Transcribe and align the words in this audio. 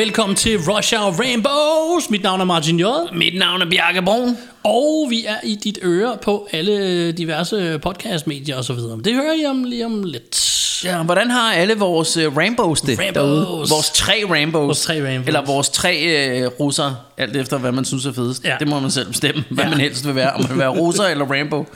Velkommen 0.00 0.36
til 0.36 0.58
Rush 0.58 0.94
Hour 0.96 1.10
Rainbows. 1.12 2.10
Mit 2.10 2.22
navn 2.22 2.40
er 2.40 2.44
Martin 2.44 2.80
J. 2.80 2.84
Mit 3.14 3.38
navn 3.38 3.62
er 3.62 3.66
Bjarke 3.70 4.02
Brun. 4.02 4.36
Og 4.64 5.06
vi 5.10 5.24
er 5.24 5.36
i 5.44 5.54
dit 5.64 5.78
øre 5.82 6.18
på 6.22 6.48
alle 6.52 7.12
diverse 7.12 7.78
podcastmedier 7.82 8.56
og 8.56 8.64
så 8.64 8.72
videre. 8.72 8.98
Det 9.04 9.14
hører 9.14 9.32
I 9.42 9.46
om 9.46 9.64
lige 9.64 9.86
om 9.86 10.02
lidt. 10.02 10.40
Ja, 10.84 11.02
hvordan 11.02 11.30
har 11.30 11.52
alle 11.52 11.74
vores 11.74 12.16
uh, 12.16 12.36
Rambos 12.36 12.80
det 12.80 12.98
Rambos. 12.98 13.14
derude? 13.14 13.46
Vores 13.46 13.90
tre 13.94 14.24
Rambos. 14.30 14.66
Vores 14.66 14.80
tre 14.82 15.08
Rambos. 15.12 15.26
Eller 15.26 15.44
vores 15.46 15.68
tre 15.68 16.44
uh, 16.46 16.52
russer, 16.60 16.94
alt 17.18 17.36
efter 17.36 17.58
hvad 17.58 17.72
man 17.72 17.84
synes 17.84 18.06
er 18.06 18.12
fedest. 18.12 18.44
Ja. 18.44 18.56
Det 18.60 18.68
må 18.68 18.80
man 18.80 18.90
selv 18.90 19.08
bestemme, 19.08 19.44
hvad 19.50 19.64
Ja. 19.64 19.70
man 19.70 19.80
helst 19.80 20.06
vil 20.06 20.14
være. 20.14 20.32
Om 20.32 20.40
man 20.40 20.50
vil 20.50 20.58
være 20.58 20.68
russer 20.68 21.04
eller 21.04 21.24
Rambo. 21.24 21.66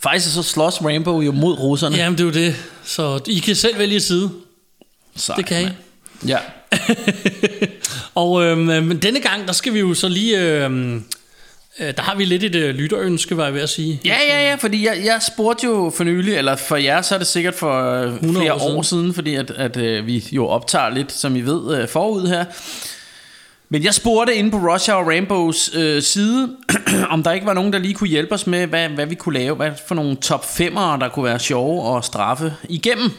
Faktisk 0.00 0.34
så 0.34 0.42
slås 0.42 0.82
Rambo 0.82 1.20
jo 1.20 1.32
mod 1.32 1.58
russerne. 1.58 1.96
Jamen, 1.96 2.18
det 2.18 2.24
er 2.24 2.28
jo 2.42 2.46
det. 2.46 2.56
Så 2.84 3.20
I 3.26 3.38
kan 3.38 3.54
selv 3.54 3.78
vælge 3.78 4.00
side. 4.00 4.30
Sejt, 5.16 5.36
Det 5.36 5.46
kan 5.46 5.60
I. 5.60 5.64
mand. 5.64 5.74
Ja. 6.26 6.38
Og 8.14 8.44
øhm, 8.44 8.58
men 8.60 8.98
denne 8.98 9.20
gang, 9.20 9.46
der 9.46 9.52
skal 9.52 9.74
vi 9.74 9.80
jo 9.80 9.94
så 9.94 10.08
lige... 10.08 10.38
Øhm, 10.40 11.04
øh, 11.80 11.96
der 11.96 12.02
har 12.02 12.16
vi 12.16 12.24
lidt 12.24 12.44
et 12.44 12.54
øh, 12.54 12.74
lytterønske, 12.74 13.36
var 13.36 13.44
jeg 13.44 13.54
ved 13.54 13.60
at 13.60 13.68
sige. 13.68 14.00
Ja, 14.04 14.16
ja, 14.28 14.48
ja, 14.48 14.54
fordi 14.54 14.86
jeg, 14.86 15.02
jeg 15.04 15.20
spurgte 15.32 15.66
jo 15.66 15.92
for 15.96 16.04
nylig, 16.04 16.34
eller 16.34 16.56
for 16.56 16.76
jer, 16.76 17.02
så 17.02 17.14
er 17.14 17.18
det 17.18 17.26
sikkert 17.26 17.54
for 17.54 18.02
øh, 18.02 18.14
100 18.14 18.36
flere 18.36 18.52
år 18.52 18.56
år 18.56 18.58
siden. 18.58 18.84
siden, 18.84 18.84
siden 18.84 19.14
fordi 19.14 19.34
at, 19.34 19.50
at 19.50 19.76
øh, 19.76 20.06
vi 20.06 20.28
jo 20.32 20.46
optager 20.46 20.90
lidt, 20.90 21.12
som 21.12 21.36
I 21.36 21.40
ved, 21.40 21.78
øh, 21.78 21.88
forud 21.88 22.28
her. 22.28 22.44
Men 23.72 23.84
jeg 23.84 23.94
spurgte 23.94 24.34
inde 24.34 24.50
på 24.50 24.56
Rush 24.56 24.90
Hour 24.90 25.04
Rainbows 25.04 25.70
øh, 25.74 26.02
side, 26.02 26.56
om 27.10 27.22
der 27.22 27.32
ikke 27.32 27.46
var 27.46 27.54
nogen, 27.54 27.72
der 27.72 27.78
lige 27.78 27.94
kunne 27.94 28.08
hjælpe 28.08 28.34
os 28.34 28.46
med, 28.46 28.66
hvad, 28.66 28.88
hvad 28.88 29.06
vi 29.06 29.14
kunne 29.14 29.38
lave, 29.38 29.56
hvad 29.56 29.70
for 29.88 29.94
nogle 29.94 30.16
top 30.16 30.44
5'ere, 30.44 30.98
der 31.00 31.08
kunne 31.08 31.24
være 31.24 31.38
sjove 31.38 31.82
og 31.82 32.04
straffe 32.04 32.54
igennem. 32.68 33.10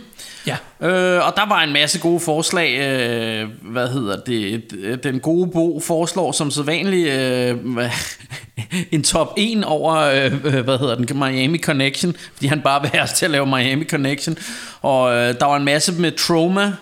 Ja. 0.47 0.57
Øh, 0.81 1.27
og 1.27 1.33
der 1.35 1.47
var 1.47 1.63
en 1.63 1.73
masse 1.73 1.99
gode 1.99 2.19
forslag. 2.19 2.79
Øh, 2.79 3.49
hvad 3.61 3.87
hedder 3.87 4.17
det? 4.17 4.63
Den 5.03 5.19
gode 5.19 5.51
Bo 5.51 5.79
foreslår 5.79 6.31
som 6.31 6.51
sædvanligt 6.51 7.09
øh, 7.09 7.57
en 8.91 9.03
top 9.03 9.33
1 9.37 9.63
over, 9.65 9.95
øh, 9.95 10.33
øh, 10.43 10.63
hvad 10.63 10.77
hedder 10.77 10.95
den, 10.95 11.19
Miami 11.19 11.57
Connection. 11.57 12.15
Fordi 12.33 12.47
han 12.47 12.61
bare 12.61 12.81
vil 12.81 12.89
have 12.89 13.03
os 13.03 13.13
til 13.13 13.25
at 13.25 13.31
lave 13.31 13.45
Miami 13.45 13.85
Connection. 13.85 14.37
Og 14.81 15.15
øh, 15.15 15.39
der 15.39 15.45
var 15.45 15.55
en 15.55 15.65
masse 15.65 15.93
med 15.93 16.11
Trauma, 16.11 16.73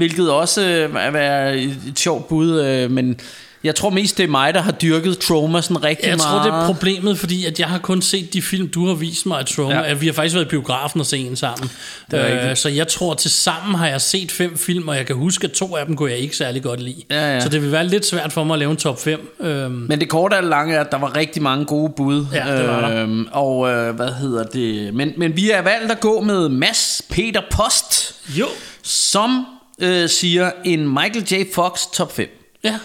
hvilket 0.00 0.30
også 0.30 0.60
øh, 0.62 0.94
er 0.94 1.10
er 1.20 1.52
et, 1.52 1.76
sjovt 1.96 2.28
bud. 2.28 2.60
Øh, 2.60 2.90
men 2.90 3.20
jeg 3.64 3.74
tror 3.74 3.90
mest, 3.90 4.18
det 4.18 4.24
er 4.24 4.28
mig, 4.28 4.54
der 4.54 4.60
har 4.62 4.72
dyrket 4.72 5.18
Trauma 5.18 5.60
sådan 5.60 5.84
rigtig 5.84 6.08
Jeg 6.08 6.16
meget. 6.16 6.42
tror, 6.42 6.52
det 6.52 6.62
er 6.62 6.66
problemet, 6.66 7.18
fordi 7.18 7.44
at 7.46 7.60
jeg 7.60 7.68
har 7.68 7.78
kun 7.78 8.02
set 8.02 8.32
de 8.32 8.42
film, 8.42 8.68
du 8.68 8.86
har 8.86 8.94
vist 8.94 9.26
mig 9.26 9.38
af 9.38 9.44
Trauma. 9.46 9.74
Ja. 9.74 9.88
Ja. 9.88 9.94
Vi 9.94 10.06
har 10.06 10.12
faktisk 10.12 10.34
været 10.34 10.46
i 10.46 10.48
biografen 10.48 11.00
og 11.00 11.06
set 11.06 11.26
en 11.26 11.36
sammen. 11.36 11.70
Det 12.10 12.20
er 12.20 12.26
Øh, 12.26 12.32
rigtigt. 12.38 12.58
så 12.58 12.68
jeg 12.68 12.88
tror, 12.88 13.14
til 13.14 13.30
sammen 13.30 13.74
har 13.74 13.86
jeg 13.88 14.00
set 14.00 14.30
fem 14.32 14.58
film, 14.58 14.88
og 14.88 14.96
jeg 14.96 15.06
kan 15.06 15.16
huske, 15.16 15.44
at 15.44 15.50
to 15.52 15.76
af 15.76 15.86
dem 15.86 15.96
kunne 15.96 16.10
jeg 16.10 16.18
ikke 16.18 16.36
særlig 16.36 16.62
godt 16.62 16.80
lide. 16.82 17.02
Ja, 17.10 17.34
ja. 17.34 17.40
Så 17.40 17.48
det 17.48 17.62
vil 17.62 17.72
være 17.72 17.86
lidt 17.86 18.06
svært 18.06 18.32
for 18.32 18.44
mig 18.44 18.54
at 18.54 18.58
lave 18.58 18.70
en 18.70 18.76
top 18.76 19.00
5. 19.02 19.36
Øhm, 19.40 19.72
Men 19.72 20.00
det 20.00 20.08
korte 20.08 20.34
og 20.34 20.44
lange 20.44 20.74
er, 20.74 20.80
at 20.80 20.90
der 20.92 20.98
var 20.98 21.16
rigtig 21.16 21.42
mange 21.42 21.64
gode 21.64 21.92
bud. 21.96 22.26
Ja, 22.34 22.56
det 22.58 22.68
var 22.68 22.88
der. 22.88 23.02
Øhm, 23.02 23.26
og 23.32 23.68
øh, 23.70 23.94
hvad 23.96 24.08
hedder 24.20 24.44
det? 24.44 24.94
Men, 24.94 25.12
men 25.16 25.36
vi 25.36 25.48
har 25.54 25.62
valgt 25.62 25.92
at 25.92 26.00
gå 26.00 26.20
med 26.20 26.48
Mads 26.48 27.02
Peter 27.10 27.40
Post, 27.50 28.14
jo. 28.28 28.46
som 28.82 29.46
øh, 29.80 30.08
siger 30.08 30.50
en 30.64 30.88
Michael 30.88 31.26
J. 31.30 31.44
Fox 31.54 31.80
top 31.92 32.12
5. 32.12 32.28
Ja. 32.64 32.78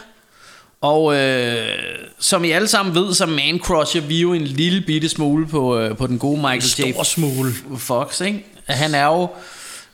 Og 0.82 1.16
øh, 1.16 1.68
som 2.20 2.44
I 2.44 2.52
alle 2.52 2.68
sammen 2.68 2.96
ved, 2.96 3.14
så 3.14 3.26
man 3.26 3.60
crusher 3.60 4.02
vi 4.02 4.22
jo 4.22 4.34
en 4.34 4.42
lille 4.42 4.82
bitte 4.82 5.10
smule 5.10 5.48
på, 5.48 5.80
øh, 5.80 5.98
på 5.98 6.08
den 6.08 6.20
gode 6.20 6.38
Michael 6.38 6.90
J. 6.90 6.94
Stor 6.94 7.04
smule. 7.04 7.54
Fox. 7.78 8.22
Ikke? 8.22 8.46
Han 8.66 8.96
er 8.96 9.06
jo 9.06 9.28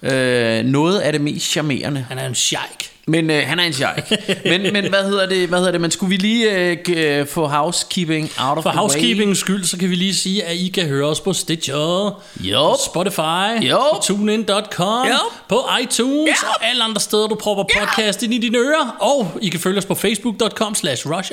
øh, 0.10 0.66
noget 0.66 1.00
af 1.00 1.12
det 1.12 1.22
mest 1.22 1.46
charmerende. 1.46 2.06
Han 2.10 2.18
er 2.20 2.28
en 2.28 2.36
sheik. 2.36 2.91
Men 3.08 3.30
øh, 3.30 3.44
han 3.48 3.60
er 3.60 3.64
en 3.64 3.74
sheik. 3.74 4.04
men, 4.46 4.74
men 4.74 4.90
hvad 4.90 5.04
hedder 5.04 5.26
det? 5.26 5.50
Hvad 5.50 5.60
hedder 5.60 5.72
det? 5.72 5.82
Men 5.82 5.92
skulle 5.92 6.10
vi 6.10 6.18
lige 6.18 6.52
øh, 6.52 6.78
øh, 6.96 7.28
få 7.28 7.48
housekeeping 7.48 8.32
out 8.40 8.58
of 8.58 8.64
For 8.64 8.70
the 8.70 8.78
way? 8.78 8.82
housekeepings 8.82 9.40
skyld, 9.40 9.64
så 9.66 9.78
kan 9.78 9.90
vi 9.90 9.96
lige 9.96 10.16
sige, 10.16 10.44
at 10.44 10.56
I 10.56 10.68
kan 10.68 10.88
høre 10.88 11.06
os 11.08 11.20
på 11.20 11.34
Stitcher, 11.34 12.22
Yup. 12.46 12.78
Spotify, 12.86 13.70
på 13.72 14.02
TuneIn.com, 14.04 15.08
Yup. 15.08 15.16
på 15.50 15.64
iTunes 15.84 16.30
Yup. 16.44 16.50
og 16.50 16.66
alle 16.66 16.84
andre 16.84 17.02
steder, 17.02 17.28
du 17.28 17.36
propper 17.36 17.64
podcast 17.80 18.24
ind 18.24 18.34
i 18.34 18.38
dine 18.38 18.58
ører. 18.58 18.96
Og 19.00 19.32
I 19.42 19.50
kan 19.50 19.60
følge 19.60 19.78
os 19.78 19.86
på 19.86 19.96
Facebook.com 19.96 20.76
slash 20.76 21.08
Rush. 21.08 21.32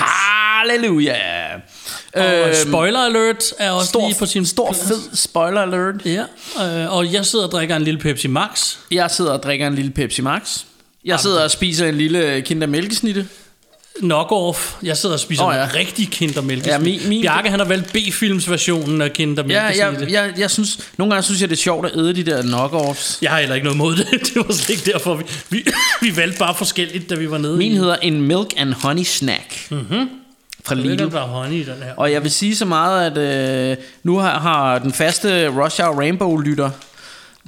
Halleluja. 0.00 1.14
Og 2.14 2.22
øh, 2.48 2.54
spoiler 2.68 2.98
alert 3.00 3.44
er 3.58 3.70
også 3.70 3.88
stor, 3.88 4.06
lige 4.08 4.18
på 4.18 4.26
sin 4.26 4.46
stor 4.46 4.72
plads. 4.72 4.88
fed 4.88 5.16
spoiler 5.16 5.60
alert. 5.62 5.94
Ja, 6.04 6.22
øh, 6.84 6.96
og 6.96 7.12
jeg 7.12 7.26
sidder 7.26 7.44
og 7.46 7.52
drikker 7.52 7.76
en 7.76 7.82
lille 7.82 8.00
Pepsi 8.00 8.28
Max. 8.28 8.76
Jeg 8.90 9.10
sidder 9.10 9.32
og 9.32 9.42
drikker 9.42 9.66
en 9.66 9.74
lille 9.74 9.90
Pepsi 9.90 10.22
Max. 10.22 10.58
Jeg 11.08 11.20
sidder 11.20 11.44
og 11.44 11.50
spiser 11.50 11.86
en 11.88 11.94
lille 11.94 12.40
kinder 12.40 12.66
mælkesnitte. 12.66 13.26
Knock-off. 14.02 14.74
Jeg 14.82 14.96
sidder 14.96 15.14
og 15.14 15.20
spiser 15.20 15.44
oh, 15.44 15.54
ja. 15.54 15.58
ja. 15.60 15.64
en 15.68 15.74
rigtig 15.74 16.08
kindermælke. 16.10 16.68
Ja, 16.70 16.78
min- 16.78 17.00
min- 17.08 17.22
Bjarke, 17.22 17.50
han 17.50 17.58
har 17.60 17.66
valgt 17.66 17.92
B-films 17.92 18.50
versionen 18.50 19.00
af 19.00 19.06
Ja, 19.06 19.12
kindermælke. 19.12 19.60
jeg, 19.60 19.94
jeg, 20.10 20.32
jeg 20.38 20.50
synes, 20.50 20.78
nogle 20.98 21.14
gange 21.14 21.22
synes 21.24 21.40
jeg, 21.40 21.48
det 21.50 21.56
er 21.56 21.60
sjovt 21.62 21.86
at 21.86 21.92
æde 21.96 22.12
de 22.12 22.22
der 22.22 22.42
knockoffs. 22.42 23.18
jeg 23.22 23.30
har 23.30 23.38
heller 23.40 23.54
ikke 23.54 23.64
noget 23.64 23.76
mod 23.78 23.96
det. 23.96 24.06
Det 24.34 24.36
var 24.36 24.52
slet 24.54 24.70
ikke 24.70 24.92
derfor, 24.92 25.14
vi, 25.14 25.24
vi, 25.50 25.64
vi 26.02 26.16
valgte 26.16 26.38
bare 26.38 26.54
forskelligt, 26.54 27.10
da 27.10 27.14
vi 27.14 27.30
var 27.30 27.38
nede 27.38 27.56
Min 27.56 27.72
i. 27.72 27.76
hedder 27.76 27.96
en 27.96 28.22
milk 28.22 28.54
and 28.56 28.72
honey 28.74 29.02
snack. 29.04 29.70
Mm-hmm. 29.70 30.08
Fra 30.64 30.74
er 30.74 30.78
Lidl. 30.78 30.98
der 30.98 31.10
bare 31.10 31.26
honey 31.28 31.54
i 31.56 31.62
den 31.64 31.74
her. 31.82 31.94
Og 31.96 32.12
jeg 32.12 32.22
vil 32.22 32.30
sige 32.30 32.56
så 32.56 32.64
meget, 32.64 33.18
at 33.18 33.70
øh, 33.70 33.76
nu 34.02 34.18
har, 34.18 34.38
har 34.38 34.78
den 34.78 34.92
faste 34.92 35.48
Rush 35.48 35.80
Hour 35.82 36.00
Rainbow-lytter 36.00 36.70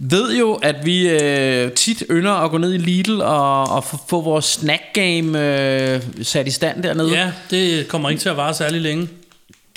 ved 0.02 0.36
jo, 0.36 0.54
at 0.54 0.76
vi 0.84 1.08
øh, 1.08 1.72
tit 1.72 2.02
ynder 2.10 2.32
at 2.32 2.50
gå 2.50 2.58
ned 2.58 2.74
i 2.74 2.78
Lidl 2.78 3.20
og, 3.20 3.64
og 3.64 3.84
få, 3.84 3.98
få 4.08 4.20
vores 4.20 4.44
snack 4.44 4.82
game 4.92 5.44
øh, 5.44 6.02
sat 6.22 6.46
i 6.46 6.50
stand 6.50 6.82
dernede. 6.82 7.10
Ja, 7.10 7.32
det 7.50 7.88
kommer 7.88 8.10
ikke 8.10 8.20
til 8.20 8.28
at 8.28 8.36
vare 8.36 8.54
særlig 8.54 8.80
længe. 8.80 9.08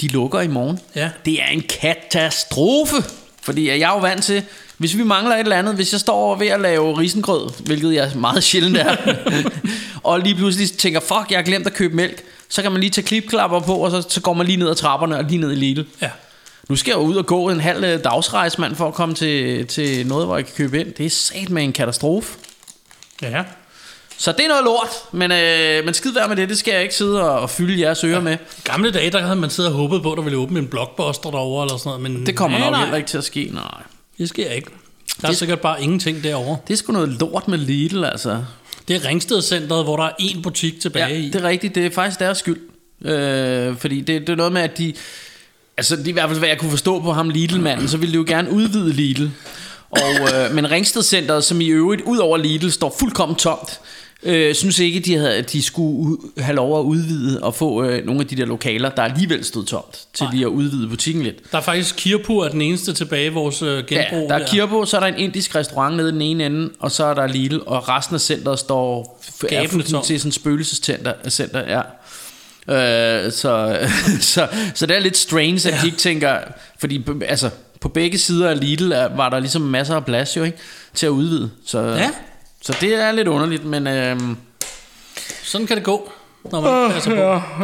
De 0.01 0.07
lukker 0.07 0.41
i 0.41 0.47
morgen. 0.47 0.79
Ja. 0.95 1.09
Det 1.25 1.41
er 1.41 1.47
en 1.47 1.63
katastrofe. 1.81 2.95
Fordi 3.41 3.67
jeg 3.67 3.79
er 3.79 3.93
jo 3.93 3.97
vant 3.97 4.23
til, 4.23 4.43
hvis 4.77 4.97
vi 4.97 5.03
mangler 5.03 5.35
et 5.35 5.39
eller 5.39 5.55
andet, 5.55 5.75
hvis 5.75 5.91
jeg 5.91 5.99
står 5.99 6.35
ved 6.35 6.47
at 6.47 6.61
lave 6.61 6.97
risengrød, 6.97 7.49
hvilket 7.65 7.93
jeg 7.93 8.11
meget 8.15 8.43
sjældent 8.43 8.77
er, 8.77 8.95
og 10.03 10.19
lige 10.19 10.35
pludselig 10.35 10.71
tænker, 10.71 10.99
fuck, 10.99 11.31
jeg 11.31 11.37
har 11.37 11.43
glemt 11.43 11.67
at 11.67 11.73
købe 11.73 11.95
mælk, 11.95 12.23
så 12.49 12.61
kan 12.61 12.71
man 12.71 12.81
lige 12.81 12.89
tage 12.89 13.05
klipklapper 13.05 13.59
på, 13.59 13.75
og 13.75 13.91
så, 13.91 14.09
så 14.09 14.21
går 14.21 14.33
man 14.33 14.45
lige 14.45 14.57
ned 14.57 14.69
ad 14.69 14.75
trapperne 14.75 15.17
og 15.17 15.23
lige 15.23 15.37
ned 15.37 15.51
i 15.51 15.55
Lidl. 15.55 15.83
Ja. 16.01 16.09
Nu 16.69 16.75
skal 16.75 16.91
jeg 16.91 16.97
ud 16.99 17.15
og 17.15 17.25
gå 17.25 17.49
en 17.49 17.59
halv 17.59 17.83
øh, 17.83 18.03
dagsrejse, 18.03 18.61
mand, 18.61 18.75
for 18.75 18.87
at 18.87 18.93
komme 18.93 19.15
til, 19.15 19.67
til 19.67 20.07
noget, 20.07 20.25
hvor 20.25 20.35
jeg 20.37 20.45
kan 20.45 20.53
købe 20.57 20.79
ind. 20.79 20.93
Det 20.93 21.05
er 21.05 21.09
sat 21.09 21.49
med 21.49 21.63
en 21.63 21.73
katastrofe. 21.73 22.37
Ja. 23.21 23.43
Så 24.17 24.31
det 24.31 24.39
er 24.45 24.47
noget 24.47 24.63
lort, 24.63 24.89
men, 25.11 25.31
øh, 25.31 25.85
men 25.85 25.93
skid 25.93 26.11
være 26.13 26.27
med 26.27 26.35
det, 26.35 26.49
det 26.49 26.57
skal 26.57 26.71
jeg 26.73 26.81
ikke 26.83 26.95
sidde 26.95 27.23
og, 27.29 27.39
og 27.39 27.49
fylde 27.49 27.81
jeres 27.81 28.03
ører 28.03 28.21
med. 28.21 28.33
I 28.33 28.61
gamle 28.63 28.91
dage, 28.91 29.11
der 29.11 29.21
havde 29.21 29.35
man 29.35 29.49
siddet 29.49 29.71
og 29.71 29.77
håbet 29.77 30.03
på, 30.03 30.11
at 30.11 30.17
der 30.17 30.23
ville 30.23 30.37
åbne 30.39 30.59
en 30.59 30.67
blockbuster 30.67 31.31
derovre 31.31 31.65
eller 31.65 31.77
sådan 31.77 31.99
noget. 32.01 32.01
Men 32.01 32.25
Det 32.25 32.35
kommer 32.35 32.57
nej, 32.57 32.67
nok 32.67 32.71
nej, 32.71 32.81
heller 32.81 32.97
ikke 32.97 33.07
til 33.09 33.17
at 33.17 33.23
ske, 33.23 33.49
nej. 33.53 33.81
Det 34.17 34.29
sker 34.29 34.49
ikke. 34.49 34.67
Der 35.21 35.27
er 35.27 35.31
Det- 35.31 35.37
sikkert 35.37 35.59
bare 35.59 35.83
ingenting 35.83 36.23
derovre. 36.23 36.57
Det 36.67 36.73
er 36.73 36.77
sgu 36.77 36.93
noget 36.93 37.09
lort 37.09 37.47
med 37.47 37.57
Lidl, 37.57 38.03
altså. 38.03 38.43
Det 38.87 38.95
er 38.95 39.05
Ringstedcenteret, 39.07 39.83
hvor 39.83 39.97
der 39.97 40.03
er 40.03 40.11
én 40.21 40.41
butik 40.41 40.81
tilbage 40.81 41.07
Ja, 41.07 41.15
i. 41.15 41.25
det 41.29 41.35
er 41.35 41.47
rigtigt. 41.47 41.75
Det 41.75 41.85
er 41.85 41.89
faktisk 41.91 42.19
deres 42.19 42.37
skyld. 42.37 42.59
Øh, 43.05 43.77
fordi 43.77 44.01
det, 44.01 44.21
det 44.21 44.29
er 44.29 44.35
noget 44.35 44.51
med, 44.53 44.61
at 44.61 44.77
de... 44.77 44.93
Altså, 45.77 45.95
det 45.95 46.05
er 46.05 46.09
i 46.09 46.11
hvert 46.11 46.29
fald, 46.29 46.39
hvad 46.39 46.49
jeg 46.49 46.57
kunne 46.57 46.71
forstå 46.71 46.99
på 46.99 47.11
ham, 47.11 47.29
Lidl-manden, 47.29 47.87
så 47.87 47.97
ville 47.97 48.11
de 48.13 48.17
jo 48.17 48.25
gerne 48.27 48.51
udvide 48.51 48.93
Lidl. 48.93 49.27
Og, 49.89 49.99
øh, 50.35 50.55
men 50.55 50.71
Ringstedcenteret, 50.71 51.43
som 51.43 51.61
i 51.61 51.67
øvrigt, 51.67 52.01
ud 52.01 52.17
over 52.17 52.37
Lidl, 52.37 52.69
står 52.69 52.95
fuldkommen 52.99 53.35
tomt, 53.35 53.79
øh, 54.23 54.55
synes 54.55 54.79
ikke, 54.79 54.99
de, 54.99 55.15
havde, 55.15 55.33
at 55.33 55.51
de 55.51 55.63
skulle 55.63 56.17
have 56.37 56.55
lov 56.55 56.79
at 56.79 56.83
udvide 56.83 57.43
og 57.43 57.55
få 57.55 57.83
øh, 57.83 58.05
nogle 58.05 58.21
af 58.21 58.27
de 58.27 58.35
der 58.35 58.45
lokaler, 58.45 58.89
der 58.89 59.01
alligevel 59.01 59.45
stod 59.45 59.65
tomt, 59.65 59.99
til 60.13 60.23
Nej. 60.23 60.33
lige 60.33 60.45
at 60.45 60.49
udvide 60.49 60.87
butikken 60.87 61.23
lidt. 61.23 61.51
Der 61.51 61.57
er 61.57 61.61
faktisk 61.61 61.95
Kirpur 61.97 62.45
er 62.45 62.49
den 62.49 62.61
eneste 62.61 62.93
tilbage 62.93 63.25
i 63.25 63.29
vores 63.29 63.61
øh, 63.61 63.85
genbrug. 63.85 64.27
Ja, 64.29 64.35
der 64.35 64.43
er 64.43 64.47
Kirbo, 64.47 64.85
så 64.85 64.97
er 64.97 64.99
der 64.99 65.07
en 65.07 65.17
indisk 65.17 65.55
restaurant 65.55 65.97
nede 65.97 66.09
i 66.09 66.11
den 66.11 66.21
ene 66.21 66.45
ende, 66.45 66.69
og 66.79 66.91
så 66.91 67.05
er 67.05 67.13
der 67.13 67.27
Lidl, 67.27 67.59
og 67.65 67.89
resten 67.89 68.15
af 68.15 68.21
centret 68.21 68.59
står 68.59 69.19
er 69.43 69.47
Gabende 69.47 69.83
tomt. 69.83 70.05
til 70.05 70.19
sådan 70.19 70.29
et 70.29 70.35
spøgelsescenter, 70.35 71.13
center, 71.29 71.59
ja. 71.77 71.81
Øh, 72.69 73.31
så, 73.31 73.79
så, 74.33 74.47
så 74.75 74.85
det 74.85 74.95
er 74.95 74.99
lidt 74.99 75.17
strange, 75.17 75.55
at 75.69 75.75
ja. 75.75 75.79
de 75.81 75.85
ikke 75.85 75.97
tænker, 75.97 76.37
fordi 76.79 77.05
altså, 77.27 77.49
på 77.81 77.89
begge 77.89 78.17
sider 78.17 78.49
af 78.49 78.59
Lidl 78.59 78.89
var 79.15 79.29
der 79.29 79.39
ligesom 79.39 79.61
masser 79.61 79.95
af 79.95 80.05
plads 80.05 80.37
jo, 80.37 80.43
ikke, 80.43 80.57
til 80.93 81.05
at 81.05 81.09
udvide. 81.09 81.51
Så, 81.65 81.79
Ja. 81.79 82.09
så 82.61 82.77
det 82.81 82.95
er 82.95 83.11
lidt 83.11 83.27
underligt, 83.27 83.65
men... 83.65 83.87
Øh, 83.87 84.19
Sådan 85.43 85.67
kan 85.67 85.77
det 85.77 85.83
gå, 85.83 86.11
når 86.51 86.61
man 86.61 86.91
passer 86.91 87.11
på. 87.11 87.15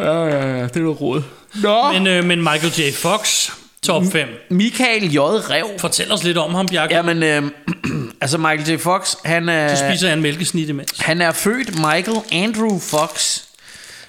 ja, 0.01 0.25
ja, 0.25 0.57
ja, 0.57 0.63
det 0.63 0.75
er 0.75 0.79
noget 0.79 1.01
råd. 1.01 1.21
Nå. 1.55 1.91
Men, 1.91 2.07
øh, 2.07 2.23
men 2.25 2.39
Michael 2.43 2.73
J. 2.77 2.93
Fox, 2.95 3.49
Top 3.83 4.03
5. 4.11 4.27
Michael 4.49 5.11
J. 5.13 5.17
Rev. 5.19 5.65
Fortæl 5.77 6.11
os 6.11 6.23
lidt 6.23 6.37
om 6.37 6.53
ham, 6.55 6.67
Bjarke. 6.67 6.95
Jamen, 6.95 7.23
øh, 7.23 7.43
altså 8.21 8.37
Michael 8.37 8.69
J. 8.71 8.77
Fox, 8.79 9.15
han 9.25 9.49
er, 9.49 9.75
Så 9.75 9.83
spiser 9.89 10.13
en 10.13 10.21
mælkesnit 10.21 10.69
imens. 10.69 10.99
han 10.99 11.21
er 11.21 11.31
født 11.31 11.69
Michael 11.75 12.17
Andrew 12.31 12.79
Fox. 12.79 13.39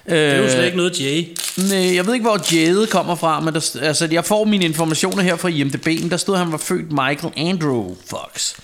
Det 0.07 0.19
er 0.19 0.37
jo 0.37 0.51
slet 0.51 0.65
ikke 0.65 0.77
noget 0.77 1.01
Jay. 1.01 1.25
Nej, 1.57 1.97
jeg 1.97 2.07
ved 2.07 2.15
ikke, 2.15 2.27
hvor 2.27 2.55
Jade 2.55 2.87
kommer 2.87 3.15
fra, 3.15 3.41
men 3.41 3.55
der, 3.55 3.79
altså, 3.83 4.09
jeg 4.13 4.25
får 4.25 4.45
mine 4.45 4.65
informationer 4.65 5.23
her 5.23 5.37
fra 5.37 5.49
IMDb, 5.49 5.87
men 5.87 6.11
der 6.11 6.17
stod, 6.17 6.35
at 6.35 6.39
han 6.39 6.53
var 6.53 6.59
født 6.59 6.93
Michael 6.93 7.33
Andrew 7.37 7.95
Fox. 8.07 8.55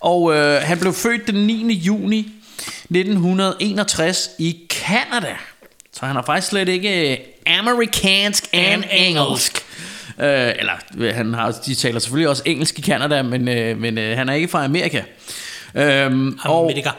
Og 0.00 0.34
øh, 0.34 0.62
han 0.62 0.78
blev 0.78 0.92
født 0.92 1.26
den 1.26 1.46
9. 1.46 1.72
juni 1.72 2.18
1961 2.18 4.30
i 4.38 4.56
Canada. 4.70 5.36
Så 5.92 6.06
han 6.06 6.16
har 6.16 6.22
faktisk 6.22 6.48
slet 6.48 6.68
ikke 6.68 7.12
øh, 7.12 7.18
amerikansk 7.46 8.48
and 8.52 8.84
engelsk. 8.92 9.64
Øh, 10.20 10.52
eller 10.58 10.72
øh, 10.98 11.14
han 11.14 11.34
har, 11.34 11.52
de 11.66 11.74
taler 11.74 12.00
selvfølgelig 12.00 12.28
også 12.28 12.42
engelsk 12.46 12.78
i 12.78 12.82
Canada, 12.82 13.22
men, 13.22 13.48
øh, 13.48 13.78
men 13.78 13.98
øh, 13.98 14.16
han 14.16 14.28
er 14.28 14.32
ikke 14.32 14.48
fra 14.48 14.64
Amerika. 14.64 15.02
Øhm, 15.74 16.38
og, 16.44 16.64
Amerika. 16.64 16.90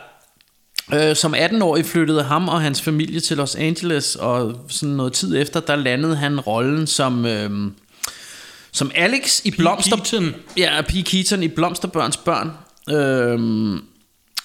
Øh, 0.94 1.16
som 1.16 1.34
18-årig 1.34 1.86
flyttede 1.86 2.24
ham 2.24 2.48
og 2.48 2.62
hans 2.62 2.82
familie 2.82 3.20
til 3.20 3.38
Los 3.38 3.56
Angeles, 3.56 4.16
og 4.16 4.56
sådan 4.68 4.96
noget 4.96 5.14
tid 5.14 5.38
efter, 5.38 5.60
der 5.60 5.76
landede 5.76 6.16
han 6.16 6.40
rollen 6.40 6.88
som, 6.88 7.26
øh, 7.26 7.72
som 8.72 8.92
Alex 8.96 9.46
i 9.46 9.52
Blomster... 9.52 9.98
Keaton. 9.98 10.36
Ja, 10.58 10.82
P. 10.82 10.92
Keaton 11.06 11.44
i 11.44 11.48
Blomsterbørns 11.48 12.18
børn. 12.18 12.52
Øh, 12.90 13.80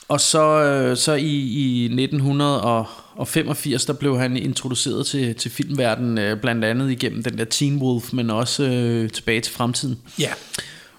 og 0.08 0.20
så, 0.20 0.62
øh, 0.62 0.96
så 0.96 1.12
i, 1.12 1.26
i 1.26 1.85
1985, 1.85 3.85
der 3.85 3.93
blev 3.93 4.19
han 4.19 4.37
introduceret 4.37 5.06
til, 5.06 5.35
til 5.35 5.50
filmverdenen, 5.50 6.19
øh, 6.19 6.40
blandt 6.40 6.64
andet 6.64 6.90
igennem 6.90 7.23
den 7.23 7.38
der 7.38 7.44
Teen 7.44 7.82
Wolf, 7.82 8.12
men 8.12 8.31
også 8.31 8.64
øh, 8.64 9.11
tilbage 9.11 9.40
til 9.40 9.52
fremtiden. 9.52 9.99
Ja. 10.19 10.31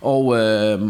Og, 0.01 0.37
øh, 0.37 0.81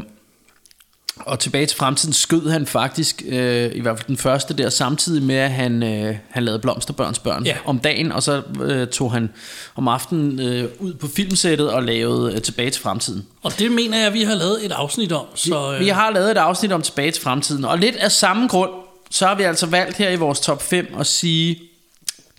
og 1.20 1.40
tilbage 1.40 1.66
til 1.66 1.78
fremtiden 1.78 2.14
skød 2.14 2.50
han 2.50 2.66
faktisk, 2.66 3.24
øh, 3.28 3.72
i 3.76 3.80
hvert 3.82 3.98
fald 3.98 4.08
den 4.08 4.18
første 4.18 4.54
der, 4.54 4.70
samtidig 4.70 5.24
med 5.24 5.36
at 5.36 5.52
han, 5.52 5.84
øh, 5.84 6.16
han 6.30 6.44
lavede 6.44 6.60
Blomsterbørns 6.60 7.20
børn 7.20 7.46
Ja. 7.46 7.58
om 7.66 7.80
dagen, 7.80 8.12
og 8.12 8.24
så 8.24 8.42
øh, 8.62 8.88
tog 8.88 9.12
han 9.12 9.30
om 9.76 9.88
aftenen 9.88 10.40
øh, 10.40 10.70
ud 10.80 10.94
på 10.94 11.08
filmsættet 11.08 11.70
og 11.72 11.84
lavede 11.84 12.34
øh, 12.36 12.42
Tilbage 12.42 12.70
til 12.70 12.82
fremtiden. 12.82 13.26
Og 13.44 13.60
det 13.60 13.72
mener 13.72 13.98
jeg, 14.00 14.14
vi 14.14 14.24
har 14.24 14.36
lavet 14.36 14.66
et 14.66 14.72
afsnit 14.72 15.12
om. 15.12 15.26
Så, 15.36 15.74
øh, 15.74 15.80
Vi 15.80 15.88
har 15.88 16.12
lavet 16.12 16.32
et 16.32 16.38
afsnit 16.38 16.72
om 16.72 16.82
Tilbage 16.82 17.12
til 17.12 17.24
fremtiden, 17.24 17.66
og 17.66 17.78
lidt 17.80 17.96
af 17.96 18.12
samme 18.12 18.48
grund, 18.48 18.72
så 19.10 19.28
har 19.28 19.36
vi 19.36 19.44
altså 19.44 19.66
valgt 19.66 19.98
her 19.98 20.10
i 20.10 20.16
vores 20.16 20.40
top 20.40 20.62
5 20.62 20.88
at 21.00 21.08
sige, 21.08 21.62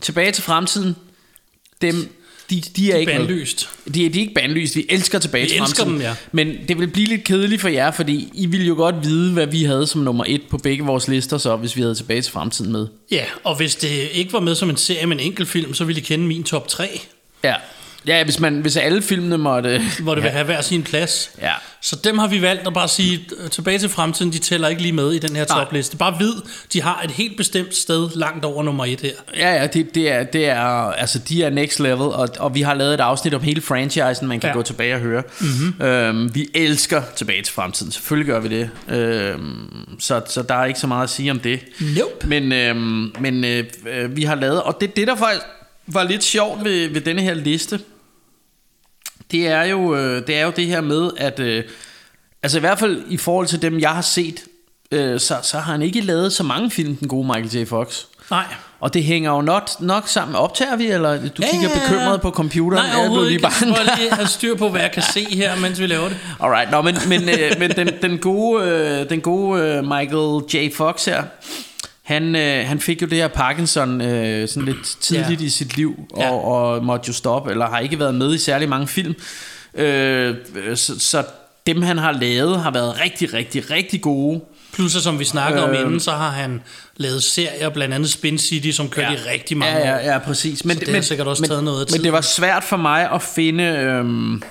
Tilbage 0.02 0.32
til 0.32 0.43
fremtiden, 0.43 0.96
dem, 1.82 1.94
de, 2.50 2.62
de 2.76 2.93
er 2.93 2.96
ikke 2.96 3.12
med. 3.12 3.19
bandlyst. 3.19 3.69
De, 3.87 3.93
de 3.93 4.04
er 4.06 4.10
ikke 4.20 4.34
bandlyst, 4.34 4.76
vi 4.76 4.87
elsker 4.88 5.19
tilbage 5.19 5.43
Vi 5.44 5.48
til 5.50 5.60
elsker 5.60 5.84
fremtiden. 5.84 5.93
dem, 5.93 6.00
ja. 6.08 6.14
Men 6.32 6.56
det 6.69 6.78
vil 6.78 6.87
blive 6.88 7.06
lidt 7.06 7.25
kedeligt 7.25 7.60
for 7.60 7.69
jer, 7.69 7.90
fordi 7.90 8.28
I 8.34 8.46
ville 8.46 8.66
jo 8.66 8.75
godt 8.75 8.94
vide, 9.04 9.32
hvad 9.32 9.46
vi 9.46 9.62
havde 9.64 9.87
som 9.87 10.00
nummer 10.00 10.25
et 10.28 10.43
på 10.50 10.58
begge 10.58 10.84
vores 10.84 11.08
lister, 11.08 11.38
så 11.38 11.56
hvis 11.56 11.76
vi 11.76 11.81
havde 11.81 11.94
tilbage 11.94 12.22
til 12.22 12.32
fremtiden 12.32 12.72
med. 12.72 12.87
Ja, 13.10 13.25
og 13.44 13.56
hvis 13.56 13.76
det 13.76 14.08
ikke 14.12 14.32
var 14.32 14.40
med 14.40 14.54
som 14.54 14.70
en 14.70 14.76
serie 14.76 15.06
med 15.06 15.16
en 15.16 15.22
enkelt 15.22 15.48
film, 15.48 15.75
så 15.75 15.84
ville 15.84 16.00
I 16.00 16.04
kende 16.04 16.26
min 16.26 16.43
top 16.44 16.69
3, 16.69 17.00
Ja, 17.44 17.54
ja 18.06 18.25
hvis, 18.25 18.41
man, 18.41 18.61
hvis 18.61 18.76
alle 18.76 19.03
filmene 19.03 19.38
måtte... 19.38 19.81
hvor 20.03 20.14
det 20.14 20.23
ja. 20.23 20.26
vil 20.26 20.32
have 20.32 20.44
hver 20.44 20.61
sin 20.61 20.82
plads. 20.82 21.31
Ja. 21.43 21.53
Så 21.81 21.97
dem 22.05 22.19
har 22.19 22.26
vi 22.26 22.43
valgt 22.43 22.67
at 22.67 22.75
bare 22.75 22.88
sige, 22.88 23.20
øh, 23.44 23.50
tilbage 23.50 23.79
til 23.79 23.88
fremtiden, 23.88 24.32
de 24.32 24.38
tæller 24.38 24.69
ikke 24.69 24.82
lige 24.82 24.93
med 24.93 25.12
i 25.12 25.19
den 25.19 25.37
her 25.37 25.44
topliste. 25.44 25.97
Bare 25.97 26.19
vid, 26.19 26.32
de 26.73 26.82
har 26.82 27.03
et 27.05 27.11
helt 27.11 27.37
bestemt 27.37 27.75
sted 27.75 28.11
langt 28.14 28.44
over 28.44 28.62
nummer 28.62 28.85
et 28.85 29.00
her. 29.00 29.11
Ja, 29.37 29.55
ja, 29.55 29.67
det, 29.67 29.94
det, 29.94 30.12
er, 30.12 30.23
det 30.25 30.47
er, 30.47 30.58
altså 30.93 31.19
de 31.19 31.43
er 31.43 31.50
next 31.50 31.81
level, 31.81 32.00
og, 32.00 32.29
og 32.38 32.55
vi 32.55 32.62
har 32.62 32.75
lavet 32.75 32.94
et 32.94 33.00
afsnit 33.00 33.35
om 33.35 33.43
hele 33.43 33.61
franchisen, 33.61 34.29
man 34.29 34.41
kan 34.41 34.47
Ja. 34.47 34.50
ja. 34.50 34.55
gå 34.55 34.62
tilbage 34.62 34.94
og 34.94 35.00
høre. 35.00 35.23
Mm-hmm. 35.41 35.87
Øhm, 35.87 36.35
vi 36.35 36.49
elsker 36.55 37.03
tilbage 37.17 37.43
til 37.43 37.55
fremtiden, 37.55 37.93
selvfølgelig 37.93 38.26
gør 38.32 38.41
vi 38.41 38.49
det. 38.49 38.70
Øhm, 38.97 39.99
så, 40.00 40.23
så 40.29 40.43
der 40.43 40.55
er 40.55 40.64
ikke 40.64 40.81
så 40.81 40.87
meget 40.87 41.05
at 41.05 41.11
sige 41.11 41.31
om 41.31 41.41
det. 41.41 41.61
Nope. 41.81 42.26
Men, 42.26 42.53
øhm, 42.53 43.12
men 43.20 43.44
øh, 43.44 43.64
øh, 43.93 44.17
vi 44.17 44.23
har 44.23 44.35
lavet, 44.35 44.62
og 44.62 44.76
det, 44.81 44.97
det 44.97 45.06
der 45.06 45.17
faktisk 45.17 45.43
var 45.87 46.03
lidt 46.05 46.25
sjovt 46.25 46.64
ved, 46.64 46.88
ved 46.88 47.00
denne 47.00 47.23
her 47.23 47.35
liste, 47.35 47.81
det 49.31 49.46
er 49.46 49.62
jo, 49.62 49.96
øh, 49.96 50.26
det 50.26 50.37
er 50.37 50.44
jo 50.44 50.52
det 50.56 50.67
her 50.67 50.81
med, 50.81 51.11
at 51.17 51.40
øh, 51.40 51.64
altså 52.43 52.58
i 52.58 52.61
hvert 52.61 52.78
fald 52.78 53.02
i 53.08 53.17
forhold 53.17 53.46
til 53.46 53.62
dem, 53.62 53.81
jeg 53.81 53.90
har 53.90 54.02
set, 54.02 54.40
øh, 54.90 55.20
så, 55.20 55.37
så 55.43 55.58
har 55.58 55.73
han 55.73 55.82
ikke 55.82 56.00
lavet 56.00 56.32
så 56.32 56.43
mange 56.43 56.70
film, 56.70 56.96
den 56.96 57.08
gode 57.08 57.26
Michael 57.26 57.64
J. 57.64 57.69
Fox. 57.69 58.02
Nej. 58.31 58.44
Og 58.81 58.94
det 58.94 59.05
hænger 59.05 59.31
jo 59.31 59.40
nok, 59.40 59.69
nok 59.81 60.08
sammen. 60.08 60.37
Optager 60.37 60.76
vi, 60.76 60.87
eller 60.87 61.11
du 61.11 61.25
Ja, 61.43 61.50
kigger 61.50 61.69
ja, 61.69 61.75
ja. 61.75 61.81
bekymret 61.88 62.20
på 62.20 62.31
computeren? 62.31 62.84
Nej, 62.84 62.90
Jeg 62.90 62.99
overhovedet 62.99 63.26
lige 63.26 63.34
ikke. 63.34 63.46
Jeg 63.46 63.52
skal 63.52 63.96
lige 63.99 64.12
have 64.12 64.26
styr 64.28 64.55
på, 64.55 64.69
hvad 64.69 64.81
jeg 64.81 64.93
kan 64.93 65.02
se 65.02 65.25
her, 65.34 65.56
mens 65.56 65.81
vi 65.81 65.87
laver 65.87 66.08
det. 66.08 66.17
Alright, 66.40 66.70
nå, 66.70 66.82
men, 66.82 66.96
men, 67.08 67.29
øh, 67.29 67.52
men 67.58 67.70
den, 67.70 67.88
den 68.02 68.19
gode, 68.19 68.64
øh, 68.64 69.08
den 69.11 69.20
gode 69.20 69.62
øh, 69.62 69.84
Michael 69.84 70.43
J. 70.55 70.75
Fox 70.76 71.05
her, 71.05 71.22
han, 72.06 72.37
øh, 72.37 72.67
han 72.67 72.81
fik 72.81 73.03
jo 73.03 73.06
det 73.06 73.19
her 73.19 73.29
Parkinson 73.29 74.00
øh, 74.00 74.49
sådan 74.49 74.64
lidt 74.64 74.97
tidligt 75.00 75.41
Ja. 75.41 75.47
i 75.47 75.49
sit 75.49 75.76
liv, 75.76 76.06
og, 76.12 76.20
Ja. 76.23 76.31
og 76.31 76.85
måtte 76.85 77.05
jo 77.08 77.12
stoppe, 77.12 77.50
eller 77.50 77.67
har 77.69 77.79
ikke 77.79 77.99
været 77.99 78.14
med 78.14 78.35
i 78.35 78.38
særlig 78.38 78.69
mange 78.69 78.88
film. 78.88 79.14
Øh, 79.75 80.35
så, 80.75 80.99
så 81.00 81.25
dem 81.67 81.82
han 81.82 81.99
har 81.99 82.12
lavet 82.12 82.61
har 82.61 82.70
været 82.70 83.00
rigtig, 83.00 83.35
rigtig, 83.35 83.70
rigtig 83.70 84.00
gode. 84.03 84.41
Plus, 84.73 84.93
som 84.93 85.19
vi 85.19 85.25
snakkede 85.25 85.64
om 85.64 85.70
Øhm. 85.70 85.87
inden, 85.87 86.00
så 86.00 86.11
har 86.11 86.31
han 86.31 86.62
lavet 86.97 87.23
serier, 87.23 87.69
blandt 87.69 87.94
andet 87.94 88.11
Spin 88.11 88.38
City, 88.38 88.70
som 88.70 88.88
kørte 88.88 89.12
i 89.14 89.17
rigtig 89.17 89.56
mange 89.56 89.79
ja, 89.79 89.97
ja, 89.97 90.12
ja, 90.12 90.19
præcis. 90.19 90.64
Men, 90.64 90.76
Så 90.79 90.85
det 90.85 90.94
har 90.94 91.00
sikkert 91.03 91.26
også 91.29 91.41
men, 91.43 91.49
taget 91.49 91.64
noget 91.64 91.81
af 91.81 91.85
Men 91.85 91.88
tiden. 91.93 92.05
det 92.05 92.12
var 92.12 92.20
svært 92.20 92.64
for 92.64 92.76
mig 92.76 93.11
at 93.12 93.23
finde... 93.23 93.64
Øhm, 93.64 94.43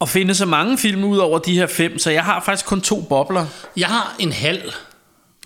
at 0.00 0.08
finde 0.08 0.34
så 0.34 0.46
mange 0.46 0.78
film 0.78 1.04
ud 1.04 1.18
over 1.18 1.38
de 1.38 1.54
her 1.54 1.66
fem, 1.66 1.98
så 1.98 2.10
jeg 2.10 2.24
har 2.24 2.42
faktisk 2.44 2.66
kun 2.66 2.80
to 2.80 3.00
bobler. 3.00 3.46
Jeg 3.76 3.86
har 3.88 4.16
en 4.18 4.32
halv. 4.32 4.72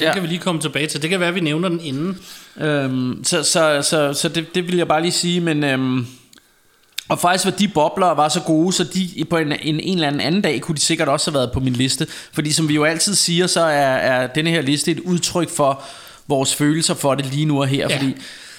Den 0.01 0.07
Ja. 0.07 0.13
kan 0.13 0.23
vi 0.23 0.27
lige 0.29 0.39
komme 0.39 0.61
tilbage 0.61 0.87
til. 0.87 1.03
Det 1.03 1.11
kan 1.11 1.21
være, 1.21 1.29
at 1.29 1.35
vi 1.35 1.41
nævner 1.41 1.69
den 1.69 1.81
inden. 1.81 2.19
Øhm, 2.61 3.25
så 3.25 3.43
så, 3.43 3.83
så, 3.83 4.13
så 4.15 4.29
det, 4.29 4.55
det 4.55 4.67
vil 4.67 4.77
jeg 4.77 4.89
bare 4.89 5.03
lige 5.03 5.13
sige, 5.13 5.41
men... 5.41 5.65
Øhm, 5.65 6.07
og 7.09 7.21
faktisk 7.21 7.45
var 7.45 7.51
de 7.51 7.69
bobler 7.69 8.07
var 8.07 8.29
så 8.29 8.41
gode, 8.41 8.73
så 8.73 8.85
de 8.85 9.25
på 9.31 9.37
en, 9.37 9.53
en, 9.53 9.81
en 9.81 9.95
eller 9.95 10.07
anden 10.09 10.21
anden 10.21 10.43
dag 10.43 10.61
kunne 10.61 10.75
de 10.75 10.81
sikkert 10.81 11.09
også 11.09 11.31
have 11.31 11.35
været 11.39 11.53
på 11.53 11.61
min 11.61 11.73
liste. 11.73 12.07
Fordi 12.33 12.53
som 12.53 12.69
vi 12.69 12.75
jo 12.75 12.85
altid 12.85 13.15
siger, 13.15 13.47
så 13.47 13.61
er, 13.61 13.97
er 13.97 14.27
denne 14.27 14.51
her 14.51 14.61
liste 14.63 14.91
et 14.91 15.01
udtryk 15.01 15.51
for 15.51 15.83
vores 16.27 16.55
følelser 16.55 16.95
for 16.95 17.15
det 17.15 17.27
lige 17.27 17.45
nu 17.45 17.61
og 17.61 17.67
her. 17.67 17.87
Ja. 17.91 17.97
Fordi 17.97 18.15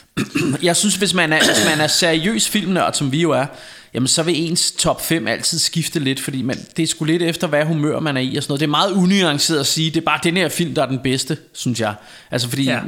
jeg 0.68 0.76
synes, 0.76 0.96
hvis 0.96 1.14
man 1.14 1.34
er, 1.34 1.38
hvis 1.38 1.66
man 1.70 1.82
er 1.82 1.88
seriøs 1.88 2.50
filmnørd, 2.50 2.94
som 2.94 3.12
vi 3.12 3.22
jo 3.22 3.32
er, 3.32 3.46
jamen 3.94 4.08
så 4.08 4.24
vil 4.24 4.50
ens 4.50 4.72
top 4.72 5.02
5 5.06 5.28
altid 5.28 5.60
skifte 5.60 6.00
lidt, 6.00 6.20
fordi 6.20 6.42
man, 6.42 6.58
det 6.78 6.84
er 6.84 6.88
sgu 6.88 7.06
lidt 7.06 7.22
efter, 7.22 7.48
hvad 7.48 7.66
humør 7.66 8.00
man 8.00 8.18
er 8.18 8.22
i 8.22 8.36
og 8.36 8.44
sådan 8.44 8.52
noget. 8.52 8.60
Det 8.60 8.66
er 8.66 8.70
meget 8.70 8.92
unuanceret 8.92 9.60
at 9.60 9.68
sige, 9.68 9.90
det 9.92 9.98
er 9.98 10.06
bare 10.06 10.20
den 10.24 10.38
her 10.38 10.50
film, 10.50 10.74
der 10.76 10.82
er 10.82 10.86
den 10.88 11.00
bedste, 11.04 11.38
synes 11.54 11.80
jeg. 11.80 11.94
Altså 12.32 12.50
fordi... 12.50 12.64
Ja. 12.64 12.80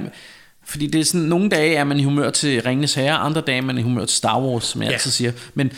Fordi 0.65 0.87
det 0.87 1.01
er 1.01 1.05
sådan, 1.05 1.21
nogle 1.21 1.49
dage 1.49 1.75
er 1.75 1.83
man 1.83 1.99
i 1.99 2.03
humør 2.03 2.29
til 2.29 2.61
Ringenes 2.61 2.93
Herre, 2.93 3.17
andre 3.17 3.41
dage 3.41 3.57
er 3.57 3.61
man 3.61 3.77
i 3.77 3.81
humør 3.81 4.05
til 4.05 4.17
Star 4.17 4.39
Wars, 4.41 4.63
som 4.63 4.81
jeg 4.81 4.87
Ja. 4.89 4.93
altid 4.93 5.11
siger. 5.11 5.31
Men, 5.53 5.71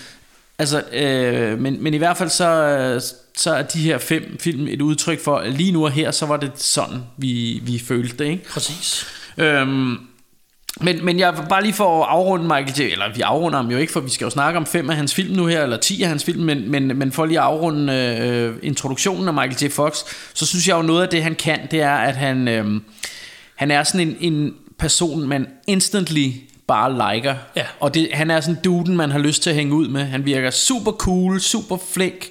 altså, 0.60 0.84
øh, 0.94 1.60
men, 1.60 1.84
men 1.84 1.94
i 1.94 1.98
hvert 1.98 2.18
fald 2.18 2.30
så, 2.30 3.14
så 3.38 3.52
er 3.52 3.62
de 3.62 3.80
her 3.80 3.98
fem 3.98 4.38
film 4.40 4.68
et 4.68 4.82
udtryk 4.82 5.24
for, 5.24 5.38
at 5.38 5.54
lige 5.54 5.72
nu 5.72 5.86
og 5.86 5.92
her, 5.92 6.12
så 6.12 6.26
var 6.26 6.38
det 6.38 6.52
sådan, 6.56 7.00
vi, 7.18 7.62
vi 7.64 7.80
følte 7.80 8.18
det. 8.24 8.26
Ikke? 8.32 8.44
Præcis. 8.50 9.06
Øhm, 9.38 9.98
men, 10.82 11.06
men 11.06 11.20
jeg 11.20 11.36
bare 11.50 11.64
lige 11.64 11.74
for 11.74 12.04
at 12.04 12.10
afrunde 12.10 12.44
Michael 12.44 12.90
J. 12.90 12.92
Eller 12.92 13.06
vi 13.16 13.22
afrunder 13.22 13.58
ham 13.58 13.72
jo 13.72 13.78
ikke, 13.78 13.94
for 13.94 14.00
vi 14.00 14.10
skal 14.10 14.26
jo 14.26 14.32
snakke 14.32 14.58
om 14.58 14.66
fem 14.66 14.90
af 14.90 14.96
hans 14.96 15.14
film 15.14 15.36
nu 15.36 15.46
her, 15.46 15.64
eller 15.64 15.78
ti 15.78 16.04
af 16.04 16.10
hans 16.10 16.24
film, 16.24 16.44
men, 16.44 16.72
men, 16.72 16.88
men 16.88 17.12
for 17.12 17.26
lige 17.26 17.40
at 17.40 17.46
afrunde 17.46 17.94
øh, 17.94 18.56
introduktionen 18.64 19.28
af 19.28 19.34
Michael 19.34 19.72
J. 19.72 19.72
Fox, 19.72 19.98
så 20.34 20.46
synes 20.46 20.68
jeg 20.68 20.78
jo 20.78 20.82
noget 20.82 21.04
af 21.04 21.10
det, 21.10 21.24
han 21.24 21.36
kan, 21.36 21.60
det 21.72 21.82
er, 21.82 21.96
at 21.96 22.16
han, 22.16 22.48
øh, 22.48 22.82
han 23.56 23.72
er 23.72 23.84
sådan 23.84 24.08
en, 24.08 24.18
en 24.20 24.54
person, 24.80 25.28
man 25.28 25.48
instantly 25.68 26.32
bare 26.68 27.14
liker. 27.16 27.36
Ja. 27.56 27.66
Og 27.80 27.94
det, 27.94 28.10
han 28.14 28.32
er 28.32 28.42
sådan 28.42 28.62
duden, 28.64 28.98
man 28.98 29.12
har 29.12 29.20
lyst 29.20 29.44
til 29.44 29.50
at 29.50 29.56
hænge 29.56 29.74
ud 29.74 29.88
med. 29.88 30.04
Han 30.04 30.26
virker 30.26 30.52
super 30.52 30.92
cool, 30.92 31.42
super 31.42 31.78
flink, 31.94 32.30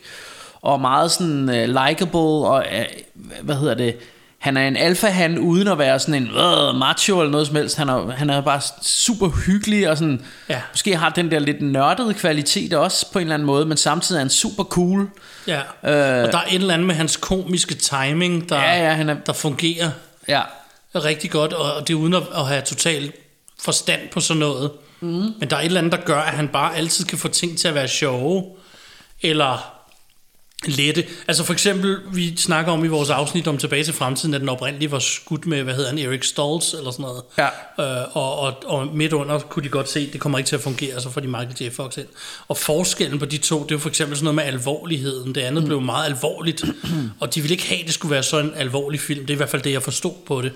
og 0.62 0.80
meget 0.80 1.11
sådan 1.11 1.49
uh, 1.49 1.87
likable, 1.87 2.20
og 2.20 2.64
uh, 2.72 3.44
hvad 3.44 3.56
hedder 3.56 3.75
det, 3.75 3.96
han 4.42 4.56
er 4.56 4.68
en 4.68 4.76
alfa 4.76 5.06
han 5.06 5.38
uden 5.38 5.68
at 5.68 5.78
være 5.78 5.99
sådan 5.99 6.14
en 6.14 6.28
uh, 6.30 6.76
macho 6.76 7.20
eller 7.20 7.30
noget 7.30 7.46
som 7.46 7.56
helst. 7.56 7.76
Han 7.76 7.88
er, 7.88 8.11
han 8.11 8.30
er 8.30 8.40
bare 8.40 8.61
super 8.82 9.28
hyggelig 9.28 9.90
og 9.90 9.99
sådan, 9.99 10.25
Ja. 10.49 10.61
måske 10.72 10.96
har 10.96 11.08
den 11.08 11.30
der 11.30 11.38
lidt 11.38 11.62
nørdede 11.62 12.14
kvalitet 12.14 12.72
også 12.72 13.12
på 13.12 13.18
en 13.18 13.22
eller 13.22 13.34
anden 13.34 13.46
måde, 13.46 13.66
men 13.66 13.76
samtidig 13.76 14.18
er 14.18 14.20
han 14.20 14.30
super 14.30 14.64
cool. 14.64 15.08
Ja. 15.46 15.58
Øh. 15.61 16.25
og 16.26 16.32
der 16.32 16.38
er 16.38 16.44
et 16.49 16.54
eller 16.54 16.75
andet 16.75 16.87
med 16.87 16.94
hans 16.94 17.16
komiske 17.16 17.75
timing, 17.75 18.49
der, 18.49 18.56
Ja, 18.56 18.84
ja, 18.88 18.92
han 18.92 19.08
er- 19.08 19.16
der 19.26 19.32
fungerer 19.32 19.90
Ja, 20.28 20.40
rigtig 20.94 21.30
godt, 21.30 21.52
og 21.52 21.72
og 21.75 21.88
det 21.88 21.94
er 21.94 21.99
uden 21.99 22.14
at, 22.14 22.22
at 22.37 22.46
have 22.46 22.62
total 22.62 23.12
forstand 23.62 24.00
på 24.12 24.20
sådan 24.20 24.38
noget. 24.40 24.70
Mm. 25.00 25.08
Men 25.08 25.50
der 25.50 25.56
er 25.56 25.61
et 25.61 25.64
eller 25.66 25.80
andet, 25.80 25.92
der 25.92 26.04
gør, 26.04 26.20
at 26.20 26.32
han 26.34 26.49
bare 26.49 26.76
altid 26.76 27.04
kan 27.04 27.18
få 27.18 27.28
ting 27.28 27.58
til 27.58 27.68
at 27.68 27.75
være 27.75 27.88
sjove, 27.88 28.44
eller 29.22 29.72
lette. 30.64 31.04
Altså 31.28 31.45
for 31.45 31.52
eksempel, 31.52 31.99
vi 32.12 32.37
snakker 32.37 32.73
om 32.73 32.85
i 32.85 32.88
vores 32.88 33.11
afsnit 33.11 33.49
om 33.49 33.59
Tilbage 33.59 33.85
til 33.85 33.95
Fremtiden, 33.95 34.35
at 34.35 34.40
den 34.40 34.49
oprindeligt 34.49 34.92
var 34.92 34.99
skudt 34.99 35.47
med, 35.47 35.62
hvad 35.62 35.75
hedder 35.75 35.90
han, 35.90 35.99
Eric 35.99 36.25
Stoltz 36.25 36.75
eller 36.75 36.90
sådan 36.90 37.02
noget. 37.02 37.23
Ja. 37.38 38.00
Øh, 38.00 38.16
og, 38.16 38.38
og, 38.38 38.54
og 38.66 38.87
midt 38.87 39.12
under 39.12 39.38
kunne 39.38 39.62
de 39.62 39.69
godt 39.69 39.88
se, 39.88 40.00
at 40.00 40.12
det 40.12 40.21
kommer 40.21 40.38
ikke 40.38 40.49
til 40.49 40.57
at 40.57 40.62
fungere, 40.62 41.00
så 41.00 41.11
får 41.11 41.21
de 41.21 41.26
Michael 41.26 41.57
J. 41.61 41.73
Fox 41.73 41.97
ind. 41.97 42.07
Og 42.49 42.57
forskellen 42.57 43.19
på 43.19 43.26
de 43.26 43.38
to, 43.38 43.62
det 43.62 43.71
er 43.71 43.75
jo 43.75 43.78
for 43.78 43.88
eksempel 43.88 44.16
sådan 44.16 44.25
noget 44.25 44.35
med 44.35 44.45
alvorligheden. 44.45 45.35
Det 45.35 45.40
andet 45.40 45.62
mm. 45.62 45.69
blev 45.69 45.81
meget 45.81 46.07
alvorligt, 46.07 46.64
og 47.21 47.35
de 47.35 47.40
ville 47.40 47.54
ikke 47.54 47.69
have, 47.69 47.81
at 47.81 47.87
det 47.87 47.95
skulle 47.95 48.12
være 48.12 48.23
sådan 48.23 48.47
en 48.47 48.57
alvorlig 48.57 49.00
film. 49.00 49.21
Det 49.21 49.31
er 49.31 49.35
i 49.35 49.37
hvert 49.37 49.50
fald 49.50 49.62
det, 49.62 49.73
jeg 49.73 49.83
forstod 49.83 50.14
på 50.26 50.42
det. 50.42 50.52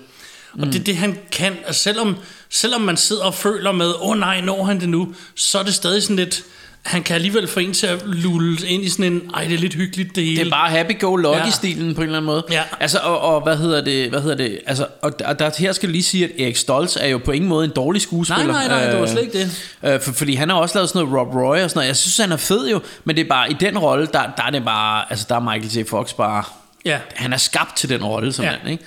Og 0.53 0.67
det 0.67 0.75
er 0.75 0.83
det, 0.83 0.97
han 0.97 1.19
kan. 1.31 1.57
Altså, 1.65 1.83
selvom, 1.83 2.17
selvom 2.49 2.81
man 2.81 2.97
sidder 2.97 3.23
og 3.23 3.33
føler 3.33 3.71
med, 3.71 3.87
åh 3.87 4.09
oh, 4.09 4.19
nej, 4.19 4.41
når 4.41 4.63
han 4.63 4.79
det 4.79 4.89
nu, 4.89 5.13
så 5.35 5.59
er 5.59 5.63
det 5.63 5.73
stadig 5.73 6.03
sådan 6.03 6.15
lidt, 6.15 6.43
han 6.87 7.03
kan 7.03 7.15
alligevel 7.15 7.47
få 7.47 7.59
en 7.59 7.73
til 7.73 7.87
at 7.87 8.01
lulle 8.05 8.67
ind 8.67 8.83
i 8.83 8.89
sådan 8.89 9.13
en, 9.13 9.21
ej, 9.33 9.43
det 9.43 9.53
er 9.53 9.57
lidt 9.57 9.73
hyggeligt 9.73 10.15
det 10.15 10.23
hele. 10.23 10.39
Det 10.39 10.47
er 10.47 10.51
bare 10.51 10.69
happy-go-lucky-stilen 10.69 11.87
ja. 11.87 11.93
på 11.93 12.01
en 12.01 12.05
eller 12.05 12.17
anden 12.17 12.25
måde. 12.25 12.43
Ja. 12.51 12.63
Altså, 12.79 12.99
og, 13.03 13.19
og, 13.19 13.41
hvad 13.41 13.57
hedder 13.57 13.81
det, 13.81 14.09
hvad 14.09 14.21
hedder 14.21 14.35
det, 14.35 14.59
altså, 14.65 14.87
og 15.01 15.19
der, 15.19 15.33
der, 15.33 15.51
her 15.57 15.71
skal 15.71 15.89
lige 15.89 16.03
sige, 16.03 16.23
at 16.25 16.31
Erik 16.39 16.55
Stoltz 16.55 16.97
er 16.99 17.07
jo 17.07 17.17
på 17.17 17.31
ingen 17.31 17.49
måde 17.49 17.65
en 17.65 17.71
dårlig 17.75 18.01
skuespiller. 18.01 18.53
Nej, 18.53 18.67
nej, 18.67 18.79
nej, 18.81 18.91
det 18.91 18.99
var 18.99 19.07
slet 19.07 19.21
ikke 19.21 19.39
det. 19.39 19.73
Øh, 19.93 20.01
for, 20.01 20.11
fordi 20.13 20.35
han 20.35 20.49
har 20.49 20.55
også 20.55 20.75
lavet 20.77 20.89
sådan 20.89 21.07
noget 21.07 21.19
Rob 21.19 21.35
Roy 21.35 21.57
og 21.57 21.69
sådan 21.69 21.77
noget. 21.77 21.87
Jeg 21.87 21.95
synes, 21.95 22.17
han 22.17 22.31
er 22.31 22.37
fed 22.37 22.69
jo, 22.69 22.81
men 23.05 23.15
det 23.15 23.23
er 23.23 23.29
bare, 23.29 23.51
i 23.51 23.55
den 23.59 23.77
rolle, 23.77 24.05
der, 24.13 24.21
der 24.37 24.43
er 24.43 24.49
det 24.49 24.65
bare, 24.65 25.03
altså, 25.09 25.25
der 25.29 25.35
er 25.35 25.39
Michael 25.39 25.85
J. 25.85 25.89
Fox 25.89 26.13
bare, 26.13 26.43
Ja. 26.85 26.99
han 27.15 27.33
er 27.33 27.37
skabt 27.37 27.77
til 27.77 27.89
den 27.89 28.03
rolle, 28.03 28.33
som 28.33 28.45
Ja. 28.45 28.51
ja. 28.65 28.71
ikke? 28.71 28.83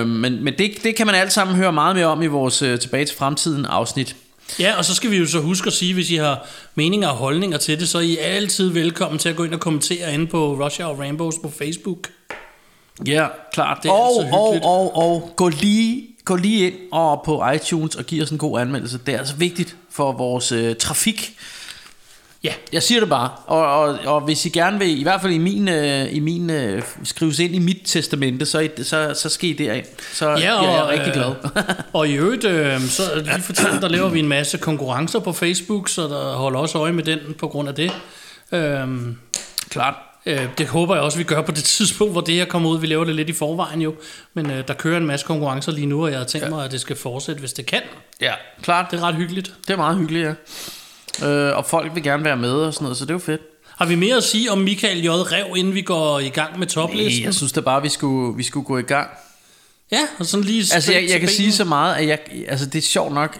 Øh, 0.00 0.06
men 0.06 0.44
men 0.44 0.54
det, 0.58 0.70
det 0.82 0.96
kan 0.96 1.06
man 1.06 1.14
alt 1.14 1.32
sammen 1.32 1.56
høre 1.56 1.72
meget 1.72 1.96
mere 1.96 2.06
om 2.06 2.22
i 2.22 2.26
vores 2.26 2.62
øh, 2.62 2.78
Tilbage 2.78 3.04
til 3.04 3.16
Fremtiden 3.16 3.64
afsnit. 3.64 4.16
Ja, 4.58 4.76
og 4.76 4.84
så 4.84 4.94
skal 4.94 5.10
vi 5.10 5.16
jo 5.16 5.26
så 5.26 5.40
huske 5.40 5.66
at 5.66 5.72
sige, 5.72 5.94
hvis 5.94 6.10
I 6.10 6.16
har 6.16 6.46
meninger 6.74 7.08
og 7.08 7.16
holdninger 7.16 7.58
til 7.58 7.80
det, 7.80 7.88
så 7.88 7.98
er 7.98 8.02
I 8.02 8.16
altid 8.16 8.68
velkommen 8.68 9.18
til 9.18 9.28
at 9.28 9.36
gå 9.36 9.44
ind 9.44 9.54
og 9.54 9.60
kommentere 9.60 10.14
inde 10.14 10.26
på 10.26 10.64
Russia 10.64 10.86
og 10.86 10.98
Rainbows 10.98 11.34
på 11.42 11.50
Facebook. 11.58 12.08
Ja, 13.06 13.26
klart. 13.52 13.78
Det 13.82 13.88
er 13.88 13.92
og, 13.92 14.22
altid 14.22 14.32
og, 14.32 14.64
og, 14.64 14.96
og 14.96 15.32
gå 15.36 15.48
lige, 15.48 16.06
gå 16.24 16.36
lige 16.36 16.66
ind 16.66 16.74
og 16.92 17.22
på 17.24 17.50
iTunes 17.54 17.94
og 17.94 18.04
giv 18.04 18.22
os 18.22 18.30
en 18.30 18.38
god 18.38 18.60
anmeldelse. 18.60 18.98
Det 19.06 19.14
er 19.14 19.18
altså 19.18 19.34
vigtigt 19.34 19.76
for 19.90 20.12
vores 20.12 20.52
øh, 20.52 20.76
trafik. 20.76 21.36
Ja, 22.44 22.52
Jeg 22.72 22.82
siger 22.82 23.00
det 23.00 23.08
bare. 23.08 23.30
Og, 23.46 23.80
og, 23.80 23.98
og 24.06 24.20
hvis 24.20 24.46
I 24.46 24.48
gerne 24.48 24.78
vil, 24.78 25.00
i 25.00 25.02
hvert 25.02 25.20
fald 25.20 25.32
i 25.32 25.38
min, 25.38 25.68
øh, 25.68 26.14
i 26.14 26.20
min 26.20 26.50
øh, 26.50 26.82
skrives 27.04 27.38
ind 27.38 27.54
i 27.54 27.58
mit 27.58 27.76
testamente, 27.84 28.46
så, 28.46 28.68
så, 28.82 29.14
så 29.16 29.28
skal 29.28 29.50
I 29.50 29.52
derind. 29.52 29.86
Så 30.12 30.28
ja, 30.30 30.54
og, 30.54 30.64
jeg 30.64 30.74
er 30.74 30.88
rigtig 30.88 31.08
øh, 31.08 31.14
glad. 31.14 31.34
og 31.92 32.08
i 32.08 32.12
øvrigt, 32.14 32.44
øh, 32.44 32.80
så 32.80 33.02
lige 33.24 33.40
for 33.42 33.52
tiden, 33.52 33.82
der 33.82 33.88
laver 33.88 34.08
vi 34.08 34.18
en 34.18 34.28
masse 34.28 34.58
konkurrencer 34.58 35.18
på 35.18 35.32
Facebook, 35.32 35.88
så 35.88 36.02
der 36.02 36.32
holder 36.32 36.58
også 36.60 36.78
øje 36.78 36.92
med 36.92 37.04
den 37.04 37.18
på 37.38 37.48
grund 37.48 37.68
af 37.68 37.74
det. 37.74 37.92
Øhm, 38.52 39.16
Klart. 39.70 39.94
øh, 40.26 40.46
det 40.58 40.66
håber 40.66 40.94
jeg 40.94 41.04
også, 41.04 41.18
vi 41.18 41.24
gør 41.24 41.42
på 41.42 41.52
det 41.52 41.64
tidspunkt, 41.64 42.12
hvor 42.14 42.20
det 42.20 42.34
her 42.34 42.44
kommer 42.44 42.70
ud. 42.70 42.78
Vi 42.80 42.86
laver 42.86 43.04
det 43.04 43.14
lidt 43.14 43.28
i 43.28 43.32
forvejen 43.32 43.80
jo, 43.82 43.94
men 44.34 44.50
øh, 44.50 44.68
der 44.68 44.74
kører 44.74 44.96
en 44.96 45.06
masse 45.06 45.26
konkurrencer 45.26 45.72
lige 45.72 45.86
nu, 45.86 46.04
og 46.04 46.10
jeg 46.10 46.18
har 46.18 46.26
tænkt 46.26 46.48
mig, 46.50 46.64
at 46.64 46.70
det 46.72 46.80
skal 46.80 46.96
fortsætte, 46.96 47.40
hvis 47.40 47.52
det 47.52 47.66
kan. 47.66 47.82
Ja, 48.20 48.32
klart. 48.62 48.86
Det 48.90 49.00
er 49.00 49.04
ret 49.04 49.14
hyggeligt. 49.14 49.52
Det 49.66 49.72
er 49.72 49.76
meget 49.76 49.96
hyggeligt, 49.96 50.26
ja. 50.26 50.32
Øh, 51.24 51.56
og 51.56 51.66
folk 51.66 51.94
vil 51.94 52.02
gerne 52.02 52.24
være 52.24 52.36
med 52.36 52.52
og 52.52 52.74
sådan 52.74 52.84
noget, 52.84 52.98
så 52.98 53.04
det 53.04 53.10
er 53.10 53.14
jo 53.14 53.18
fedt. 53.18 53.40
Har 53.76 53.86
vi 53.86 53.94
mere 53.94 54.16
at 54.16 54.24
sige 54.24 54.52
om 54.52 54.58
Michael 54.58 55.02
J. 55.02 55.08
Rev, 55.08 55.56
inden 55.56 55.74
vi 55.74 55.82
går 55.82 56.20
i 56.20 56.28
gang 56.28 56.58
med 56.58 56.66
toplisten? 56.66 57.24
Jeg 57.24 57.34
synes 57.34 57.52
da 57.52 57.60
bare, 57.60 57.82
vi 57.82 57.88
skulle, 57.88 58.36
vi 58.36 58.42
skulle 58.42 58.66
gå 58.66 58.78
i 58.78 58.82
gang. 58.82 59.08
Ja, 59.92 60.00
og 60.18 60.26
sådan 60.26 60.44
lige 60.44 60.74
Altså, 60.74 60.92
jeg, 60.92 61.08
jeg 61.10 61.20
kan 61.20 61.28
sige 61.28 61.52
så 61.52 61.64
meget, 61.64 61.94
at 61.94 62.06
jeg, 62.06 62.18
altså, 62.48 62.66
det 62.66 62.78
er 62.78 62.82
sjovt 62.82 63.14
nok. 63.14 63.38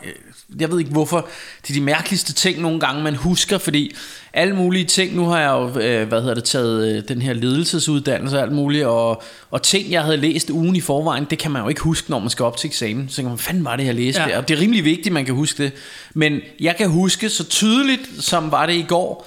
Jeg 0.60 0.70
ved 0.70 0.78
ikke 0.78 0.90
hvorfor. 0.90 1.28
Det 1.62 1.70
er 1.70 1.74
de 1.74 1.80
mærkeligste 1.80 2.32
ting 2.32 2.60
nogle 2.60 2.80
gange, 2.80 3.02
man 3.02 3.14
husker, 3.14 3.58
fordi 3.58 3.94
alle 4.32 4.56
mulige 4.56 4.84
ting, 4.84 5.16
nu 5.16 5.24
har 5.24 5.40
jeg 5.40 5.50
jo, 5.50 5.80
øh, 5.80 6.08
hvad 6.08 6.20
hedder 6.20 6.34
det, 6.34 6.44
taget 6.44 6.96
øh, 6.96 7.02
den 7.08 7.22
her 7.22 7.32
ledelsesuddannelse 7.32 8.36
og 8.36 8.42
alt 8.42 8.52
muligt, 8.52 8.84
og, 8.84 9.22
og 9.50 9.62
ting, 9.62 9.90
jeg 9.90 10.02
havde 10.02 10.16
læst 10.16 10.50
ugen 10.50 10.76
i 10.76 10.80
forvejen, 10.80 11.26
det 11.30 11.38
kan 11.38 11.50
man 11.50 11.62
jo 11.62 11.68
ikke 11.68 11.80
huske, 11.80 12.10
når 12.10 12.18
man 12.18 12.30
skal 12.30 12.44
op 12.44 12.56
til 12.56 12.68
eksamen. 12.68 13.08
Så 13.08 13.16
tænker 13.16 13.28
man, 13.28 13.36
hvad 13.36 13.42
fanden 13.44 13.64
var 13.64 13.76
det, 13.76 13.86
jeg 13.86 13.94
læste 13.94 14.22
Ja. 14.22 14.28
der? 14.28 14.38
Og 14.38 14.48
det 14.48 14.56
er 14.56 14.60
rimelig 14.60 14.84
vigtigt, 14.84 15.12
man 15.12 15.24
kan 15.24 15.34
huske 15.34 15.62
det. 15.62 15.72
Men 16.14 16.40
jeg 16.60 16.76
kan 16.76 16.90
huske 16.90 17.28
så 17.28 17.44
tydeligt, 17.44 18.08
som 18.20 18.50
var 18.50 18.66
det 18.66 18.74
i 18.74 18.84
går, 18.88 19.26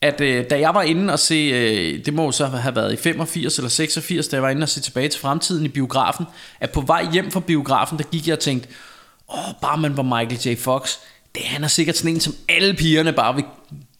at 0.00 0.20
øh, 0.20 0.44
da 0.50 0.58
jeg 0.60 0.74
var 0.74 0.82
inde 0.82 1.12
og 1.12 1.18
se, 1.18 1.34
øh, 1.34 2.04
det 2.04 2.14
må 2.14 2.32
så 2.32 2.46
have 2.46 2.76
været 2.76 2.92
i 2.92 2.96
85 2.96 3.58
eller 3.58 3.68
86, 3.68 4.28
da 4.28 4.36
jeg 4.36 4.42
var 4.42 4.50
inde 4.50 4.62
og 4.62 4.68
se 4.68 4.80
tilbage 4.80 5.08
til 5.08 5.20
fremtiden 5.20 5.64
i 5.64 5.68
biografen, 5.68 6.26
at 6.60 6.70
på 6.70 6.80
vej 6.80 7.06
hjem 7.12 7.30
fra 7.30 7.40
biografen, 7.40 7.98
der 7.98 8.04
gik 8.04 8.26
jeg 8.26 8.32
og 8.32 8.40
tænkte, 8.40 8.68
åh, 9.34 9.54
bare 9.62 9.78
man 9.78 9.96
var 9.96 10.02
Michael 10.02 10.40
J. 10.56 10.58
Fox, 10.60 10.90
det, 11.34 11.42
han 11.44 11.64
er 11.64 11.68
sikkert 11.68 11.96
sådan 11.96 12.10
en, 12.14 12.20
som 12.20 12.34
alle 12.48 12.74
pigerne 12.74 13.12
bare 13.12 13.34
vil 13.34 13.44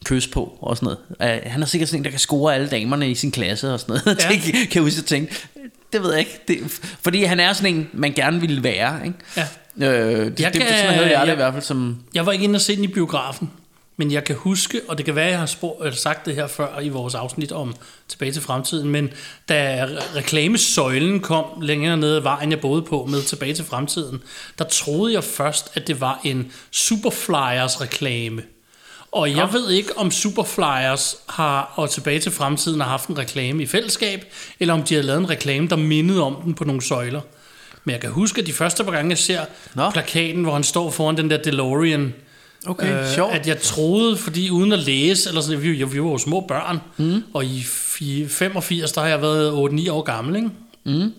kysse 0.04 0.30
på 0.30 0.58
og 0.60 0.76
sådan 0.76 0.96
noget. 1.20 1.38
Uh, 1.44 1.50
han 1.52 1.62
er 1.62 1.66
sikkert 1.66 1.88
sådan 1.88 2.00
en, 2.00 2.04
der 2.04 2.10
kan 2.10 2.18
score 2.18 2.54
alle 2.54 2.68
damerne 2.68 3.10
i 3.10 3.14
sin 3.14 3.30
klasse 3.30 3.72
og 3.72 3.80
sådan 3.80 4.00
noget. 4.06 4.18
Ja. 4.24 4.28
Det 4.34 4.42
kan 4.42 4.68
jeg 4.74 4.82
huske 4.82 4.98
at 4.98 5.04
tænke, 5.04 5.34
det 5.92 6.02
ved 6.02 6.10
jeg 6.10 6.18
ikke. 6.18 6.40
Det, 6.48 6.80
fordi 7.02 7.24
han 7.24 7.40
er 7.40 7.52
sådan 7.52 7.74
en, 7.74 7.88
man 7.92 8.12
gerne 8.12 8.40
ville 8.40 8.62
være. 8.62 9.00
Ikke? 9.06 9.18
Ja. 9.36 9.46
Øh, 9.88 10.24
det, 10.26 10.40
Jeg 10.40 10.54
det, 10.54 10.62
kan- 10.62 10.70
sådan 10.70 10.94
havde 10.94 11.10
jeg 11.10 11.20
det 11.20 11.26
jeg- 11.26 11.32
i 11.32 11.36
hvert 11.36 11.52
fald 11.52 11.62
som... 11.64 11.98
Jeg 12.14 12.26
var 12.26 12.32
ikke 12.32 12.44
inde 12.44 12.56
og 12.56 12.60
se 12.60 12.76
den 12.76 12.84
i 12.84 12.88
biografen, 12.88 13.50
men 14.02 14.12
jeg 14.12 14.24
kan 14.24 14.36
huske, 14.36 14.80
og 14.88 14.98
det 14.98 15.04
kan 15.04 15.14
være, 15.14 15.24
at 15.24 15.30
jeg 15.30 15.38
har 15.38 15.46
spor, 15.46 15.90
sagt 15.90 16.26
det 16.26 16.34
her 16.34 16.46
før 16.46 16.80
i 16.80 16.88
vores 16.88 17.14
afsnit 17.14 17.52
om 17.52 17.74
Tilbage 18.08 18.32
til 18.32 18.42
Fremtiden, 18.42 18.88
men 18.88 19.10
da 19.48 19.86
re- 19.86 20.16
reklamesøjlen 20.16 21.20
kom 21.20 21.44
længere 21.60 21.96
nede 21.96 22.16
ad 22.16 22.20
vejen, 22.20 22.50
jeg 22.50 22.60
boede 22.60 22.82
på 22.82 23.04
med 23.10 23.22
Tilbage 23.22 23.54
til 23.54 23.64
Fremtiden, 23.64 24.22
der 24.58 24.64
troede 24.64 25.14
jeg 25.14 25.24
først, 25.24 25.70
at 25.74 25.86
det 25.86 26.00
var 26.00 26.20
en 26.24 26.52
Superflyers 26.70 27.80
reklame. 27.80 28.42
Og 29.12 29.36
jeg 29.36 29.48
ved 29.52 29.70
ikke, 29.70 29.98
om 29.98 30.10
Superflyers 30.10 31.16
har, 31.28 31.72
og 31.76 31.90
Tilbage 31.90 32.20
til 32.20 32.32
Fremtiden 32.32 32.80
har 32.80 32.88
haft 32.88 33.08
en 33.08 33.18
reklame 33.18 33.62
i 33.62 33.66
fællesskab, 33.66 34.24
eller 34.60 34.74
om 34.74 34.82
de 34.82 34.94
har 34.94 35.02
lavet 35.02 35.18
en 35.18 35.30
reklame, 35.30 35.68
der 35.68 35.76
mindede 35.76 36.22
om 36.22 36.36
den 36.44 36.54
på 36.54 36.64
nogle 36.64 36.82
søjler. 36.82 37.20
Men 37.84 37.92
jeg 37.92 38.00
kan 38.00 38.10
huske, 38.10 38.40
at 38.40 38.46
de 38.46 38.52
første 38.52 38.84
par 38.84 38.92
gange, 38.92 39.10
jeg 39.10 39.18
ser 39.18 39.40
Nå. 39.74 39.90
plakaten, 39.90 40.42
hvor 40.42 40.52
han 40.52 40.64
står 40.64 40.90
foran 40.90 41.16
den 41.16 41.30
der 41.30 41.42
DeLorean, 41.42 42.14
Okay, 42.66 43.00
øh, 43.00 43.14
sjovt. 43.14 43.32
at 43.34 43.46
jeg 43.46 43.60
troede, 43.60 44.16
fordi 44.16 44.50
uden 44.50 44.72
at 44.72 44.78
læse, 44.78 45.28
eller 45.28 45.40
sådan, 45.40 45.62
vi, 45.62 45.84
vi 45.84 46.02
var 46.02 46.10
jo 46.10 46.18
små 46.18 46.40
børn, 46.40 46.78
mm. 46.96 47.22
og 47.34 47.44
i 47.44 47.60
fi- 47.60 48.28
85, 48.28 48.92
der 48.92 49.00
har 49.00 49.08
jeg 49.08 49.22
været 49.22 49.50
8-9 49.50 49.90
år 49.92 50.02
gammel, 50.02 50.36
ikke? 50.36 50.48
Mm. 50.84 51.12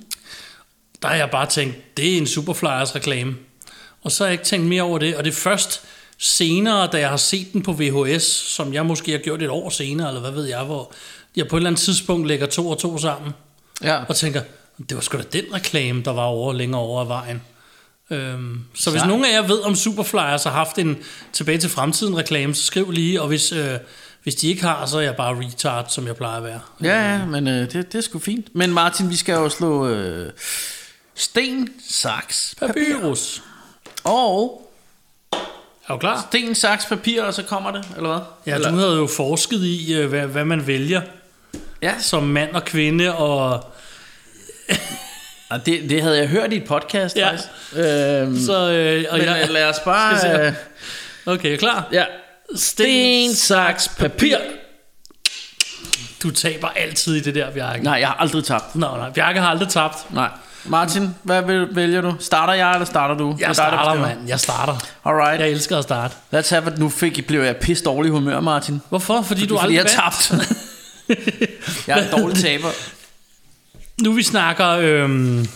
Der 1.02 1.08
har 1.08 1.16
jeg 1.16 1.30
bare 1.32 1.46
tænkt, 1.46 1.98
det 1.98 2.14
er 2.14 2.18
en 2.18 2.28
Superflyers 2.28 2.96
reklame. 2.96 3.36
Og 4.04 4.12
så 4.12 4.24
har 4.24 4.28
jeg 4.28 4.34
ikke 4.34 4.44
tænkt 4.44 4.68
mere 4.68 4.82
over 4.82 4.98
det, 5.00 5.16
og 5.16 5.24
det 5.24 5.30
er 5.32 5.36
først 5.36 5.82
senere, 6.18 6.88
da 6.88 7.00
jeg 7.00 7.10
har 7.10 7.18
set 7.18 7.54
den 7.54 7.62
på 7.62 7.74
VHS, 7.74 8.24
som 8.26 8.74
jeg 8.74 8.86
måske 8.86 9.12
har 9.12 9.20
gjort 9.20 9.42
et 9.44 9.50
år 9.50 9.70
senere, 9.70 10.08
eller 10.08 10.22
hvad 10.22 10.32
ved 10.32 10.46
jeg, 10.46 10.64
hvor 10.64 10.92
jeg 11.36 11.48
på 11.48 11.56
et 11.56 11.60
eller 11.60 11.70
andet 11.70 11.82
tidspunkt 11.82 12.28
lægger 12.28 12.46
to 12.46 12.70
og 12.70 12.78
to 12.80 12.98
sammen, 12.98 13.32
Ja. 13.84 14.04
og 14.10 14.16
tænker, 14.16 14.42
det 14.90 14.96
var 14.96 15.02
sgu 15.02 15.18
da 15.18 15.24
den 15.24 15.44
reklame, 15.54 16.02
der 16.06 16.12
var 16.14 16.24
over 16.24 16.54
længere 16.54 16.82
over 16.82 17.02
ad 17.02 17.08
vejen. 17.08 17.42
Øhm, 18.12 18.62
så 18.74 18.92
hvis 18.92 19.06
nogen 19.06 19.26
af 19.26 19.32
jer 19.32 19.48
ved, 19.48 19.60
om 19.60 19.76
Superflyers 19.76 20.44
har 20.44 20.52
haft 20.52 20.78
en 20.78 20.98
tilbage 21.34 21.58
til 21.58 21.70
fremtiden 21.70 22.18
reklame, 22.18 22.56
så 22.56 22.64
skriv 22.64 22.92
lige, 22.92 23.22
og 23.22 23.28
hvis, 23.28 23.52
øh, 23.52 23.78
hvis 24.24 24.36
de 24.36 24.48
ikke 24.48 24.62
har, 24.62 24.86
så 24.86 24.98
er 24.98 25.02
jeg 25.02 25.16
bare 25.16 25.40
retard, 25.40 25.86
som 25.90 26.08
jeg 26.08 26.16
plejer 26.16 26.38
at 26.38 26.44
være. 26.44 26.60
Ja, 26.84 27.12
ja, 27.12 27.26
men 27.26 27.48
øh, 27.48 27.54
det, 27.54 27.74
det 27.74 27.96
er 27.96 28.02
sgu 28.02 28.20
fint. 28.20 28.56
Men 28.56 28.74
Martin, 28.74 29.10
vi 29.10 29.16
skal 29.16 29.34
jo 29.34 29.50
slå 29.50 29.88
øh, 29.88 30.32
sten, 31.16 31.70
saks, 31.90 32.56
Papyrus. 32.60 33.44
og 34.04 34.72
Er 35.88 35.94
du 35.94 35.98
klar? 35.98 36.28
sten, 36.30 36.56
saks, 36.56 36.86
papir, 36.86 37.24
og 37.24 37.34
så 37.34 37.44
kommer 37.44 37.72
det, 37.72 37.86
eller 37.96 38.10
hvad? 38.10 38.22
Ja, 38.46 38.56
eller? 38.56 38.72
du 38.72 38.78
havde 38.78 38.96
jo 38.96 39.08
forsket 39.08 39.64
i, 39.64 39.94
øh, 39.94 40.10
hvad, 40.10 40.28
hvad 40.28 40.46
man 40.46 40.68
vælger 40.68 41.02
ja. 41.82 42.00
som 42.00 42.24
mand 42.24 42.52
og 42.56 42.66
kvinde, 42.66 43.16
og 43.16 43.64
Og 45.54 45.66
det, 45.66 45.90
det 45.90 46.02
havde 46.02 46.18
jeg 46.18 46.28
hørt 46.28 46.54
i 46.54 46.58
et 46.58 46.64
podcast, 46.66 47.16
Ja. 47.16 47.30
faktisk. 47.30 47.50
Øhm, 47.76 48.40
så... 48.46 48.72
Øh, 48.72 49.06
og 49.10 49.18
men 49.18 49.28
jeg, 49.28 49.38
jeg, 49.42 49.50
lad 49.50 49.70
os 49.70 49.80
bare... 49.86 50.20
Skal 50.20 50.32
se. 50.36 50.42
Øh, 51.28 51.34
okay, 51.34 51.54
er 51.54 51.58
klar? 51.58 51.88
ja. 51.92 52.04
Sten, 52.56 53.34
saks, 53.36 53.88
papir. 53.98 54.38
Du 56.24 56.32
taber 56.32 56.68
altid 56.68 57.16
i 57.16 57.20
det 57.20 57.36
der, 57.36 57.52
Bjarke. 57.52 57.84
Nej, 57.84 57.94
jeg 57.94 58.08
har 58.08 58.16
aldrig 58.16 58.44
tabt. 58.44 58.76
Nå, 58.76 58.88
nej, 58.98 59.10
Bjarke 59.10 59.40
har 59.40 59.48
aldrig 59.50 59.70
tabt. 59.70 60.14
Nej. 60.14 60.30
Martin, 60.66 61.16
hvad 61.24 61.42
vælger 61.74 62.02
du? 62.02 62.16
Starter 62.20 62.54
jeg, 62.54 62.72
eller 62.74 62.86
starter 62.86 63.16
du? 63.16 63.36
Jeg 63.40 63.48
der 63.48 63.54
starter, 63.54 64.02
mand. 64.02 64.28
Jeg 64.28 64.40
starter. 64.40 64.76
Alright. 65.06 65.42
Jeg 65.42 65.50
elsker 65.50 65.78
at 65.78 65.84
starte. 65.84 66.16
Let's 66.36 66.50
have 66.56 66.72
it. 66.74 66.78
Nu 66.80 66.90
fik, 66.90 67.28
blev 67.28 67.42
jeg 67.42 67.58
pisse 67.58 67.84
dårlig 67.84 68.12
humør, 68.12 68.40
Martin. 68.40 68.82
Hvorfor? 68.90 69.22
Fordi 69.22 69.46
du 69.46 69.58
Fordi 69.60 69.76
aldrig 69.78 69.94
jeg 69.96 70.00
vandt. 70.08 70.50
tabt. 70.50 70.58
jeg 71.88 72.00
er 72.00 72.04
en 72.16 72.22
dårlig 72.22 72.38
taber. 72.44 72.68
Nu 74.04 74.12
vi 74.12 74.24
snakker, 74.24 74.68
øhm, 74.68 75.48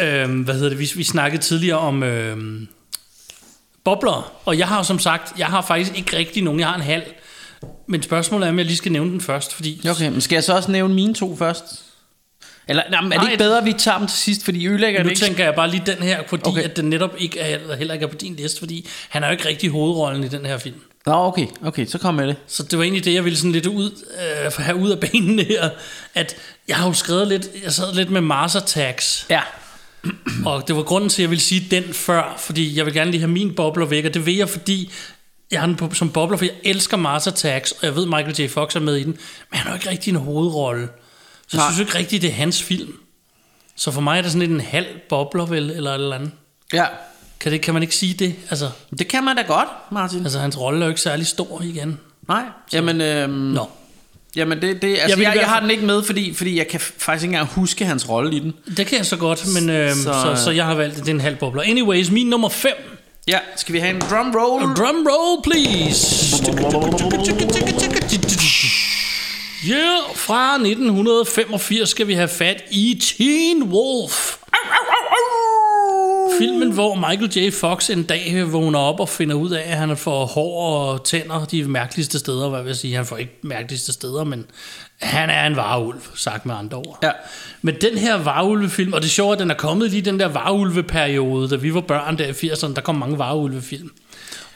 øhm, 0.00 0.42
hvad 0.42 0.54
hedder 0.54 0.68
det, 0.68 0.78
vi, 0.78 0.90
vi 0.96 1.04
snakkede 1.04 1.42
tidligere 1.42 1.78
om 1.78 2.02
øhm, 2.02 2.68
bobler, 3.84 4.32
og 4.44 4.58
jeg 4.58 4.68
har 4.68 4.82
som 4.82 4.98
sagt, 4.98 5.38
jeg 5.38 5.46
har 5.46 5.62
faktisk 5.62 5.96
ikke 5.96 6.16
rigtig 6.16 6.42
nogen, 6.42 6.60
jeg 6.60 6.68
har 6.68 6.74
en 6.74 6.82
halv, 6.82 7.02
men 7.86 8.02
spørgsmålet 8.02 8.46
er, 8.46 8.50
om 8.50 8.58
jeg 8.58 8.66
lige 8.66 8.76
skal 8.76 8.92
nævne 8.92 9.10
den 9.10 9.20
først, 9.20 9.54
fordi 9.54 9.88
Okay, 9.90 10.08
men 10.08 10.20
skal 10.20 10.36
jeg 10.36 10.44
så 10.44 10.56
også 10.56 10.70
nævne 10.70 10.94
mine 10.94 11.14
to 11.14 11.36
først? 11.36 11.64
Eller 12.68 12.82
nej, 12.90 13.00
men 13.00 13.12
er 13.12 13.18
det 13.18 13.26
ikke 13.26 13.38
bedre, 13.38 13.58
at 13.58 13.64
vi 13.64 13.72
tager 13.72 13.98
dem 13.98 14.06
til 14.06 14.18
sidst, 14.18 14.44
fordi 14.44 14.66
ødelægger 14.66 15.02
nu 15.02 15.08
det 15.08 15.18
tænker 15.18 15.44
jeg 15.44 15.54
bare 15.54 15.70
lige 15.70 15.82
den 15.86 15.98
her, 15.98 16.22
fordi 16.26 16.42
okay. 16.46 16.62
At 16.62 16.76
den 16.76 16.90
netop 16.90 17.14
ikke 17.18 17.38
er, 17.40 17.58
eller 17.58 17.76
heller 17.76 17.94
ikke 17.94 18.06
er 18.06 18.10
på 18.10 18.16
din 18.16 18.34
liste, 18.34 18.58
fordi 18.58 18.88
han 19.08 19.22
er 19.22 19.26
jo 19.26 19.32
ikke 19.32 19.48
rigtig 19.48 19.70
hovedrollen 19.70 20.24
i 20.24 20.28
den 20.28 20.46
her 20.46 20.58
film. 20.58 20.80
Nå, 21.06 21.12
okay, 21.12 21.46
okay, 21.64 21.86
så 21.86 21.98
kom 21.98 22.14
med 22.14 22.26
det. 22.26 22.36
Så 22.46 22.62
det 22.62 22.78
var 22.78 22.84
egentlig 22.84 23.04
det, 23.04 23.14
jeg 23.14 23.24
ville 23.24 23.38
sådan 23.38 23.52
lidt 23.52 23.66
ud, 23.66 23.90
øh, 24.44 24.52
have 24.52 24.76
ud 24.76 24.90
af 24.90 25.00
benene 25.00 25.42
her. 25.42 25.70
At 26.14 26.36
jeg 26.68 26.76
har 26.76 26.86
jo 26.86 26.92
skrevet 26.92 27.28
lidt, 27.28 27.48
jeg 27.62 27.72
sad 27.72 27.94
lidt 27.94 28.10
med 28.10 28.20
Mars 28.20 28.56
Attacks. 28.56 29.26
Ja. 29.30 29.40
Og 30.44 30.68
det 30.68 30.76
var 30.76 30.82
grunden 30.82 31.10
til, 31.10 31.22
at 31.22 31.24
jeg 31.24 31.30
ville 31.30 31.42
sige 31.42 31.66
den 31.70 31.94
før, 31.94 32.34
fordi 32.38 32.76
jeg 32.76 32.86
vil 32.86 32.94
gerne 32.94 33.10
lige 33.10 33.20
have 33.20 33.30
min 33.30 33.54
bobler 33.54 33.86
væk, 33.86 34.04
og 34.04 34.14
det 34.14 34.26
vil 34.26 34.36
jeg, 34.36 34.48
fordi 34.48 34.92
jeg 35.50 35.60
har 35.60 35.66
den 35.66 35.76
på, 35.76 35.94
som 35.94 36.10
bobler, 36.10 36.38
for 36.38 36.44
jeg 36.44 36.54
elsker 36.64 36.96
Mars 36.96 37.26
Attacks, 37.26 37.72
og 37.72 37.86
jeg 37.86 37.96
ved, 37.96 38.06
Michael 38.06 38.40
J. 38.40 38.48
Fox 38.48 38.76
er 38.76 38.80
med 38.80 38.96
i 38.96 39.04
den, 39.04 39.18
men 39.50 39.58
han 39.58 39.62
har 39.62 39.70
jo 39.70 39.74
ikke 39.74 39.90
rigtig 39.90 40.10
en 40.10 40.16
hovedrolle. 40.16 40.88
Så 41.48 41.56
jeg 41.56 41.64
synes 41.72 41.80
ikke 41.80 41.98
rigtigt, 41.98 42.22
det 42.22 42.30
er 42.30 42.34
hans 42.34 42.62
film. 42.62 42.92
Så 43.76 43.90
for 43.90 44.00
mig 44.00 44.18
er 44.18 44.22
det 44.22 44.30
sådan 44.30 44.48
lidt 44.48 44.60
en 44.60 44.66
halv 44.66 44.86
bobler, 45.08 45.46
vel, 45.46 45.70
eller 45.70 45.90
et 45.90 45.94
eller 45.94 46.16
andet. 46.16 46.30
Ja. 46.72 46.84
Kan, 47.40 47.52
det, 47.52 47.60
kan 47.60 47.74
man 47.74 47.82
ikke 47.82 47.96
sige 47.96 48.14
det? 48.14 48.34
Altså, 48.50 48.68
Det 48.98 49.08
kan 49.08 49.24
man 49.24 49.36
da 49.36 49.42
godt, 49.42 49.68
Martin. 49.92 50.22
altså 50.22 50.38
hans 50.38 50.58
rolle 50.60 50.78
er 50.80 50.84
jo 50.84 50.88
ikke 50.88 51.00
særlig 51.00 51.26
stor 51.26 51.62
igen. 51.64 51.98
Nej, 52.28 52.42
jamen, 52.72 53.00
øhm, 53.00 53.30
Nå. 53.32 53.68
jamen 54.36 54.62
det, 54.62 54.82
det, 54.82 54.88
altså, 55.00 55.18
Jeg 55.18 55.18
jeg, 55.28 55.36
jeg, 55.36 55.48
har 55.48 55.60
den 55.60 55.70
ikke 55.70 55.84
med, 55.86 56.02
fordi, 56.02 56.34
fordi 56.34 56.58
jeg 56.58 56.68
kan 56.68 56.80
faktisk 56.80 57.22
ikke 57.24 57.32
engang 57.32 57.48
huske 57.48 57.84
hans 57.84 58.08
rolle 58.08 58.36
i 58.36 58.38
den. 58.40 58.54
Det 58.76 58.86
kan 58.86 58.98
jeg 58.98 59.06
så 59.06 59.16
godt, 59.16 59.46
men 59.54 59.70
øhm, 59.70 59.94
så, 59.94 60.02
Så- 60.02 60.36
så, 60.36 60.44
så 60.44 60.50
jeg 60.50 60.64
har 60.64 60.74
valgt, 60.74 60.94
at 60.98 61.00
det 61.00 61.08
er 61.08 61.14
en 61.14 61.20
halv 61.20 61.36
bobler. 61.36 61.62
Anyways, 61.62 62.10
min 62.10 62.26
nummer 62.26 62.48
5. 62.48 62.72
Ja, 63.28 63.38
skal 63.56 63.72
vi 63.72 63.78
have 63.78 63.94
en 63.94 64.00
drum 64.00 64.30
roll? 64.36 64.62
Drum 64.76 65.06
roll, 65.10 65.42
please. 65.42 66.36
Yeah, 69.68 69.98
fra 70.14 70.54
1985 70.54 71.88
skal 71.88 72.06
vi 72.06 72.14
have 72.14 72.28
fat 72.28 72.62
i 72.70 73.00
Teen 73.02 73.62
Wolf. 73.62 74.36
Filmen, 76.38 76.72
hvor 76.72 76.94
Michael 76.94 77.30
J. 77.36 77.52
Fox 77.52 77.90
en 77.90 78.02
dag 78.02 78.52
vågner 78.52 78.78
op 78.78 79.00
og 79.00 79.08
finder 79.08 79.34
ud 79.34 79.50
af, 79.50 79.62
at 79.66 79.76
han 79.76 79.96
får 79.96 80.26
hår 80.26 80.78
og 80.78 81.04
tænder 81.04 81.44
de 81.44 81.64
mærkeligste 81.64 82.18
steder. 82.18 82.48
Hvad 82.48 82.62
vil 82.62 82.68
jeg 82.68 82.76
sige? 82.76 82.96
Han 82.96 83.06
får 83.06 83.16
ikke 83.16 83.32
mærkeligste 83.42 83.92
steder, 83.92 84.24
men 84.24 84.46
han 85.00 85.30
er 85.30 85.46
en 85.46 85.56
varulv, 85.56 86.00
sagt 86.14 86.46
med 86.46 86.54
andre 86.54 86.78
ord. 86.78 86.98
Ja. 87.02 87.10
Men 87.62 87.74
den 87.80 87.98
her 87.98 88.16
varulvefilm, 88.16 88.92
og 88.92 89.00
det 89.00 89.06
er 89.06 89.10
sjovt, 89.10 89.32
at 89.32 89.38
den 89.38 89.50
er 89.50 89.54
kommet 89.54 89.90
lige 89.90 89.98
i 89.98 90.04
den 90.04 90.20
der 90.20 90.28
varulveperiode, 90.28 91.48
da 91.48 91.56
vi 91.56 91.74
var 91.74 91.80
børn 91.80 92.18
der 92.18 92.26
i 92.26 92.30
80'erne, 92.30 92.74
der 92.74 92.80
kom 92.80 92.94
mange 92.94 93.18
varulvefilm. 93.18 93.90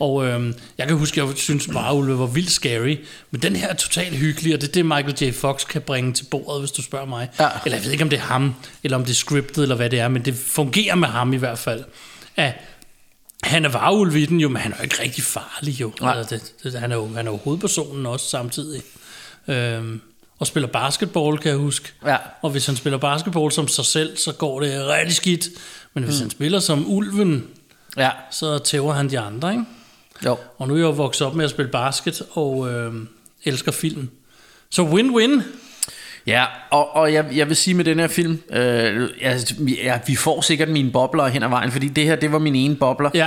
Og 0.00 0.26
øhm, 0.26 0.54
jeg 0.78 0.86
kan 0.86 0.96
huske, 0.96 1.22
at 1.22 1.28
jeg 1.28 1.36
synes, 1.36 1.74
varulve 1.74 2.18
var 2.18 2.26
vildt 2.26 2.50
scary, 2.50 2.96
men 3.30 3.42
den 3.42 3.56
her 3.56 3.68
er 3.68 3.74
totalt 3.74 4.16
hyggelig, 4.16 4.54
og 4.54 4.60
det 4.60 4.68
er 4.68 4.72
det, 4.72 4.86
Michael 4.86 5.16
J. 5.20 5.34
Fox 5.34 5.66
kan 5.66 5.82
bringe 5.82 6.12
til 6.12 6.24
bordet, 6.24 6.60
hvis 6.60 6.70
du 6.70 6.82
spørger 6.82 7.06
mig. 7.06 7.28
Ja. 7.40 7.48
Eller 7.64 7.78
jeg 7.78 7.84
ved 7.84 7.92
ikke, 7.92 8.04
om 8.04 8.10
det 8.10 8.18
er 8.18 8.22
ham, 8.22 8.54
eller 8.84 8.96
om 8.96 9.04
det 9.04 9.10
er 9.10 9.14
scriptet, 9.14 9.62
eller 9.62 9.76
hvad 9.76 9.90
det 9.90 10.00
er, 10.00 10.08
men 10.08 10.24
det 10.24 10.34
fungerer 10.36 10.94
med 10.94 11.08
ham 11.08 11.32
i 11.32 11.36
hvert 11.36 11.58
fald. 11.58 11.84
At 12.36 12.54
han 13.42 13.64
er 13.64 13.68
varulv 13.68 14.16
i 14.16 14.26
den 14.26 14.40
jo, 14.40 14.48
men 14.48 14.62
han 14.62 14.72
er 14.72 14.76
jo 14.76 14.82
ikke 14.82 15.02
rigtig 15.02 15.24
farlig 15.24 15.80
jo. 15.80 15.92
Nej. 16.00 16.18
Altså, 16.18 16.34
det, 16.34 16.72
det, 16.72 16.80
han, 16.80 16.92
er 16.92 16.96
jo 16.96 17.14
han 17.14 17.26
er 17.26 17.30
jo 17.30 17.36
hovedpersonen 17.36 18.06
også 18.06 18.26
samtidig. 18.26 18.82
Øhm, 19.48 20.00
og 20.38 20.46
spiller 20.46 20.68
basketball, 20.68 21.38
kan 21.38 21.50
jeg 21.50 21.58
huske. 21.58 21.92
Ja. 22.06 22.16
Og 22.42 22.50
hvis 22.50 22.66
han 22.66 22.76
spiller 22.76 22.98
basketball 22.98 23.52
som 23.52 23.68
sig 23.68 23.84
selv, 23.84 24.16
så 24.16 24.32
går 24.32 24.60
det 24.60 24.86
rigtig 24.86 25.16
skidt. 25.16 25.48
Men 25.94 26.04
hvis 26.04 26.14
mm. 26.14 26.20
han 26.20 26.30
spiller 26.30 26.60
som 26.60 26.90
ulven, 26.90 27.44
Ja, 27.96 28.10
så 28.30 28.58
tæver 28.58 28.92
han 28.92 29.10
de 29.10 29.18
andre, 29.18 29.52
ikke? 29.52 29.64
Jo. 30.26 30.36
Og 30.58 30.68
nu 30.68 30.74
er 30.74 30.78
jeg 30.78 30.84
jo 30.84 30.90
vokset 30.90 31.26
op 31.26 31.34
med 31.34 31.44
at 31.44 31.50
spille 31.50 31.70
basket 31.70 32.22
og 32.32 32.70
øh, 32.72 32.92
elsker 33.44 33.72
film. 33.72 34.08
Så 34.70 34.82
win-win. 34.82 35.42
Ja, 36.26 36.44
og, 36.70 36.96
og 36.96 37.12
jeg, 37.12 37.26
jeg 37.34 37.48
vil 37.48 37.56
sige 37.56 37.74
med 37.74 37.84
den 37.84 37.98
her 37.98 38.08
film, 38.08 38.42
øh, 38.52 39.08
altså, 39.22 39.54
vi- 39.58 39.78
ja, 39.82 39.98
vi 40.06 40.16
får 40.16 40.40
sikkert 40.40 40.68
mine 40.68 40.90
bobler 40.90 41.26
hen 41.26 41.42
ad 41.42 41.48
vejen, 41.48 41.72
fordi 41.72 41.88
det 41.88 42.04
her, 42.04 42.16
det 42.16 42.32
var 42.32 42.38
min 42.38 42.56
ene 42.56 42.76
bobler. 42.76 43.10
Ja, 43.14 43.26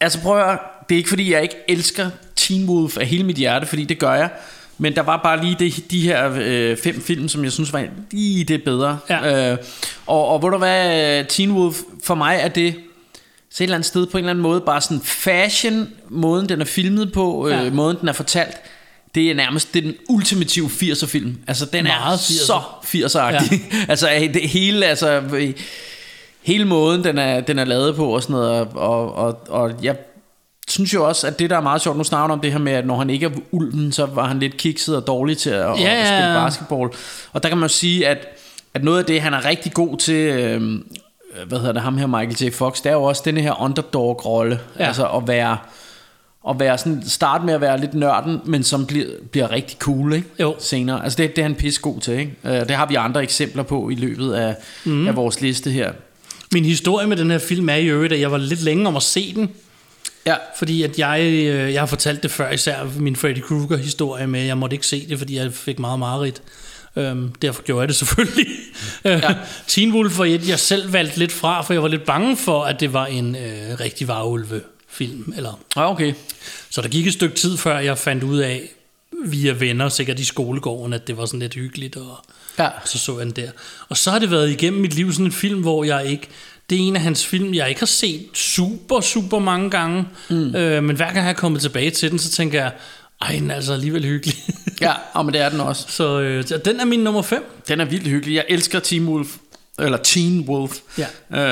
Altså 0.00 0.20
prøv 0.20 0.38
at 0.50 0.58
det 0.88 0.94
er 0.94 0.96
ikke 0.96 1.08
fordi, 1.08 1.32
jeg 1.32 1.42
ikke 1.42 1.56
elsker 1.68 2.10
Teen 2.36 2.68
Wolf 2.68 2.98
af 2.98 3.06
hele 3.06 3.24
mit 3.24 3.36
hjerte, 3.36 3.66
fordi 3.66 3.84
det 3.84 3.98
gør 3.98 4.12
jeg. 4.14 4.30
Men 4.78 4.94
der 4.96 5.02
var 5.02 5.20
bare 5.22 5.44
lige 5.44 5.56
det, 5.58 5.90
de 5.90 6.00
her 6.00 6.32
øh, 6.40 6.76
fem 6.76 7.00
film, 7.02 7.28
som 7.28 7.44
jeg 7.44 7.52
synes 7.52 7.72
var 7.72 7.84
lige 8.10 8.44
det 8.44 8.64
bedre. 8.64 8.98
Ja. 9.10 9.52
Øh, 9.52 9.58
og, 10.06 10.28
og 10.28 10.42
ved 10.42 10.50
du 10.50 10.58
hvad, 10.58 11.24
Teen 11.24 11.50
Wolf, 11.52 11.76
for 12.04 12.14
mig 12.14 12.38
er 12.40 12.48
det 12.48 12.74
så 13.56 13.62
et 13.62 13.64
eller 13.64 13.74
andet 13.76 13.86
sted 13.86 14.06
på 14.06 14.18
en 14.18 14.24
eller 14.24 14.30
anden 14.30 14.42
måde 14.42 14.60
bare 14.60 14.80
sådan 14.80 15.00
fashion, 15.04 15.88
måden 16.08 16.48
den 16.48 16.60
er 16.60 16.64
filmet 16.64 17.12
på, 17.12 17.48
øh, 17.48 17.64
Ja. 17.64 17.70
måden 17.70 17.96
den 18.00 18.08
er 18.08 18.12
fortalt. 18.12 18.56
Det 19.14 19.30
er 19.30 19.34
nærmest 19.34 19.74
det 19.74 19.78
er 19.78 19.82
den 19.82 19.94
ultimative 20.08 20.66
80'er 20.66 21.06
film. 21.06 21.36
Altså 21.46 21.64
den 21.66 21.84
Meget 21.84 22.14
er 22.14 22.16
80'er. 22.18 22.46
så 22.46 22.60
80'er-agtig. 22.84 23.60
Ja. 23.72 23.84
altså 23.88 24.08
det 24.34 24.48
hele, 24.48 24.86
altså 24.86 25.22
øh, 25.34 25.54
hele 26.42 26.64
måden 26.64 27.04
den 27.04 27.18
er, 27.18 27.40
den 27.40 27.58
er 27.58 27.64
lavet 27.64 27.96
på 27.96 28.06
og 28.14 28.22
sådan 28.22 28.32
noget. 28.34 28.68
Og, 28.74 29.14
og, 29.14 29.40
og, 29.48 29.72
jeg 29.82 29.96
synes 30.68 30.94
jo 30.94 31.08
også, 31.08 31.26
at 31.26 31.38
det 31.38 31.50
der 31.50 31.56
er 31.56 31.60
meget 31.60 31.82
sjovt, 31.82 31.98
nu 31.98 32.04
snakker 32.04 32.32
om 32.34 32.40
det 32.40 32.52
her 32.52 32.58
med, 32.58 32.72
at 32.72 32.86
når 32.86 32.96
han 32.98 33.10
ikke 33.10 33.26
er 33.26 33.30
ulven, 33.50 33.92
så 33.92 34.06
var 34.06 34.26
han 34.28 34.38
lidt 34.38 34.56
kikset 34.56 34.96
og 34.96 35.06
dårlig 35.06 35.38
til 35.38 35.50
at, 35.50 35.66
ja, 35.66 35.74
Ja, 35.80 35.94
at 36.00 36.06
spille 36.06 36.34
basketball. 36.44 36.90
Og 37.32 37.42
der 37.42 37.48
kan 37.48 37.58
man 37.58 37.68
jo 37.68 37.74
sige, 37.74 38.08
at, 38.08 38.18
at 38.74 38.84
noget 38.84 38.98
af 38.98 39.04
det, 39.04 39.20
han 39.22 39.34
er 39.34 39.44
rigtig 39.44 39.72
god 39.74 39.96
til, 39.96 40.14
øh, 40.14 40.80
hvad 41.48 41.58
hedder 41.58 41.72
det, 41.72 41.82
ham 41.82 41.98
her 41.98 42.06
Michael 42.06 42.36
J. 42.44 42.52
Fox, 42.54 42.82
det 42.82 42.90
er 42.90 42.94
jo 42.94 43.02
også 43.02 43.22
den 43.24 43.36
her 43.36 43.62
underdog-rolle. 43.62 44.60
Ja. 44.78 44.86
Altså 44.86 45.06
at 45.06 45.28
være, 45.28 45.56
at 46.48 46.58
være 46.60 46.78
sådan, 46.78 47.02
starte 47.08 47.44
med 47.46 47.54
at 47.54 47.60
være 47.60 47.80
lidt 47.80 47.94
nørden, 47.94 48.40
men 48.44 48.62
som 48.64 48.86
bliver, 48.86 49.06
bliver 49.30 49.50
rigtig 49.50 49.78
cool, 49.78 50.12
ikke? 50.12 50.28
Jo. 50.40 50.56
Senere. 50.58 51.04
Altså 51.04 51.16
det, 51.16 51.30
det 51.36 51.38
er 51.38 51.46
han 51.46 51.54
pisse 51.54 51.80
god 51.80 52.00
til, 52.00 52.18
ikke? 52.18 52.32
Øh, 52.44 52.52
Det 52.52 52.70
har 52.70 52.86
vi 52.86 52.94
andre 52.94 53.22
eksempler 53.22 53.62
på 53.62 53.88
i 53.88 53.94
løbet 53.94 54.32
af, 54.32 54.54
mm. 54.84 55.08
af 55.08 55.16
vores 55.16 55.40
liste 55.40 55.70
her. 55.70 55.92
min 56.52 56.64
historie 56.64 57.06
med 57.06 57.16
den 57.16 57.30
her 57.30 57.38
film 57.38 57.68
er 57.68 57.74
i 57.74 57.86
øvrigt, 57.86 58.12
at 58.12 58.20
jeg 58.20 58.32
var 58.32 58.38
lidt 58.38 58.62
længe 58.62 58.88
om 58.88 58.96
at 58.96 59.02
se 59.02 59.34
den. 59.34 59.50
Ja. 60.26 60.34
Fordi 60.58 60.82
at 60.82 60.98
jeg, 60.98 61.20
øh, 61.22 61.72
jeg 61.72 61.80
har 61.80 61.86
fortalt 61.86 62.22
det 62.22 62.30
før, 62.30 62.50
især 62.50 62.76
min 62.98 63.16
Freddy 63.16 63.40
Krueger 63.40 63.76
historie 63.76 64.26
med, 64.26 64.40
at 64.40 64.46
jeg 64.46 64.58
måtte 64.58 64.74
ikke 64.74 64.86
se 64.86 65.06
det, 65.08 65.18
fordi 65.18 65.36
jeg 65.36 65.52
fik 65.52 65.78
meget 65.78 65.98
mareridt. 65.98 66.42
Øhm, 66.96 67.32
derfor 67.42 67.62
gjorde 67.62 67.80
jeg 67.80 67.88
det 67.88 67.96
selvfølgelig. 67.96 68.46
Ja. 69.04 69.34
Teen 69.66 69.92
Wolf 69.94 70.18
var 70.18 70.24
et, 70.24 70.48
jeg 70.48 70.58
selv 70.58 70.92
valgte 70.92 71.18
lidt 71.18 71.32
fra, 71.32 71.62
for 71.62 71.72
jeg 71.72 71.82
var 71.82 71.88
lidt 71.88 72.04
bange 72.04 72.36
for, 72.36 72.64
at 72.64 72.80
det 72.80 72.92
var 72.92 73.06
en 73.06 73.36
øh, 73.36 73.80
rigtig 73.80 74.08
varulve 74.08 74.60
film. 74.88 75.32
Eller. 75.36 75.60
Ja, 75.76 75.90
okay. 75.90 76.14
Så 76.70 76.82
der 76.82 76.88
gik 76.88 77.06
et 77.06 77.12
stykke 77.12 77.36
tid, 77.36 77.56
før 77.56 77.78
jeg 77.78 77.98
fandt 77.98 78.22
ud 78.22 78.38
af, 78.38 78.62
via 79.24 79.52
venner, 79.52 79.88
sikkert 79.88 80.18
i 80.18 80.24
skolegården, 80.24 80.92
at 80.92 81.06
det 81.06 81.16
var 81.16 81.26
sådan 81.26 81.40
lidt 81.40 81.54
hyggeligt, 81.54 81.96
og 81.96 82.16
Ja. 82.58 82.68
så 82.84 82.98
så 82.98 83.18
jeg 83.18 83.26
den 83.26 83.30
der. 83.36 83.50
Og 83.88 83.96
så 83.96 84.10
har 84.10 84.18
det 84.18 84.30
været 84.30 84.50
igennem 84.50 84.80
mit 84.80 84.94
liv 84.94 85.12
sådan 85.12 85.26
en 85.26 85.32
film, 85.32 85.60
hvor 85.60 85.84
jeg 85.84 86.06
ikke... 86.06 86.28
Det 86.70 86.76
er 86.78 86.82
en 86.82 86.96
af 86.96 87.02
hans 87.02 87.26
film, 87.26 87.54
jeg 87.54 87.68
ikke 87.68 87.80
har 87.80 87.86
set 87.86 88.26
super, 88.34 89.00
super 89.00 89.38
mange 89.38 89.70
gange. 89.70 90.04
Mm. 90.30 90.54
Øh, 90.56 90.84
men 90.84 90.96
hver 90.96 91.04
gang 91.06 91.16
jeg 91.16 91.28
er 91.28 91.32
kommet 91.32 91.62
tilbage 91.62 91.90
til 91.90 92.10
den, 92.10 92.18
så 92.18 92.30
tænker 92.30 92.62
jeg, 92.62 92.72
ej, 93.22 93.36
den 93.40 93.50
er 93.50 93.54
altså 93.54 93.72
alligevel 93.72 94.04
hyggelig. 94.04 94.34
Ja, 94.80 94.92
og 95.12 95.24
men 95.24 95.34
det 95.34 95.42
er 95.42 95.48
den 95.48 95.60
også. 95.60 95.84
så 95.88 96.20
øh, 96.20 96.44
den 96.64 96.80
er 96.80 96.84
min 96.84 97.00
nummer 97.00 97.22
5. 97.22 97.62
Den 97.68 97.80
er 97.80 97.84
vildt 97.84 98.06
hyggelig. 98.08 98.34
Jeg 98.34 98.44
elsker 98.48 98.78
Teen 98.80 99.08
Wolf. 99.08 99.28
Eller 99.78 99.96
Teen 99.98 100.44
Wolf. 100.48 100.72
Ja. 100.98 101.06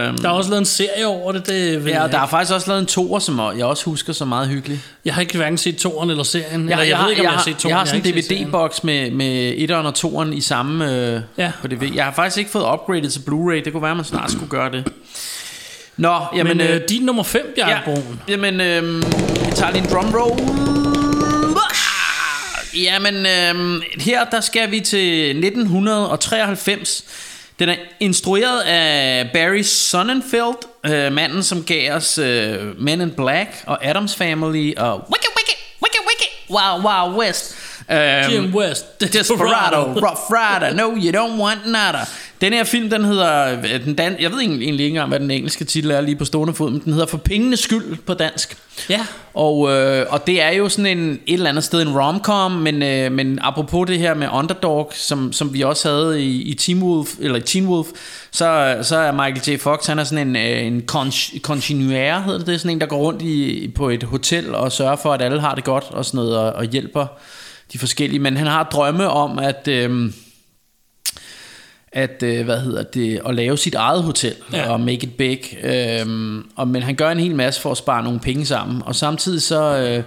Øhm, 0.09 0.19
Der 0.19 0.29
er 0.29 0.33
også 0.33 0.51
lavet 0.51 0.61
en 0.61 0.65
serie 0.67 1.07
over 1.07 1.33
det. 1.33 1.47
det 1.47 1.85
ja, 1.87 1.91
jeg 1.91 2.03
og 2.03 2.13
der 2.13 2.19
er 2.19 2.27
faktisk 2.27 2.53
også 2.55 2.69
lavet 2.69 2.81
en 2.81 2.87
toer, 2.87 3.19
som 3.19 3.39
jeg 3.57 3.65
også 3.65 3.85
husker 3.85 4.13
så 4.13 4.25
meget 4.25 4.49
hyggelig. 4.49 4.81
Jeg 5.05 5.15
har 5.15 5.21
ikke 5.21 5.37
hverken 5.37 5.59
set 5.59 5.77
toeren 5.77 6.11
eller 6.11 6.23
serien. 6.23 6.69
Jeg, 6.69 6.73
eller, 6.73 6.85
jeg, 6.85 6.97
har- 6.97 7.05
ved 7.05 7.11
ikke, 7.11 7.21
om 7.23 7.25
jeg, 7.25 7.31
jeg, 7.33 7.39
har 7.39 7.45
set 7.45 7.57
toeren. 7.57 7.71
jeg 7.71 7.79
har 7.79 7.85
sådan 7.85 8.07
en. 8.07 8.15
DVD-boks 8.15 8.85
med, 8.85 9.11
med 9.11 9.53
etteren 9.57 9.87
og 9.87 9.95
toeren 9.95 10.33
i 10.33 10.41
samme 10.41 10.93
øh, 11.15 11.21
Ja. 11.39 11.53
på 11.61 11.69
DVD. 11.69 11.95
Jeg 11.95 12.05
har 12.05 12.13
faktisk 12.13 12.39
ikke 12.39 12.51
fået 12.51 12.65
upgradet 12.73 13.13
til 13.13 13.21
Blu-ray. 13.21 13.65
Det 13.65 13.73
kunne 13.73 13.83
være, 13.83 13.91
at 13.91 13.97
man 13.97 14.05
snart 14.07 14.31
skulle 14.33 14.51
gøre 14.51 14.71
det. 14.73 14.93
Nå, 15.97 16.21
jamen... 16.37 16.57
Men 16.57 16.67
øh, 16.67 16.81
din 16.89 17.03
nummer 17.03 17.23
5, 17.23 17.53
Bjarne 17.57 17.93
ja, 17.97 18.03
jamen, 18.29 18.61
øh, 18.61 18.97
vi 19.47 19.53
tager 19.55 19.73
lige 19.73 19.85
en 19.85 19.91
drum 19.93 20.15
roll. 20.15 20.64
Jamen, 22.77 23.17
øh, 23.27 23.83
her 24.01 24.25
der 24.25 24.41
skal 24.41 24.71
vi 24.71 24.81
til 24.81 25.29
1993. 25.31 27.05
Den 27.59 27.69
er 27.69 27.75
instrueret 28.01 28.61
af 28.61 29.31
Barry 29.33 29.63
Sonnenfeld, 29.63 30.57
øh, 30.87 31.13
manden 31.13 31.43
som 31.43 31.65
gav 31.65 31.93
os 31.93 32.19
øh, 32.19 32.81
Men 32.81 33.01
in 33.01 33.11
Black 33.11 33.51
og 33.67 33.85
Adams 33.87 34.17
Family 34.17 34.73
og 34.77 34.99
Wicked 34.99 35.31
Wicked 35.37 35.57
Wicked 35.83 36.01
Wicked 36.09 36.29
Wow 36.51 36.83
Wow 36.91 37.21
West. 37.21 37.55
Øhm, 37.91 38.31
Jim 38.31 38.55
West. 38.55 39.01
Desperado, 39.13 39.83
Rough 39.83 40.31
Rider, 40.31 40.75
No 40.75 40.91
You 40.97 41.13
Don't 41.13 41.41
Want 41.41 41.67
Nada. 41.67 41.99
Den 42.45 42.53
her 42.53 42.65
film, 42.65 42.91
den 42.91 43.05
hedder, 43.05 43.59
øh, 43.59 43.85
den 43.85 43.95
dan- 43.95 44.17
jeg 44.21 44.31
ved 44.31 44.39
egentlig 44.41 44.71
ikke 44.71 44.87
engang, 44.87 45.09
hvad 45.09 45.21
den 45.21 45.31
engelske 45.31 45.65
titel 45.65 45.91
er 45.91 46.01
lige 46.01 46.17
på 46.17 46.25
stående 46.25 46.55
fod, 46.55 46.71
men 46.71 46.81
den 46.85 46.93
hedder 46.93 47.07
For 47.07 47.17
pengenes 47.19 47.61
skyld 47.61 47.97
på 48.07 48.15
dansk. 48.15 48.57
Ja. 48.91 49.01
Og, 49.35 49.71
øh, 49.73 50.07
og 50.11 50.27
det 50.27 50.43
er 50.43 50.51
jo 50.51 50.69
sådan 50.69 50.99
en, 50.99 51.11
et 51.27 51.35
eller 51.35 51.49
andet 51.49 51.65
sted 51.65 51.83
en 51.83 51.99
romcom, 51.99 52.53
men, 52.53 52.83
øh, 52.83 53.13
men 53.13 53.39
apropos 53.43 53.87
det 53.87 53.99
her 53.99 54.15
med 54.15 54.29
Underdog, 54.33 54.93
som, 54.95 55.33
som 55.33 55.55
vi 55.55 55.63
også 55.63 55.89
havde 55.91 56.23
i, 56.23 56.43
i 56.43 56.55
Teen 56.55 56.83
Wolf, 56.83 57.09
eller 57.21 57.39
i 57.39 57.41
Teen 57.41 57.67
Wolf, 57.69 57.87
så, 58.31 58.77
så 58.83 58.97
er 58.97 59.13
Michael 59.13 59.41
J. 59.57 59.59
Fox, 59.61 59.87
han 59.87 59.99
er 59.99 60.05
sådan 60.05 60.29
en, 60.29 60.37
øh, 60.37 60.67
en 60.67 60.83
con- 60.93 61.39
continuer, 61.41 62.21
hedder 62.23 62.39
det, 62.39 62.47
det 62.47 62.55
er 62.55 62.59
sådan 62.59 62.71
en, 62.71 62.81
der 62.81 62.87
går 62.87 62.99
rundt 62.99 63.23
i, 63.23 63.69
på 63.75 63.89
et 63.91 64.03
hotel 64.03 64.55
og 64.55 64.73
sørger 64.73 64.97
for, 64.97 65.13
at 65.13 65.23
alle 65.23 65.41
har 65.41 65.55
det 65.55 65.65
godt 65.65 65.85
og 65.91 66.05
sådan 66.05 66.19
noget, 66.19 66.37
og, 66.39 66.53
og 66.53 66.65
hjælper 66.65 67.07
de 67.73 67.79
forskellige, 67.79 68.21
men 68.21 68.37
han 68.37 68.47
har 68.47 68.63
drømme 68.63 69.09
om, 69.09 69.39
at... 69.39 69.69
Øh, 69.69 70.13
at 71.95 72.23
øh, 72.23 72.45
hvad 72.45 72.61
hedder 72.61 72.83
det 72.83 73.21
at 73.29 73.35
lave 73.35 73.59
sit 73.59 73.75
eget 73.75 74.03
hotel 74.03 74.35
ja. 74.53 74.73
Og 74.73 74.81
make 74.81 75.07
it 75.07 75.15
big 75.17 75.59
øhm, 75.65 76.47
og 76.57 76.69
men 76.69 76.83
han 76.83 76.95
gør 76.95 77.11
en 77.11 77.21
hel 77.21 77.35
masse 77.35 77.61
for 77.61 77.71
at 77.71 77.77
spare 77.77 78.05
nogle 78.05 78.21
penge 78.21 78.47
sammen 78.47 78.83
og 78.87 78.95
samtidig 78.95 79.43
så 79.43 79.79
øh, 79.79 80.03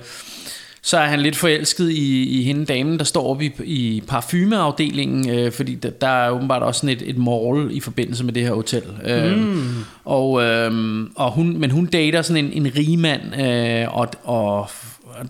så 0.82 0.98
er 0.98 1.06
han 1.06 1.20
lidt 1.20 1.36
forelsket 1.36 1.90
i, 1.90 2.40
i 2.40 2.44
hende 2.44 2.66
damen, 2.66 2.98
der 2.98 3.04
står 3.04 3.30
oppe 3.30 3.46
i, 3.46 3.52
i 3.64 4.04
parfumeafdelingen, 4.08 5.30
øh, 5.30 5.52
fordi 5.52 5.76
der, 5.76 5.90
der 5.90 6.08
er 6.08 6.30
åbenbart 6.30 6.64
også 6.64 6.80
sådan 6.80 6.96
et, 6.96 7.10
et 7.10 7.18
mall 7.18 7.70
i 7.72 7.80
forbindelse 7.80 8.24
med 8.24 8.34
det 8.34 8.44
her 8.44 8.54
hotel. 8.54 8.84
Øh, 9.06 9.38
mm. 9.38 9.76
og, 10.06 10.44
øh, 10.44 10.72
og 11.16 11.32
hun, 11.32 11.58
men 11.60 11.72
hun 11.72 11.86
dater 11.86 12.22
sådan 12.22 12.46
en, 12.46 12.66
en 12.66 12.72
rigmand, 12.78 13.42
øh, 13.42 13.98
og, 13.98 14.08
og 14.24 14.70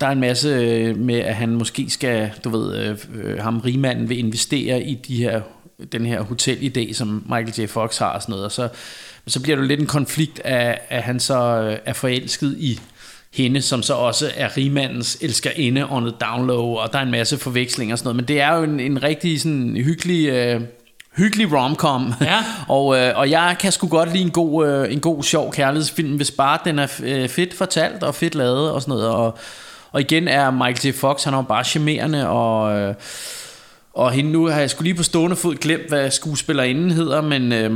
der 0.00 0.06
er 0.06 0.10
en 0.10 0.20
masse 0.20 0.48
med, 0.94 1.18
at 1.18 1.34
han 1.34 1.48
måske 1.48 1.90
skal, 1.90 2.30
du 2.44 2.50
ved, 2.50 2.76
øh, 2.76 2.96
øh, 3.24 3.38
ham 3.38 3.58
rigmanden 3.58 4.08
vil 4.08 4.18
investere 4.18 4.82
i 4.82 4.94
de 4.94 5.16
her, 5.16 5.40
den 5.92 6.06
her 6.06 6.22
hotelidé, 6.22 6.94
som 6.94 7.24
Michael 7.26 7.60
J. 7.60 7.66
Fox 7.66 7.98
har 7.98 8.10
og 8.10 8.22
sådan 8.22 8.32
noget, 8.32 8.44
og 8.44 8.52
så, 8.52 8.68
så 9.26 9.42
bliver 9.42 9.56
det 9.56 9.66
lidt 9.66 9.80
en 9.80 9.86
konflikt, 9.86 10.40
af, 10.40 10.80
at 10.88 11.02
han 11.02 11.20
så 11.20 11.60
øh, 11.60 11.78
er 11.84 11.92
forelsket 11.92 12.56
i 12.58 12.80
hende, 13.34 13.62
som 13.62 13.82
så 13.82 13.94
også 13.94 14.30
er 14.36 14.56
rigmandens 14.56 15.18
elskerinde 15.20 15.86
on 15.90 16.02
the 16.02 16.14
down 16.20 16.46
low, 16.46 16.64
og 16.64 16.92
der 16.92 16.98
er 16.98 17.02
en 17.02 17.10
masse 17.10 17.38
forvekslinger 17.38 17.94
og 17.94 17.98
sådan 17.98 18.06
noget, 18.06 18.16
men 18.16 18.28
det 18.28 18.40
er 18.40 18.56
jo 18.56 18.62
en, 18.62 18.80
en 18.80 19.02
rigtig 19.02 19.40
sådan 19.40 19.76
hyggelig... 19.76 20.28
Øh, 20.28 20.60
hyggelig 21.16 21.52
romcom. 21.52 22.12
Ja. 22.20 22.36
og, 22.76 22.96
øh, 22.96 23.12
og 23.18 23.30
jeg 23.30 23.56
kan 23.60 23.72
sgu 23.72 23.88
godt 23.88 24.12
lide 24.12 24.24
en 24.24 24.30
god, 24.30 24.68
øh, 24.68 24.92
en 24.92 25.00
god 25.00 25.22
sjov 25.22 25.52
kærlighedsfilm, 25.52 26.16
hvis 26.16 26.30
bare 26.30 26.58
den 26.64 26.78
er 26.78 27.00
øh, 27.02 27.28
fedt 27.28 27.54
fortalt 27.54 28.02
og 28.02 28.14
fedt 28.14 28.34
lavet 28.34 28.70
og 28.70 28.82
sådan 28.82 28.92
noget. 28.92 29.08
Og, 29.08 29.38
og 29.92 30.00
igen 30.00 30.28
er 30.28 30.50
Michael 30.50 30.94
J. 30.94 30.98
Fox, 30.98 31.24
han 31.24 31.34
er 31.34 31.38
jo 31.38 31.42
bare 31.42 31.64
charmerende, 31.64 32.28
og, 32.28 32.78
øh, 32.78 32.94
og 33.98 34.12
hende 34.12 34.30
nu 34.30 34.46
har 34.46 34.60
jeg 34.60 34.70
skulle 34.70 34.86
lige 34.86 34.96
på 34.96 35.02
stående 35.02 35.36
fod 35.36 35.54
glemt, 35.54 35.88
hvad 35.88 36.10
skuespillerinden 36.10 36.90
hedder, 36.90 37.20
men, 37.20 37.52
øh, 37.52 37.70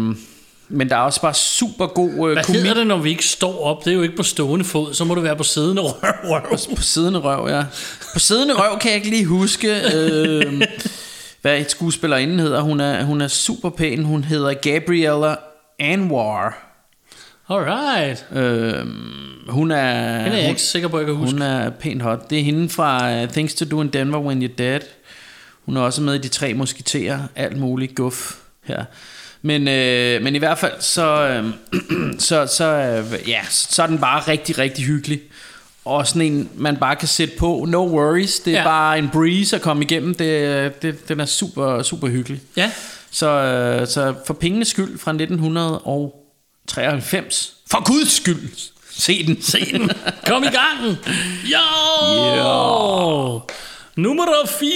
men 0.69 0.89
der 0.89 0.97
er 0.97 1.01
også 1.01 1.21
bare 1.21 1.35
super 1.35 1.87
god 1.87 2.11
øh, 2.11 2.33
Hvad 2.33 2.45
komik 2.45 2.61
hedder 2.61 2.75
det, 2.75 2.87
når 2.87 2.99
vi 2.99 3.11
ikke 3.11 3.25
står 3.25 3.65
op? 3.65 3.85
Det 3.85 3.91
er 3.91 3.95
jo 3.95 4.03
ikke 4.03 4.17
på 4.17 4.23
stående 4.23 4.65
fod, 4.65 4.95
så 4.95 5.05
må 5.05 5.15
det 5.15 5.23
være 5.23 5.37
på 5.37 5.43
siddende 5.43 5.83
røv. 5.83 6.59
på 6.77 6.83
siddende 6.83 7.19
røv, 7.19 7.49
ja. 7.49 7.65
På 8.13 8.19
siddende 8.19 8.55
røv 8.55 8.79
kan 8.79 8.91
jeg 8.91 8.97
ikke 8.97 9.11
lige 9.11 9.27
huske, 9.27 9.69
øh, 9.95 10.63
hvad 11.43 11.59
et 11.59 11.71
skuespillerinden 11.71 12.39
hedder. 12.39 12.61
Hun 12.61 12.81
er, 12.81 13.05
hun 13.05 13.21
er 13.21 13.29
super 13.29 13.71
pæn. 13.71 14.05
Hun 14.05 14.25
hedder 14.25 14.55
Gabriella 14.55 15.37
Anwar. 15.79 16.69
Alright. 17.49 18.27
Øh, 18.33 18.87
hun 19.49 19.71
er... 19.71 20.19
Den 20.19 20.33
er 20.33 20.37
jeg 20.37 20.43
hun, 20.43 20.51
ikke 20.51 20.63
sikker 20.63 20.89
på, 20.89 20.97
at 20.97 21.01
jeg 21.01 21.07
kan 21.07 21.17
huske. 21.17 21.33
Hun 21.33 21.43
er 21.43 21.71
pænt 21.71 22.03
hot. 22.03 22.31
Det 22.31 22.39
er 22.39 22.43
hende 22.43 22.69
fra 22.69 23.23
uh, 23.23 23.29
Things 23.29 23.55
to 23.55 23.65
Do 23.65 23.81
in 23.81 23.89
Denver 23.89 24.19
When 24.19 24.43
You're 24.43 24.55
Dead. 24.59 24.81
Hun 25.67 25.77
er 25.77 25.81
også 25.81 26.03
med 26.03 26.15
i 26.15 26.19
De 26.19 26.29
Tre 26.29 26.55
Musketerer. 26.55 27.21
Alt 27.37 27.57
muligt 27.57 27.95
guf 27.95 28.35
her. 28.65 28.85
Men, 29.43 29.69
øh, 29.69 30.23
men 30.23 30.35
i 30.35 30.39
hvert 30.39 30.59
fald, 30.59 30.73
så, 30.81 31.29
øh, 31.29 31.47
så, 32.29 32.47
så, 32.57 32.65
øh, 32.65 33.29
ja, 33.29 33.41
så 33.51 33.83
er 33.83 33.87
den 33.87 33.99
bare 33.99 34.21
rigtig, 34.29 34.59
rigtig 34.59 34.85
hyggelig. 34.85 35.21
Og 35.85 36.07
sådan 36.07 36.23
en, 36.23 36.49
man 36.57 36.77
bare 36.77 36.97
kan 36.97 37.09
sætte 37.09 37.35
på. 37.39 37.65
No 37.69 37.87
worries. 37.87 38.41
Det 38.41 38.53
er 38.55 38.59
Ja. 38.59 38.65
bare 38.65 38.99
en 38.99 39.09
breeze 39.13 39.57
at 39.57 39.63
komme 39.63 39.85
igennem. 39.85 40.15
Det, 40.15 40.83
det, 40.83 41.09
den 41.09 41.21
er 41.21 41.27
super, 41.27 41.83
super 41.83 42.09
hyggelig. 42.09 42.41
Ja. 42.57 42.71
Så, 43.11 43.29
øh, 43.29 43.87
så 43.89 44.15
for 44.27 44.35
pengenes 44.35 44.69
skyld 44.69 44.99
fra 44.99 45.11
1993. 45.13 47.55
For 47.71 47.85
guds 47.93 48.13
skyld. 48.17 48.49
Se 48.91 49.27
den. 49.27 49.43
Se 49.43 49.73
den. 49.73 49.91
Kom 50.27 50.43
i 50.43 50.47
gang. 50.47 50.97
Jo! 51.53 51.59
Yeah. 52.19 53.41
Nummer 53.97 54.25
4. 54.47 54.73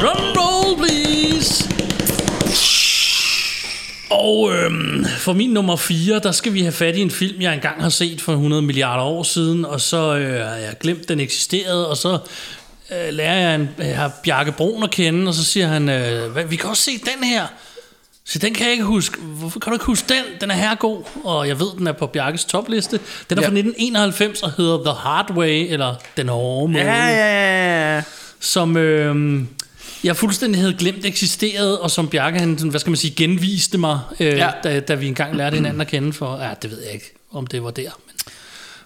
Drum 0.00 0.36
roll, 0.36 0.76
please. 0.76 1.68
Og 4.10 4.52
øhm, 4.54 5.04
for 5.18 5.32
min 5.32 5.50
nummer 5.50 5.76
4, 5.76 6.18
der 6.18 6.32
skal 6.32 6.54
vi 6.54 6.60
have 6.62 6.72
fat 6.72 6.96
i 6.96 7.00
en 7.00 7.10
film, 7.10 7.40
jeg 7.40 7.54
engang 7.54 7.82
har 7.82 7.88
set 7.88 8.20
for 8.20 8.32
100 8.32 8.62
milliarder 8.62 9.04
år 9.04 9.22
siden, 9.22 9.64
og 9.64 9.80
så 9.80 10.16
øh, 10.16 10.46
har 10.46 10.56
jeg 10.56 10.74
glemt, 10.80 11.08
den 11.08 11.20
eksisterede, 11.20 11.90
og 11.90 11.96
så 11.96 12.18
øh, 12.90 13.14
lærer 13.14 13.38
jeg, 13.38 13.54
en, 13.54 13.68
øh, 13.78 13.96
har 13.96 14.12
Bjarke 14.22 14.52
Brun 14.52 14.82
at 14.82 14.90
kende, 14.90 15.28
og 15.28 15.34
så 15.34 15.44
siger 15.44 15.66
han, 15.66 15.88
øh, 15.88 16.50
vi 16.50 16.56
kan 16.56 16.70
også 16.70 16.82
se 16.82 16.98
den 16.98 17.24
her. 17.24 17.46
Så 18.28 18.38
den 18.38 18.54
kan 18.54 18.64
jeg 18.64 18.72
ikke 18.72 18.84
huske. 18.84 19.18
Hvorfor 19.20 19.60
kan 19.60 19.70
du 19.70 19.74
ikke 19.74 19.84
huske 19.84 20.08
den? 20.08 20.24
Den 20.40 20.50
er 20.50 20.54
herregod. 20.54 21.02
Og 21.24 21.48
jeg 21.48 21.60
ved, 21.60 21.66
den 21.78 21.86
er 21.86 21.92
på 21.92 22.06
Bjarkes 22.06 22.44
topliste. 22.44 23.00
Den 23.30 23.38
er 23.38 23.42
Ja. 23.42 23.48
fra 23.48 23.52
1991 23.54 24.42
og 24.42 24.52
hedder 24.56 24.84
The 24.84 24.92
Hard 24.94 25.30
Way, 25.30 25.66
eller 25.72 25.94
Den 26.16 26.28
hårde 26.28 26.72
måde 26.72 26.84
Ja, 26.84 27.06
ja, 27.08 27.94
ja. 27.96 28.02
som 28.40 28.76
øh, 28.76 29.40
jeg 30.04 30.16
fuldstændig 30.16 30.60
havde 30.60 30.74
glemt 30.78 31.04
eksisterede, 31.04 31.80
og 31.80 31.90
som 31.90 32.08
Bjarke, 32.08 32.38
han, 32.38 32.52
hvad 32.54 32.80
skal 32.80 32.90
man 32.90 32.96
sige, 32.96 33.14
genviste 33.16 33.78
mig, 33.78 34.00
øh, 34.20 34.26
ja. 34.26 34.50
Da, 34.64 34.80
da 34.80 34.94
vi 34.94 35.06
engang 35.06 35.36
lærte 35.36 35.54
hinanden 35.54 35.80
at 35.80 35.86
kende 35.86 36.12
for, 36.12 36.38
ja, 36.42 36.50
det 36.62 36.70
ved 36.70 36.82
jeg 36.84 36.92
ikke, 36.94 37.12
om 37.32 37.46
det 37.46 37.62
var 37.62 37.70
der, 37.70 37.90
men 38.06 38.14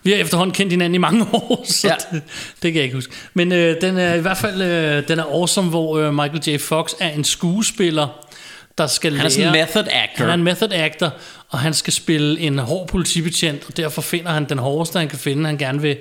vi 0.03 0.11
har 0.11 0.19
efterhånden 0.19 0.55
kendt 0.55 0.73
hinanden 0.73 0.95
i 0.95 0.99
mange 0.99 1.27
år, 1.33 1.65
så. 1.69 1.89
Ja. 1.89 1.95
det, 2.13 2.23
det 2.63 2.73
kan 2.73 2.75
jeg 2.75 2.85
ikke 2.85 2.95
huske. 2.97 3.13
Men 3.35 3.53
øh, 3.53 3.81
den 3.81 3.99
er 3.99 4.15
i 4.15 4.21
hvert 4.21 4.37
fald, 4.39 4.63
øh, 4.63 5.09
den 5.09 5.19
er 5.19 5.25
awesome, 5.25 5.69
hvor 5.69 5.99
øh, 5.99 6.15
Michael 6.15 6.43
J. 6.47 6.59
Fox 6.61 6.93
er 7.01 7.09
en 7.11 7.25
skuespiller, 7.25 8.22
der 8.79 8.87
skal 8.87 9.11
Han 9.13 9.19
er 9.19 9.23
lære... 9.23 9.31
sådan 9.31 9.47
en 9.47 9.53
method 9.53 9.85
actor. 9.93 10.17
Han 10.25 10.29
er 10.29 10.35
en 10.35 10.43
method 10.43 10.73
actor, 10.73 11.13
og 11.49 11.59
han 11.59 11.75
skal 11.75 11.93
spille 11.93 12.41
en 12.41 12.59
hård 12.59 12.89
politibetjent, 12.89 13.63
og 13.69 13.77
derfor 13.77 14.03
finder 14.03 14.31
han 14.31 14.49
den 14.49 14.59
hårdeste, 14.59 14.99
han 14.99 15.09
kan 15.09 15.19
finde, 15.19 15.47
han 15.47 15.59
gerne 15.59 15.81
vil 15.83 15.97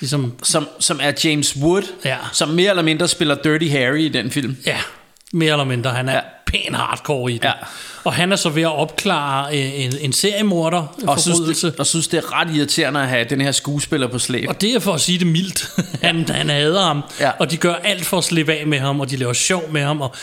ligesom 0.00 0.34
som, 0.42 0.68
som 0.78 1.00
er 1.02 1.12
James 1.24 1.56
Wood, 1.56 1.82
Ja. 2.04 2.16
som 2.32 2.48
mere 2.48 2.70
eller 2.70 2.82
mindre 2.82 3.08
spiller 3.08 3.34
Dirty 3.34 3.66
Harry 3.68 3.98
i 3.98 4.08
den 4.08 4.30
film. 4.30 4.56
Ja, 4.66 4.76
mere 5.32 5.52
eller 5.52 5.64
mindre. 5.64 5.90
Han 5.90 6.08
er 6.08 6.12
ja. 6.12 6.18
Ja. 6.18 6.24
pæn 6.46 6.74
hardcore 6.74 7.32
i 7.32 7.34
det. 7.34 7.44
Ja. 7.44 7.52
Og 8.04 8.12
han 8.12 8.32
er 8.32 8.36
så 8.36 8.48
ved 8.48 8.62
at 8.62 8.72
opklare 8.76 9.58
øh, 9.58 9.80
en, 9.84 9.92
en 10.00 10.12
seriemorder 10.12 10.96
Og 11.06 11.20
synes, 11.20 11.60
det, 11.60 11.74
og 11.78 11.86
synes, 11.86 12.08
det 12.08 12.18
er 12.18 12.40
ret 12.40 12.56
irriterende 12.56 13.00
at 13.02 13.08
have 13.08 13.24
den 13.30 13.40
her 13.40 13.52
skuespiller 13.52 14.06
på 14.08 14.18
slæb. 14.18 14.48
Og 14.48 14.60
det 14.60 14.74
er 14.74 14.78
for 14.80 14.92
at 14.94 15.00
sige 15.00 15.18
det 15.18 15.26
mildt. 15.26 15.70
han, 16.06 16.28
han 16.28 16.48
hader 16.50 16.82
ham. 16.82 17.02
Ja. 17.20 17.30
Og 17.38 17.50
de 17.50 17.56
gør 17.56 17.74
alt 17.74 18.04
for 18.06 18.18
at 18.18 18.24
slippe 18.24 18.52
af 18.54 18.66
med 18.66 18.78
ham, 18.78 19.00
og 19.00 19.10
de 19.10 19.16
laver 19.16 19.32
sjov 19.32 19.72
med 19.72 19.82
ham. 19.82 20.00
Og 20.00 20.14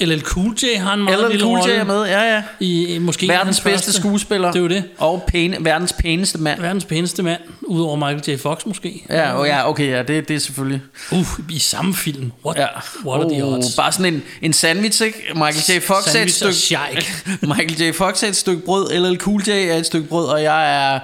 ja. 0.00 0.04
LL 0.06 0.20
Cool 0.20 0.56
J 0.62 0.78
har 0.78 0.94
en 0.94 1.04
meget 1.04 1.18
LL 1.18 1.30
lille 1.30 1.42
Cool 1.44 1.58
J 1.70 1.70
er 1.70 1.84
med, 1.84 2.04
ja, 2.06 2.34
ja. 2.34 2.42
I, 2.60 2.98
måske 3.00 3.28
Verdens 3.28 3.60
bedste 3.60 3.86
første. 3.86 3.92
skuespiller. 3.92 4.52
Det 4.52 4.58
er 4.58 4.62
jo 4.62 4.68
det. 4.68 4.84
Og 4.98 5.24
pæne, 5.26 5.56
verdens 5.60 5.92
pæneste 5.92 6.38
mand. 6.38 6.60
Verdens 6.60 6.84
pæneste 6.84 7.22
mand, 7.22 7.40
udover 7.62 7.96
Michael 7.96 8.38
J. 8.38 8.42
Fox 8.42 8.66
måske. 8.66 9.04
Ja, 9.08 9.32
og 9.32 9.46
ja 9.46 9.68
okay, 9.68 9.90
ja, 9.90 10.02
det, 10.02 10.28
det 10.28 10.36
er 10.36 10.40
selvfølgelig. 10.40 10.80
Uh, 11.12 11.26
i 11.50 11.58
samme 11.58 11.94
film. 11.94 12.32
What, 12.44 12.58
Ja. 12.58 12.66
what 13.06 13.20
are 13.24 13.30
the 13.34 13.44
Oh, 13.44 13.52
odds? 13.54 13.76
Bare 13.76 13.92
sådan 13.92 14.14
en, 14.14 14.22
en 14.42 14.52
sandwich, 14.52 15.02
ikke? 15.02 15.18
Michael 15.34 15.78
J. 15.80 15.82
Fox 15.82 16.14
er 16.14 16.22
et 16.22 16.32
stykke... 16.32 16.78
Michael 17.56 17.82
J. 17.82 17.92
Fox 17.94 18.22
er 18.22 18.28
et 18.28 18.36
stykke 18.36 18.62
brød, 18.64 18.92
LL 19.12 19.16
Cool 19.18 19.42
J 19.46 19.50
er 19.50 19.74
et 19.76 19.86
stykke 19.86 20.08
brød, 20.08 20.26
og 20.26 20.42
jeg 20.42 20.94
er 20.94 21.00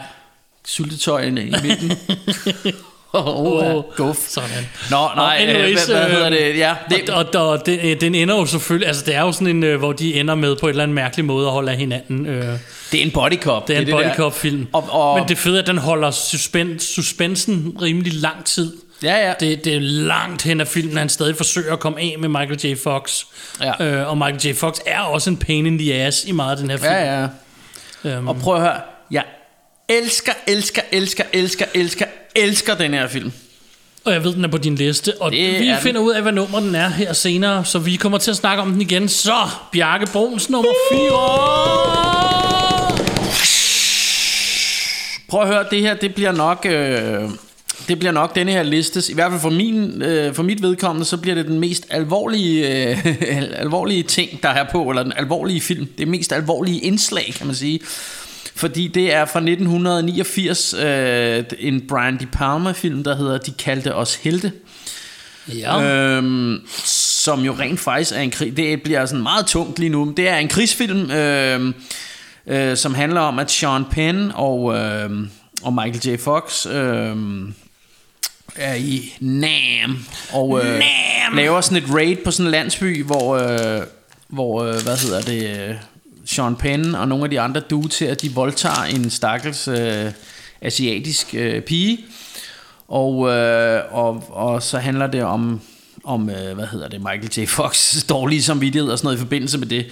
syltetøjene 0.65 1.47
i 1.47 1.55
midten. 1.63 1.93
oh, 3.14 3.74
oh, 3.77 3.85
guf. 3.96 4.16
Sådan. 4.29 4.48
Nå, 4.90 4.96
nej, 5.16 5.44
Nå, 5.46 5.53
øh, 5.53 5.57
anyways, 5.57 5.85
hvad, 5.87 5.96
hvad 5.96 6.07
øh, 6.07 6.12
hedder 6.12 6.31
det? 6.31 6.59
Ja, 6.59 6.74
det, 6.90 7.11
Og, 7.11 7.27
og, 7.35 7.48
og 7.48 7.66
den, 7.66 7.79
øh, 7.83 8.00
den 8.00 8.14
ender 8.14 8.35
jo 8.37 8.46
selvfølgelig, 8.46 8.88
altså 8.88 9.05
det 9.07 9.14
er 9.14 9.20
jo 9.20 9.33
sådan 9.33 9.46
en, 9.46 9.62
øh, 9.62 9.79
hvor 9.79 9.92
de 9.92 10.14
ender 10.20 10.35
med 10.35 10.57
på 10.57 10.66
en 10.66 10.70
eller 10.70 10.83
anden 10.83 10.94
mærkelig 10.94 11.24
måde 11.24 11.46
at 11.46 11.53
holde 11.53 11.72
af 11.72 11.79
hinanden. 11.79 12.27
Øh, 12.27 12.44
det 12.92 13.00
er 13.00 13.05
en 13.05 13.11
body 13.11 13.37
cop. 13.42 13.68
det 13.68 13.77
er 13.77 13.81
en 13.81 13.87
der. 13.87 13.92
body 13.92 14.16
cop 14.16 14.35
film. 14.38 14.66
Og, 14.72 14.88
og, 14.90 15.18
Men 15.18 15.29
det 15.29 15.38
fede 15.38 15.57
er, 15.57 15.62
at 15.62 15.66
den 15.66 15.79
holder 15.79 16.11
suspens, 16.11 16.83
suspensen 16.83 17.77
rimelig 17.83 18.12
lang 18.14 18.44
tid. 18.44 18.77
ja, 19.03 19.27
ja. 19.29 19.33
Det, 19.40 19.64
det 19.64 19.74
er 19.74 19.81
langt 19.81 20.42
hen 20.42 20.61
af 20.61 20.68
filmen, 20.68 20.96
han 20.96 21.09
stadig 21.09 21.37
forsøger 21.37 21.72
at 21.72 21.81
komme 21.81 22.00
af 22.00 22.16
med 22.20 22.29
Michael 22.29 22.61
J. 22.66 22.77
Fox. 22.83 23.22
Ja. 23.81 23.85
Øh, 23.85 24.09
og 24.11 24.18
Michael 24.18 24.40
J. 24.46 24.55
Fox 24.55 24.74
er 24.87 25.00
også 25.00 25.31
en 25.31 25.37
pain 25.37 25.66
in 25.66 25.79
the 25.79 25.94
ass 25.94 26.24
i 26.24 26.33
meget 26.33 26.50
af 26.50 26.57
den 26.57 26.70
her 26.70 26.77
film. 26.77 26.92
ja, 26.92 27.20
ja. 27.22 27.27
Øhm, 28.05 28.29
Og 28.29 28.37
prøv 28.37 28.55
at 28.55 28.61
høre. 28.61 28.81
Jeg 29.11 29.24
elsker, 29.88 30.33
elsker, 30.46 30.83
elsker, 30.92 31.24
elsker, 31.33 31.64
elsker, 31.74 32.05
elsker 32.35 32.75
den 32.75 32.94
her 32.94 33.09
film. 33.09 33.33
Og 34.05 34.12
jeg 34.12 34.25
ved, 34.25 34.33
den 34.35 34.44
er 34.44 34.49
på 34.49 34.59
din 34.59 34.75
liste. 34.75 35.12
Og 35.20 35.33
Det 35.33 35.38
vi 35.61 35.68
er 35.68 35.73
den. 35.75 35.83
finder 35.83 36.01
ud 36.01 36.12
af, 36.12 36.23
hvad 36.23 36.33
nummer 36.33 36.61
den 36.61 36.75
er 36.75 36.88
her 36.88 37.12
senere. 37.12 37.64
Så 37.64 37.79
vi 37.79 37.97
kommer 37.97 38.18
til 38.18 38.31
at 38.31 38.37
snakke 38.37 38.62
om 38.62 38.73
den 38.73 38.81
igen. 38.81 39.09
Så, 39.09 39.35
Bjarke 39.73 40.07
Bruns 40.12 40.51
nummer 40.51 40.70
4. 40.92 40.99
Prøv 45.29 45.42
at 45.42 45.49
høre, 45.49 45.64
det 45.70 45.81
her, 45.81 45.94
det 45.94 46.14
bliver 46.14 46.33
nok... 46.33 46.66
Øh, 46.70 47.23
det 47.88 47.99
bliver 47.99 48.12
nok 48.12 48.35
denne 48.35 48.53
her 48.53 48.62
liste, 48.62 49.03
i 49.11 49.14
hvert 49.14 49.31
fald 49.31 49.40
for, 49.40 49.51
min, 49.51 50.03
øh, 50.03 50.35
for 50.35 50.42
mit 50.42 50.62
vedkommende, 50.62 51.05
så 51.07 51.16
bliver 51.16 51.35
det 51.35 51.47
den 51.47 51.61
mest 51.61 51.87
alvorlige, 51.90 52.88
øh, 52.90 53.07
al- 53.07 53.55
alvorlige 53.64 54.03
ting, 54.03 54.42
der 54.42 54.49
er 54.49 54.64
på, 54.73 54.83
eller 54.90 55.03
den 55.03 55.12
alvorlige 55.16 55.61
film. 55.61 55.87
Det 55.99 56.09
mest 56.09 56.33
alvorlige 56.33 56.81
indslag, 56.81 57.35
kan 57.37 57.47
man 57.47 57.57
sige. 57.57 57.81
Fordi 58.57 58.88
det 58.88 59.14
er 59.14 59.25
fra 59.25 59.38
1989, 59.38 60.75
øh, 60.75 61.45
en 61.59 61.87
Brian 61.88 62.21
De 62.21 62.27
Palma-film, 62.27 63.05
der 63.05 63.17
hedder 63.17 63.38
De 63.38 63.51
kaldte 63.51 63.95
os 63.95 64.14
helte. 64.14 64.53
Ja. 65.49 65.83
Øhm, 65.83 66.61
som 66.85 67.40
jo 67.40 67.57
rent 67.59 67.81
faktisk 67.81 68.12
er 68.12 68.21
en 68.21 68.31
krig. 68.31 68.57
Det 68.57 68.83
bliver 68.83 69.07
sådan 69.07 69.23
meget 69.23 69.47
tungt 69.47 69.79
lige 69.79 69.90
nu. 69.90 70.05
men 70.05 70.17
Det 70.17 70.29
er 70.29 70.37
en 70.37 70.49
krigsfilm, 70.49 71.11
øhm, 71.11 71.75
øh, 72.47 72.77
som 72.77 72.95
handler 72.95 73.21
om, 73.21 73.38
at 73.38 73.51
Sean 73.51 73.85
Penn 73.90 74.33
og, 74.35 74.75
øhm, 74.75 75.31
og 75.62 75.73
Michael 75.73 76.14
J. 76.14 76.21
Fox 76.21 76.67
øhm, 76.67 77.55
er 78.57 78.75
i 78.75 79.12
Nam 79.21 79.99
og 80.33 80.61
øh, 80.64 80.73
Nam! 80.73 81.37
laver 81.37 81.61
sådan 81.61 81.83
et 81.83 81.95
raid 81.95 82.17
på 82.25 82.31
sådan 82.31 82.47
en 82.47 82.51
landsby, 82.51 83.05
hvor, 83.05 83.37
øh, 83.37 83.83
hvor 84.29 84.64
øh, 84.64 84.83
hvad 84.83 84.97
hedder 84.97 85.21
det, 85.21 85.69
øh, 85.69 85.75
Sean 86.25 86.57
Penn 86.57 86.95
og 86.95 87.09
nogle 87.09 87.25
af 87.25 87.31
de 87.31 87.41
andre 87.41 87.61
dudes 87.61 87.99
her, 87.99 88.15
de 88.15 88.33
voldtager 88.33 88.83
en 88.85 89.11
stakkels 89.11 89.69
øh, 89.69 90.13
asiatisk 90.61 91.35
øh, 91.35 91.63
pige. 91.63 91.99
Og, 92.89 93.29
øh, 93.31 93.83
og, 93.91 94.25
og 94.31 94.63
så 94.63 94.79
handler 94.79 95.07
det 95.07 95.23
om, 95.23 95.61
om 96.05 96.31
øh, 96.31 96.55
hvad 96.55 96.67
hedder 96.67 96.89
det, 96.89 97.01
Michael 97.01 97.31
J. 97.37 97.47
Fox 97.47 97.95
dårlige 98.09 98.43
samvittighed 98.43 98.91
og 98.91 98.99
sådan 98.99 99.07
noget 99.07 99.17
i 99.17 99.21
forbindelse 99.21 99.59
med 99.59 99.67
det. 99.67 99.87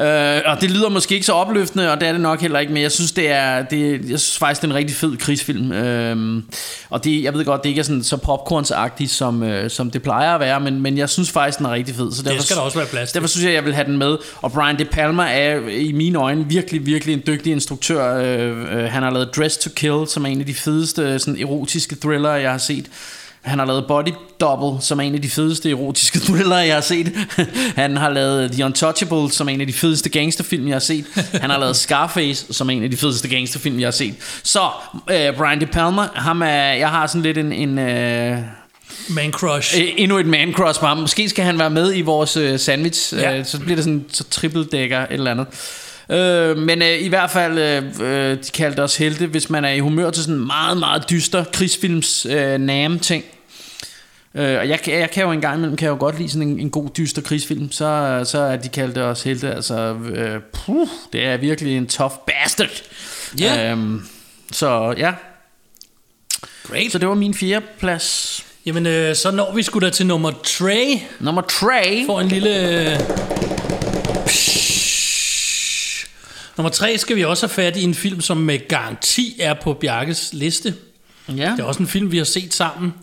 Øh, 0.00 0.40
og 0.46 0.60
det 0.60 0.70
lyder 0.70 0.88
måske 0.88 1.14
ikke 1.14 1.26
så 1.26 1.32
opløftende, 1.32 1.92
og 1.92 2.00
det 2.00 2.08
er 2.08 2.12
det 2.12 2.20
nok 2.20 2.40
heller 2.40 2.58
ikke, 2.58 2.72
men 2.72 2.82
jeg 2.82 2.92
synes, 2.92 3.12
det 3.12 3.30
er, 3.30 3.62
det, 3.62 3.92
jeg 3.92 4.20
synes 4.20 4.38
faktisk, 4.38 4.62
det 4.62 4.68
er 4.68 4.72
en 4.72 4.76
rigtig 4.76 4.96
fed 4.96 5.16
krigsfilm. 5.16 5.72
Øh, 5.72 6.42
og 6.90 7.04
det, 7.04 7.22
jeg 7.22 7.34
ved 7.34 7.44
godt, 7.44 7.62
det 7.62 7.68
ikke 7.68 7.78
er 7.78 7.82
sådan, 7.82 8.02
så 8.02 8.16
popcornsagtigt, 8.16 9.10
som, 9.10 9.42
øh, 9.42 9.70
som 9.70 9.90
det 9.90 10.02
plejer 10.02 10.34
at 10.34 10.40
være, 10.40 10.60
men, 10.60 10.82
men 10.82 10.98
jeg 10.98 11.08
synes 11.08 11.30
faktisk, 11.30 11.58
den 11.58 11.66
er 11.66 11.70
rigtig 11.70 11.94
fed. 11.94 12.12
Så 12.12 12.22
derfor, 12.22 12.42
skal 12.42 12.56
der 12.56 12.62
også 12.62 12.78
være 12.78 12.86
plads 12.86 13.10
til. 13.10 13.14
Derfor 13.14 13.28
synes 13.28 13.44
jeg, 13.44 13.54
jeg 13.54 13.64
vil 13.64 13.74
have 13.74 13.86
den 13.86 13.98
med. 13.98 14.16
Og 14.42 14.52
Brian 14.52 14.78
De 14.78 14.84
Palma 14.84 15.22
er 15.22 15.68
i 15.68 15.92
mine 15.92 16.18
øjne 16.18 16.44
virkelig, 16.48 16.86
virkelig 16.86 17.12
en 17.12 17.22
dygtig 17.26 17.52
instruktør. 17.52 18.16
Øh, 18.16 18.76
øh, 18.76 18.84
han 18.84 19.02
har 19.02 19.10
lavet 19.10 19.36
Dress 19.36 19.56
to 19.56 19.70
Kill, 19.76 20.06
som 20.06 20.24
er 20.24 20.28
en 20.28 20.40
af 20.40 20.46
de 20.46 20.54
fedeste 20.54 21.18
sådan, 21.18 21.40
erotiske 21.40 21.96
thrillere, 22.00 22.32
jeg 22.32 22.50
har 22.50 22.58
set. 22.58 22.86
Han 23.42 23.58
har 23.58 23.66
lavet 23.66 23.84
Body 23.88 24.12
Double, 24.40 24.82
som 24.82 25.00
er 25.00 25.02
en 25.04 25.14
af 25.14 25.22
de 25.22 25.28
fedeste 25.30 25.70
erotiske 25.70 26.18
thriller, 26.26 26.58
jeg 26.58 26.74
har 26.74 26.80
set. 26.80 27.12
Han 27.76 27.96
har 27.96 28.10
lavet 28.10 28.52
The 28.52 28.64
Untouchable, 28.64 29.32
som 29.32 29.48
er 29.48 29.52
en 29.52 29.60
af 29.60 29.66
de 29.66 29.72
fedeste 29.72 30.08
gangsterfilm, 30.08 30.66
jeg 30.66 30.74
har 30.74 30.80
set. 30.80 31.04
Han 31.40 31.50
har 31.50 31.58
lavet 31.58 31.76
Scarface, 31.76 32.54
som 32.54 32.68
er 32.70 32.72
en 32.74 32.84
af 32.84 32.90
de 32.90 32.96
fedeste 32.96 33.28
gangsterfilm, 33.28 33.78
jeg 33.80 33.86
har 33.86 33.92
set. 33.92 34.14
Så 34.42 34.60
uh, 34.94 35.36
Brian 35.36 35.60
De 35.60 35.66
Palma, 35.66 36.02
ham 36.14 36.42
er, 36.42 36.72
jeg 36.72 36.88
har 36.88 37.06
sådan 37.06 37.22
lidt 37.22 37.38
en... 37.38 37.52
en 37.52 37.68
uh, 37.78 38.38
Man 39.08 39.32
crush. 39.32 39.74
endnu 39.96 40.18
et 40.18 40.26
man 40.26 40.52
cross 40.52 40.78
på 40.78 40.86
ham. 40.86 40.96
Måske 40.96 41.28
skal 41.28 41.44
han 41.44 41.58
være 41.58 41.70
med 41.70 41.96
i 41.96 42.00
vores 42.00 42.36
uh, 42.36 42.56
sandwich. 42.56 43.14
Ja. 43.14 43.40
Uh, 43.40 43.46
så 43.46 43.58
bliver 43.60 43.74
det 43.76 43.84
sådan 43.84 44.04
så 44.12 44.24
triple 44.24 44.64
dækker 44.64 45.00
et 45.00 45.06
eller 45.10 45.30
andet. 45.30 45.46
Øh, 46.12 46.58
men 46.58 46.82
øh, 46.82 46.98
i 46.98 47.08
hvert 47.08 47.30
fald, 47.30 47.58
øh, 48.00 48.38
de 48.44 48.50
kaldte 48.54 48.80
os 48.82 48.96
helte, 48.96 49.26
hvis 49.26 49.50
man 49.50 49.64
er 49.64 49.70
i 49.70 49.78
humør 49.78 50.10
til 50.10 50.22
sådan 50.24 50.40
meget, 50.46 50.76
meget 50.76 51.10
dyster 51.10 51.44
krigsfilms 51.52 52.26
øh, 52.26 52.58
name 52.60 52.98
ting. 52.98 53.24
Øh, 54.34 54.58
og 54.58 54.68
jeg, 54.68 54.80
kan- 54.80 54.98
jeg 54.98 55.10
kan 55.10 55.22
jo 55.24 55.30
en 55.30 55.40
gang 55.40 55.56
imellem 55.56 55.76
kan 55.76 55.86
jeg 55.86 55.92
jo 55.92 55.96
godt 55.98 56.18
lide 56.18 56.28
sådan 56.30 56.48
en, 56.48 56.60
en 56.60 56.70
god 56.70 56.88
dyster 56.96 57.22
krigsfilm, 57.22 57.72
så, 57.72 58.20
så 58.24 58.38
er 58.38 58.56
de 58.56 58.68
kaldte 58.68 59.04
os 59.04 59.22
helte, 59.22 59.54
altså, 59.54 59.74
øh, 60.14 60.40
puh, 60.52 60.88
det 61.12 61.24
er 61.24 61.36
virkelig 61.36 61.76
en 61.76 61.86
tough 61.86 62.14
bastard. 62.26 62.82
Ja. 63.40 63.70
Øhm, 63.70 64.06
så 64.52 64.94
ja, 64.98 65.12
Great. 66.68 66.92
så 66.92 66.98
det 66.98 67.08
var 67.08 67.14
min 67.14 67.34
fjerde 67.34 67.66
plads. 67.78 68.40
Jamen, 68.66 68.86
øh, 68.86 69.16
så 69.16 69.30
når 69.30 69.54
vi 69.54 69.62
skulle 69.62 69.86
da 69.86 69.92
til 69.92 70.06
nummer 70.06 70.32
3. 70.44 71.02
Nummer 71.20 71.42
3. 71.42 72.02
får 72.06 72.20
en 72.20 72.28
lille... 72.28 72.90
øh, 72.92 72.98
Nummer 76.62 76.70
tre 76.70 76.98
skal 76.98 77.16
vi 77.16 77.24
også 77.24 77.46
have 77.46 77.54
fat 77.54 77.76
i 77.76 77.82
en 77.82 77.94
film, 77.94 78.20
som 78.20 78.36
med 78.36 78.68
garanti 78.68 79.36
er 79.40 79.54
på 79.54 79.74
Bjarkes 79.74 80.30
liste. 80.32 80.74
Ja. 81.28 81.50
Det 81.50 81.60
er 81.60 81.64
også 81.64 81.80
en 81.80 81.86
film, 81.86 82.12
vi 82.12 82.16
har 82.16 82.24
set 82.24 82.54
sammen, 82.54 82.94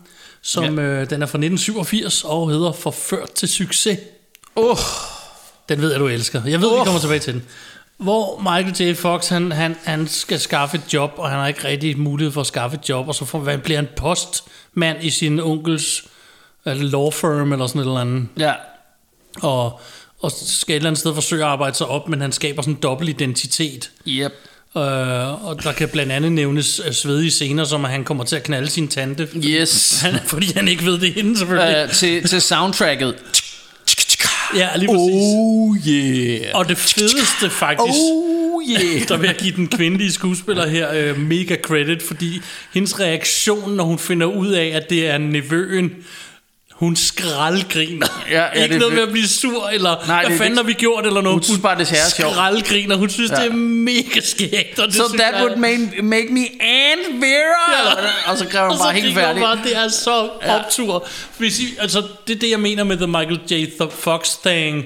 som 0.42 0.80
Ja. 0.80 0.84
øh, 0.84 1.10
den 1.10 1.22
er 1.22 1.26
fra 1.26 1.38
1987 1.38 2.24
og 2.24 2.50
hedder 2.50 2.72
Forført 2.72 3.32
til 3.32 3.50
succes. 3.50 4.00
Oh, 4.56 4.78
Den 5.70 5.82
ved 5.82 5.92
jeg, 5.92 6.00
du 6.00 6.08
elsker. 6.08 6.42
Jeg 6.46 6.62
ved, 6.62 6.68
oh. 6.68 6.80
vi 6.80 6.86
kommer 6.86 7.00
tilbage 7.00 7.20
til 7.20 7.34
den. 7.34 7.44
Hvor 7.98 8.40
Michael 8.40 8.92
J. 8.92 8.96
Fox, 8.96 9.28
han, 9.28 9.52
han, 9.52 9.76
han 9.84 10.08
skal 10.08 10.40
skaffe 10.40 10.78
et 10.78 10.94
job, 10.94 11.12
og 11.18 11.30
han 11.30 11.40
har 11.40 11.48
ikke 11.48 11.68
rigtig 11.68 12.00
mulighed 12.00 12.32
for 12.32 12.42
at 12.42 12.48
skaffe 12.48 12.78
et 12.78 12.90
job, 12.90 13.08
og 13.08 13.16
så 13.16 13.26
får, 13.26 13.50
han 13.50 13.60
bliver 13.60 13.78
han 13.78 13.88
postmand 13.96 15.04
i 15.04 15.10
sin 15.10 15.40
onkels 15.40 16.04
law 16.66 17.12
firm 17.12 17.52
eller 17.52 17.68
sådan 17.68 17.82
et 17.82 17.86
eller 17.86 18.00
andet 18.00 18.28
ja. 18.38 18.54
og, 19.42 19.80
og 20.22 20.32
skal 20.32 20.74
et 20.74 20.76
eller 20.76 20.90
andet 20.90 21.00
sted 21.00 21.14
forsøge 21.14 21.44
at 21.44 21.50
arbejde 21.50 21.76
sig 21.76 21.88
op, 21.88 22.10
men 22.10 22.22
han 22.22 22.32
skaber 22.32 22.62
sådan 22.62 22.74
en 22.74 22.80
dobbelt 22.82 23.10
identitet. 23.10 23.92
Yep. 24.08 24.34
Øh, 24.78 25.46
og 25.46 25.64
der 25.64 25.72
kan 25.72 25.90
blandt 25.90 26.12
andet 26.12 26.32
nævnes 26.32 26.82
øh, 26.88 26.94
svedige 26.94 27.32
scener, 27.32 27.64
som 27.64 27.86
at 27.86 27.92
han 27.92 28.04
kommer 28.04 28.24
til 28.24 28.36
at 28.36 28.44
knalde 28.44 28.70
sin 28.70 28.88
tante. 28.88 29.28
Yes. 29.46 29.92
Han, 30.02 30.20
fordi 30.26 30.54
han 30.56 30.68
ikke 30.68 30.86
ved 30.86 31.00
det 31.00 31.14
hende, 31.14 31.38
selvfølgelig. 31.38 31.84
Uh, 31.84 31.92
til, 31.92 32.24
til 32.28 32.42
soundtracket. 32.42 33.16
ja, 34.56 34.70
lige 34.78 34.88
præcis. 34.88 35.34
Oh 35.36 35.78
yeah. 35.88 36.56
Og 36.56 36.70
det 36.70 36.78
fedeste 36.78 37.50
faktisk, 37.50 38.00
Oh 38.00 38.64
yeah. 38.70 39.02
der 39.10 39.18
vil 39.18 39.28
jeg 39.28 39.36
give 39.36 39.56
den 39.56 39.68
kvindelige 39.68 40.12
skuespiller 40.12 40.68
her 40.68 40.94
øh, 40.94 41.18
mega 41.20 41.56
credit, 41.64 42.04
fordi 42.04 42.42
hendes 42.74 43.00
reaktion, 43.00 43.76
når 43.76 43.84
hun 43.84 44.00
finder 44.00 44.28
ud 44.28 44.48
af, 44.48 44.66
at 44.66 44.90
det 44.90 45.08
er 45.08 45.18
nevøen, 45.18 45.92
hun 46.80 46.96
skraldgriner. 46.96 48.08
Ja, 48.32 48.44
ja, 48.56 48.64
ikke 48.64 48.74
det 48.74 48.80
noget 48.80 48.94
med 48.96 49.04
at 49.04 49.10
blive 49.12 49.28
sur, 49.28 49.68
eller 49.68 49.96
Nej, 50.08 50.22
hvad 50.22 50.30
det- 50.30 50.38
fanden 50.38 50.58
har 50.58 50.64
vi 50.64 50.74
gjort, 50.74 51.06
eller 51.06 51.22
noget. 51.22 51.36
Hun 51.36 51.44
synes 51.44 51.60
bare, 51.60 51.78
det 51.80 51.92
er 51.92 52.10
sjovt. 52.18 52.32
Skraldgriner. 52.34 52.96
Hun 52.96 53.10
synes, 53.10 53.32
Ja. 53.32 53.36
det 53.36 53.46
er 53.46 53.54
mega 53.56 54.20
skægt. 54.24 54.80
Og 54.80 54.88
det 54.88 54.96
So 54.96 55.08
that 55.08 55.34
jeg- 55.36 55.44
would 55.44 55.56
make, 55.58 56.02
make 56.04 56.28
me 56.34 56.40
and 56.62 57.20
Vera. 57.20 58.02
Ja. 58.26 58.32
Og 58.32 58.38
så 58.38 58.46
kræver 58.46 58.70
hun 58.70 58.78
bare 58.80 58.94
helt 58.94 59.14
færdig. 59.16 59.42
Bare, 59.42 59.60
det 59.64 59.78
er 59.78 59.88
så 59.88 60.30
optur. 60.48 61.08
Hvis 61.38 61.60
I, 61.60 61.64
altså, 61.80 62.04
det 62.28 62.36
er 62.36 62.40
det, 62.40 62.50
jeg 62.50 62.60
mener 62.60 62.84
med 62.84 62.98
The 62.98 63.08
Michael 63.08 63.40
J. 63.52 63.66
Fox 64.00 64.30
thing. 64.46 64.86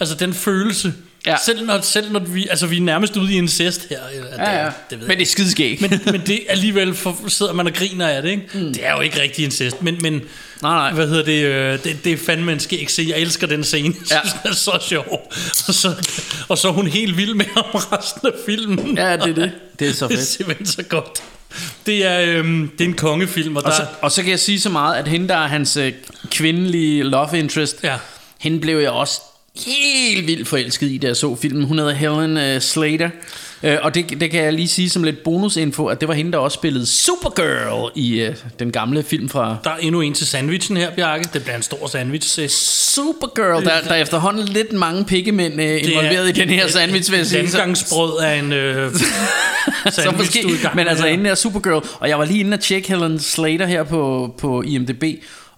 Altså 0.00 0.14
den 0.14 0.34
følelse. 0.34 0.94
Ja. 1.26 1.36
Selv, 1.44 1.66
når, 1.66 1.80
selv 1.80 2.12
når 2.12 2.20
vi, 2.20 2.46
altså, 2.50 2.66
vi 2.66 2.76
er 2.76 2.80
nærmest 2.80 3.16
ude 3.16 3.32
i 3.34 3.36
incest 3.36 3.86
her. 3.90 3.98
eller, 4.14 4.30
Det, 4.30 4.38
Ja, 4.38 4.64
ja. 4.64 4.70
det 4.90 5.00
ved 5.00 5.08
Men 5.08 5.16
det 5.18 5.22
er 5.22 5.30
skideskægt. 5.30 5.80
men, 5.80 6.00
men 6.04 6.22
det 6.26 6.40
alligevel 6.48 6.94
for, 6.94 7.16
sidder 7.28 7.52
man 7.52 7.66
og 7.66 7.72
griner 7.74 8.08
af 8.08 8.22
det, 8.22 8.30
ikke? 8.30 8.42
Mm. 8.54 8.72
Det 8.72 8.86
er 8.86 8.92
jo 8.92 9.00
ikke 9.00 9.20
rigtig 9.22 9.44
incest, 9.44 9.82
men, 9.82 9.98
men 10.02 10.12
Nej, 10.12 10.20
nej. 10.74 10.92
hvad 10.92 11.08
hedder 11.08 11.24
det, 11.24 11.44
øh, 11.44 11.84
det, 11.84 12.04
det 12.04 12.12
er 12.12 12.16
fandme 12.16 12.52
en 12.52 12.60
skæg 12.60 12.90
scene. 12.90 13.10
Jeg 13.10 13.18
elsker 13.18 13.46
den 13.46 13.64
scene. 13.64 13.94
Ja. 14.10 14.20
synes, 14.24 14.34
den 14.42 14.50
er 14.50 14.54
så 14.54 14.78
sjov. 14.88 15.32
Og 15.68 15.74
så, 15.74 15.94
og 16.48 16.58
så 16.58 16.68
er 16.68 16.72
hun 16.72 16.86
helt 16.86 17.16
vild 17.16 17.34
med 17.34 17.44
ham 17.54 17.64
resten 17.72 18.28
af 18.28 18.32
filmen. 18.46 18.96
Ja, 18.98 19.12
det 19.16 19.22
er 19.30 19.34
det. 19.34 19.52
Det 19.78 19.88
er 19.88 19.92
så 19.92 20.08
Det 20.08 20.14
er 20.14 20.18
fedt. 20.18 20.28
simpelthen 20.28 20.66
så 20.66 20.82
godt. 20.82 21.22
Det 21.86 22.06
er, 22.06 22.20
øhm, 22.20 22.70
det 22.78 22.84
er 22.84 22.88
en 22.88 22.94
kongefilm, 22.96 23.56
og, 23.56 23.62
Og 23.64 23.70
der... 23.70 23.76
så, 23.76 23.86
og 24.02 24.12
så 24.12 24.22
kan 24.22 24.30
jeg 24.30 24.40
sige 24.40 24.60
så 24.60 24.68
meget, 24.70 24.94
at 24.96 25.08
hende, 25.08 25.28
der 25.28 25.36
er 25.36 25.46
hans 25.46 25.76
øh, 25.76 25.92
kvindelige 26.30 27.02
love 27.02 27.38
interest, 27.38 27.76
Ja. 27.82 27.96
hende 28.40 28.60
blev 28.60 28.78
jeg 28.78 28.90
også 28.90 29.20
helt 29.56 30.26
vildt 30.26 30.48
forelsket 30.48 30.90
i, 30.90 30.98
da 30.98 31.06
jeg 31.06 31.16
så 31.16 31.36
filmen. 31.36 31.64
Hun 31.64 31.78
hedder 31.78 31.92
Helen 31.92 32.36
øh, 32.36 32.60
Slater. 32.60 33.10
Øh, 33.62 33.76
og 33.82 33.94
det, 33.94 34.20
det 34.20 34.30
kan 34.30 34.44
jeg 34.44 34.52
lige 34.52 34.68
sige 34.68 34.90
som 34.90 35.02
lidt 35.02 35.22
bonusinfo, 35.22 35.86
at 35.86 36.00
det 36.00 36.08
var 36.08 36.14
hende, 36.14 36.32
der 36.32 36.38
også 36.38 36.54
spillede 36.54 36.86
Supergirl 36.86 37.92
i 37.94 38.20
øh, 38.20 38.34
den 38.58 38.72
gamle 38.72 39.02
film 39.02 39.28
fra 39.28 39.56
Der 39.64 39.70
er 39.70 39.76
endnu 39.76 40.00
en 40.00 40.14
til 40.14 40.26
sandwichen 40.26 40.76
her, 40.76 40.90
Bjarke. 40.90 41.28
Det 41.32 41.42
bliver 41.42 41.56
en 41.56 41.62
stor 41.62 41.86
sandwich. 41.86 42.40
Det 42.40 42.50
Supergirl. 42.50 43.64
Der, 43.64 43.80
der 43.80 43.90
er 43.90 44.02
efterhånden 44.02 44.48
lidt 44.48 44.72
mange 44.72 45.04
pikkemænd 45.04 45.60
øh, 45.60 45.82
involveret 45.82 46.28
i 46.28 46.32
den 46.40 46.48
her 46.48 46.68
sandwich, 46.68 47.10
vil 47.10 47.16
jeg 47.16 47.26
sige. 47.26 47.42
Landgangsbrød 47.42 48.18
af 48.18 48.38
en 48.38 48.50
så 48.50 50.02
sandwich, 50.02 50.18
måske, 50.18 50.40
er 50.64 50.74
men 50.74 50.88
altså 50.88 51.06
inden 51.06 51.26
er 51.26 51.34
Supergirl, 51.34 51.84
og 52.00 52.08
jeg 52.08 52.18
var 52.18 52.24
lige 52.24 52.40
inde 52.40 52.54
og 52.54 52.60
tjekke 52.60 52.88
Helen 52.88 53.20
Slater 53.20 53.66
her 53.66 53.82
på, 53.82 54.34
på 54.38 54.62
IMDb, 54.62 55.04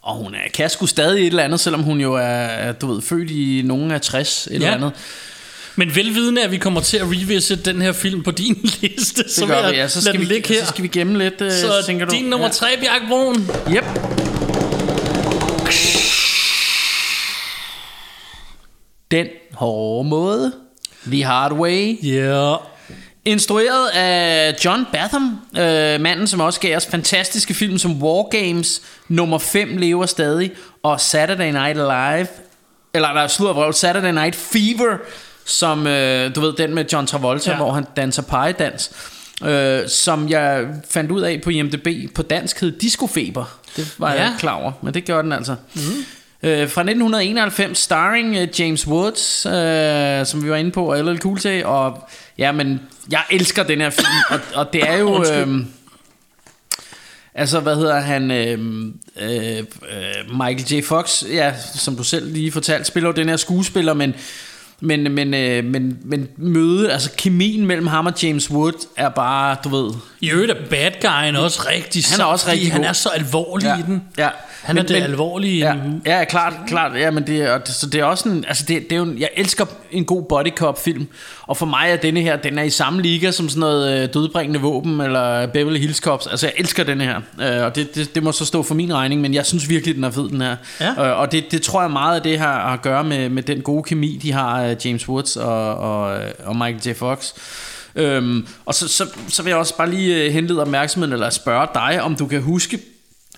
og 0.06 0.14
hun 0.16 0.34
er, 0.34 0.38
kan 0.54 0.70
sgu 0.70 0.86
stadig 0.86 1.20
et 1.20 1.26
eller 1.26 1.42
andet, 1.42 1.60
selvom 1.60 1.82
hun 1.82 2.00
jo 2.00 2.14
er, 2.14 2.72
du 2.72 2.92
ved, 2.92 3.02
født 3.02 3.30
i 3.30 3.62
nogen 3.64 3.90
af 3.90 4.00
60 4.00 4.48
eller 4.50 4.68
Ja. 4.68 4.74
andet. 4.74 4.92
Men 5.76 5.94
velvidende, 5.96 6.42
at 6.42 6.50
vi 6.50 6.56
kommer 6.56 6.80
til 6.80 6.96
at 6.96 7.04
revisit 7.06 7.64
den 7.64 7.82
her 7.82 7.92
film 7.92 8.22
på 8.22 8.30
din 8.30 8.54
liste, 8.82 9.24
så 9.28 9.40
Det 9.40 9.48
gør 9.48 9.60
jeg 9.62 9.72
vi, 9.72 9.76
ja. 9.76 9.88
Så 9.88 10.00
skal, 10.02 10.20
vi, 10.20 10.24
ligge 10.24 10.48
her. 10.54 10.60
så 10.64 10.66
skal 10.68 10.82
vi 10.82 10.88
gemme 10.88 11.18
lidt, 11.18 11.40
øh, 11.40 11.50
Så 11.52 11.82
tænker 11.86 12.06
du? 12.06 12.14
din 12.14 12.24
nummer 12.24 12.48
tre, 12.48 12.66
Bjarke 12.80 13.04
Broen. 13.08 13.50
Ja. 13.70 13.74
Yep. 13.74 13.84
Den 19.10 19.26
hårde 19.52 20.08
måde. 20.08 20.52
The 21.06 21.24
Hard 21.24 21.52
Way. 21.52 21.98
Ja. 22.06 22.08
Yeah. 22.12 22.58
Instrueret 23.26 23.88
af 23.88 24.54
John 24.64 24.86
Batham, 24.92 25.40
øh, 25.58 26.00
manden 26.00 26.26
som 26.26 26.40
også 26.40 26.60
gav 26.60 26.76
os 26.76 26.86
fantastiske 26.86 27.54
film 27.54 27.78
som 27.78 28.02
War 28.02 28.28
Games, 28.28 28.82
nummer 29.08 29.38
5 29.38 29.76
lever 29.76 30.06
stadig, 30.06 30.52
og 30.82 31.00
Saturday 31.00 31.50
Night 31.52 31.76
Live, 31.76 32.26
eller 32.94 33.12
der 33.12 33.26
slutter 33.28 33.70
Saturday 33.72 34.12
Night 34.12 34.36
Fever, 34.36 34.96
som 35.44 35.86
øh, 35.86 36.34
du 36.34 36.40
ved, 36.40 36.52
den 36.52 36.74
med 36.74 36.84
John 36.92 37.06
Travolta, 37.06 37.50
Ja. 37.50 37.56
hvor 37.56 37.72
han 37.72 37.84
danser 37.96 38.22
pegedans, 38.22 38.90
øh, 39.44 39.88
som 39.88 40.28
jeg 40.28 40.66
fandt 40.90 41.10
ud 41.10 41.20
af 41.22 41.40
på 41.44 41.50
IMDb, 41.50 42.14
på 42.14 42.22
dansk 42.22 42.60
hed 42.60 42.72
Disco 42.72 43.06
Feber. 43.06 43.58
Det 43.76 43.94
var 43.98 44.12
ja. 44.12 44.22
Jeg 44.22 44.32
klar 44.38 44.52
over, 44.54 44.72
men 44.82 44.94
det 44.94 45.04
gjorde 45.04 45.22
den 45.22 45.32
altså. 45.32 45.54
Mm. 45.74 45.80
Øh, 46.42 46.68
fra 46.68 46.80
1991, 46.80 47.78
starring 47.78 48.30
uh, 48.42 48.60
James 48.60 48.86
Woods, 48.86 49.46
øh, 49.46 50.26
som 50.26 50.44
vi 50.44 50.50
var 50.50 50.56
inde 50.56 50.70
på, 50.70 50.92
og 50.92 51.04
LL 51.04 51.18
Cool 51.18 51.38
J, 51.44 51.62
og 51.64 52.08
ja, 52.38 52.52
men 52.52 52.80
jeg 53.10 53.22
elsker 53.30 53.62
den 53.62 53.80
her 53.80 53.90
film, 53.90 54.08
og, 54.30 54.40
og 54.54 54.72
det 54.72 54.88
er 54.88 54.96
jo... 54.96 55.24
Øh, 55.24 55.64
altså, 57.34 57.60
hvad 57.60 57.76
hedder 57.76 58.00
han? 58.00 58.30
Øh, 58.30 58.58
øh, 59.20 59.58
øh, 59.58 59.64
Michael 60.30 60.74
J. 60.74 60.84
Fox, 60.84 61.22
ja, 61.32 61.52
som 61.74 61.96
du 61.96 62.02
selv 62.02 62.32
lige 62.32 62.52
fortalte, 62.52 62.84
spiller 62.84 63.08
jo 63.08 63.14
den 63.14 63.28
her 63.28 63.36
skuespiller, 63.36 63.94
men 63.94 64.14
Men, 64.80 65.12
men, 65.12 65.34
øh, 65.34 65.64
men, 65.64 65.98
men 66.04 66.28
møde, 66.36 66.92
altså 66.92 67.10
kemien 67.16 67.66
mellem 67.66 67.86
ham 67.86 68.06
og 68.06 68.22
James 68.22 68.50
Wood 68.50 68.86
er 68.96 69.08
bare, 69.08 69.56
du 69.64 69.68
ved... 69.68 69.94
I 70.20 70.30
øvrigt 70.30 70.52
er 70.52 70.68
bad 70.70 70.90
guyen 71.02 71.36
også 71.36 71.62
rigtig 71.70 72.04
Han 72.10 72.20
er 72.20 72.24
også 72.24 72.50
rigtig 72.50 72.72
Han 72.72 72.84
er 72.84 72.92
så 72.92 73.08
alvorlig 73.08 73.68
i 73.78 73.82
den. 73.86 74.02
Ja. 74.18 74.28
Han 74.62 74.78
er 74.78 74.82
det 74.82 74.94
alvorlige. 74.94 75.66
Ja, 75.66 75.74
ja 76.06 76.24
klart, 76.24 76.52
klart. 76.68 77.00
Ja, 77.00 77.10
men 77.10 77.26
det, 77.26 77.50
og 77.50 77.66
det, 77.66 77.74
så 77.74 77.86
det 77.86 78.00
er 78.00 78.04
også 78.04 78.28
en, 78.28 78.44
altså 78.48 78.64
det, 78.68 78.82
det 78.82 78.92
er 78.92 78.96
jo 78.96 79.02
en, 79.02 79.18
jeg 79.18 79.28
elsker 79.36 79.64
en 79.96 80.04
god 80.04 80.22
body 80.28 80.50
cop 80.56 80.82
film, 80.82 81.06
og 81.42 81.56
for 81.56 81.66
mig 81.66 81.90
er 81.90 81.96
denne 81.96 82.20
her, 82.20 82.36
den 82.36 82.58
er 82.58 82.62
i 82.62 82.70
samme 82.70 83.02
liga 83.02 83.30
som 83.30 83.48
sådan 83.48 83.60
noget 83.60 84.02
øh, 84.02 84.14
dødbringende 84.14 84.60
våben, 84.60 85.00
eller 85.00 85.46
Beverly 85.46 85.78
Hills 85.78 85.98
Cops. 85.98 86.26
Altså 86.26 86.46
jeg 86.46 86.54
elsker 86.56 86.84
den 86.84 87.00
her, 87.00 87.20
øh, 87.40 87.64
og 87.64 87.76
det, 87.76 87.94
det, 87.94 88.14
det 88.14 88.22
må 88.22 88.32
så 88.32 88.44
stå 88.44 88.62
for 88.62 88.74
min 88.74 88.94
regning, 88.94 89.20
men 89.20 89.34
jeg 89.34 89.46
synes 89.46 89.68
virkelig, 89.68 89.94
den 89.94 90.04
er 90.04 90.10
fed, 90.10 90.28
den 90.28 90.40
her. 90.40 90.56
Ja. 90.80 91.10
Øh, 91.10 91.20
og 91.20 91.32
det, 91.32 91.52
det 91.52 91.62
tror 91.62 91.82
jeg 91.82 91.90
meget 91.90 92.16
af 92.16 92.22
det 92.22 92.38
har 92.38 92.72
at 92.72 92.82
gøre 92.82 93.04
med, 93.04 93.28
med 93.28 93.42
den 93.42 93.60
gode 93.60 93.82
kemi, 93.82 94.18
de 94.22 94.32
har, 94.32 94.76
James 94.84 95.08
Woods 95.08 95.36
og, 95.36 95.76
og, 95.76 96.18
og 96.44 96.56
Michael 96.56 96.80
J. 96.86 96.92
Fox. 96.96 97.32
Øhm, 97.96 98.46
og 98.66 98.74
så, 98.74 98.88
så, 98.88 99.06
så 99.28 99.42
vil 99.42 99.50
jeg 99.50 99.58
også 99.58 99.76
bare 99.76 99.90
lige 99.90 100.30
henlede 100.30 100.60
opmærksomheden, 100.60 101.12
eller 101.12 101.30
spørge 101.30 101.66
dig, 101.74 102.02
om 102.02 102.16
du 102.16 102.26
kan 102.26 102.42
huske 102.42 102.78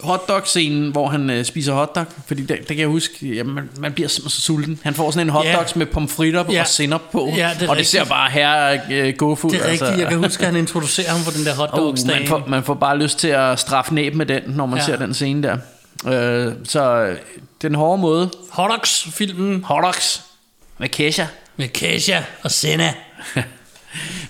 hotdog-scenen, 0.01 0.91
hvor 0.91 1.09
han 1.09 1.31
øh, 1.31 1.45
spiser 1.45 1.73
hotdog. 1.73 2.05
Fordi 2.27 2.43
det, 2.43 2.59
det 2.59 2.67
kan 2.67 2.79
jeg 2.79 2.89
huske, 2.89 3.35
ja, 3.35 3.43
man, 3.43 3.71
man 3.79 3.93
bliver 3.93 4.09
simpelthen 4.09 4.31
så 4.31 4.41
sulten. 4.41 4.81
Han 4.83 4.95
får 4.95 5.11
sådan 5.11 5.27
en 5.27 5.31
hotdogs 5.33 5.73
Ja. 5.75 5.79
med 5.79 5.87
pomfritter 5.87 6.45
Ja. 6.51 6.61
og 6.61 6.67
sennep 6.67 7.01
på. 7.13 7.33
Ja, 7.37 7.51
det 7.61 7.69
og 7.69 7.77
det 7.77 7.87
ser 7.87 8.05
bare 8.05 8.31
her 8.31 8.79
øh, 8.91 9.15
gåfuld. 9.17 9.53
Det 9.53 9.63
er 9.67 9.71
rigtigt. 9.71 9.99
Jeg 9.99 10.09
kan 10.09 10.19
huske, 10.19 10.41
at 10.41 10.47
han 10.47 10.57
introducerer 10.57 11.11
ham 11.11 11.21
for 11.21 11.31
den 11.31 11.45
der 11.45 11.53
Oh, 11.53 11.57
hotdogsdagen. 11.59 12.21
man, 12.21 12.29
får, 12.29 12.45
man 12.49 12.63
får 12.65 12.75
bare 12.75 12.99
lyst 12.99 13.19
til 13.19 13.29
at 13.29 13.59
straffe 13.59 13.95
næb 13.95 14.15
med 14.15 14.27
den, 14.27 14.43
når 14.47 14.67
man 14.67 14.77
Ja. 14.79 14.83
ja. 14.83 14.87
ser 14.87 14.97
den 14.97 15.15
scene 15.15 15.43
der. 15.43 15.57
Øh, 16.49 16.53
så 16.65 16.95
øh, 17.01 17.17
den 17.63 17.75
hårde 17.75 18.01
måde. 18.03 18.31
Hotdogs-filmen 18.51 19.65
Hotdogs 19.65 20.23
med 20.79 20.89
Kesha. 20.89 21.25
med 21.57 21.69
Kesha 21.69 22.21
og 22.43 22.51
Senna. 22.51 22.95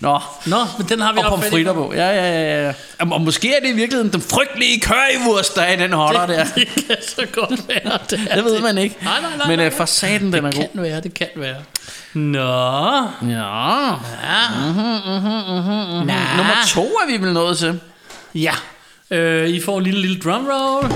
Nå, 0.01 0.19
Nå, 0.47 0.57
men 0.79 0.89
den 0.89 1.01
har 1.01 1.13
vi 1.13 1.19
og 1.19 1.29
pomfritter 1.29 1.73
på. 1.73 1.93
Ja, 1.95 2.09
ja, 2.11 2.33
ja, 2.33 2.67
ja. 2.67 2.73
Jamen, 3.01 3.13
Og 3.13 3.21
måske 3.21 3.55
er 3.57 3.61
det 3.61 3.69
i 3.69 3.73
virkeligheden 3.73 4.13
den 4.13 4.21
frygtelige 4.23 4.81
currywurst, 4.81 5.55
der 5.55 5.63
er 5.63 5.73
i 5.73 5.77
den 5.77 5.93
hotter 5.93 6.27
der. 6.27 6.45
Det 6.57 6.69
kan 6.87 6.97
så 7.03 7.27
godt 7.33 7.69
være. 7.69 7.99
Det, 8.11 8.29
Det 8.35 8.45
ved 8.45 8.61
man 8.61 8.79
ikke. 8.79 8.97
Nej, 9.03 9.21
nej, 9.21 9.31
nej, 9.37 9.47
Men 9.47 9.59
nej. 9.59 9.67
øh, 9.67 9.73
for 9.73 9.85
satan, 9.85 10.33
den 10.33 10.45
er 10.45 10.51
Det 10.51 10.61
god. 10.61 10.69
kan 10.75 10.83
være, 10.83 11.01
det 11.01 11.15
kan 11.15 11.29
være. 11.37 11.57
Nå. 12.15 12.41
Ja. 13.31 13.91
Nå. 16.05 16.15
Nummer 16.37 16.55
to 16.69 16.85
er 16.85 17.07
vi 17.07 17.17
vel 17.25 17.33
nået 17.33 17.59
til. 17.59 17.81
Ja. 18.35 18.53
Øh, 19.11 19.49
I 19.49 19.61
får 19.61 19.79
en 19.79 19.85
lille, 19.85 20.01
lille 20.01 20.21
drum 20.21 20.47
roll. 20.51 20.93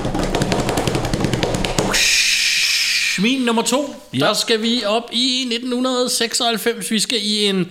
Min 3.18 3.40
nummer 3.40 3.62
to, 3.62 3.96
ja. 4.14 4.18
der 4.18 4.34
skal 4.34 4.62
vi 4.62 4.82
op 4.86 5.08
i 5.12 5.40
1996. 5.52 6.90
Vi 6.90 7.00
skal 7.00 7.18
i 7.22 7.44
en 7.44 7.68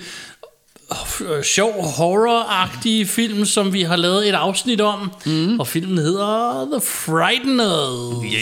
sjov 1.44 1.84
horror-agtig 1.84 3.08
film, 3.08 3.46
som 3.46 3.74
vi 3.74 3.82
har 3.82 3.96
lavet 3.96 4.30
et 4.30 4.34
afsnit 4.36 4.82
om. 4.82 5.12
Mm. 5.26 5.60
Og 5.60 5.68
filmen 5.68 5.98
hedder 5.98 6.68
The 6.72 6.82
Frighteners. 6.82 8.34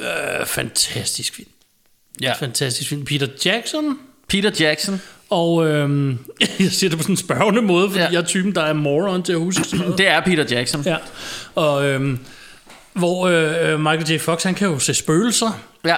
Yeah. 0.00 0.40
Øh, 0.40 0.46
fantastisk 0.46 1.34
film. 1.34 1.48
Ja. 2.22 2.32
Fantastisk 2.32 2.88
film. 2.88 3.04
Peter 3.04 3.26
Jackson. 3.44 3.98
Peter 4.28 4.50
Jackson. 4.60 5.00
Og 5.30 5.66
øhm, 5.66 6.18
jeg 6.60 6.70
siger 6.70 6.90
det 6.90 6.98
på 6.98 7.02
sådan 7.02 7.12
en 7.12 7.16
spørgende 7.16 7.62
måde, 7.62 7.88
fordi 7.88 8.00
ja. 8.00 8.06
Ja. 8.06 8.12
jeg 8.12 8.20
er 8.20 8.24
typen, 8.26 8.54
der 8.54 8.62
er 8.62 8.72
moron 8.72 9.22
til 9.22 9.32
at 9.32 9.38
huske 9.38 9.64
sådan 9.64 9.78
noget. 9.78 9.98
Det 9.98 10.08
er 10.08 10.20
Peter 10.20 10.44
Jackson. 10.50 10.82
Ja, 10.82 10.96
og 11.54 11.84
øhm, 11.84 12.18
hvor 12.92 13.26
øh, 13.26 13.80
Michael 13.80 14.10
J. 14.12 14.18
Fox, 14.20 14.42
han 14.42 14.54
kan 14.54 14.68
jo 14.68 14.78
se 14.78 14.94
spøgelser, 14.94 15.60
Ja. 15.84 15.96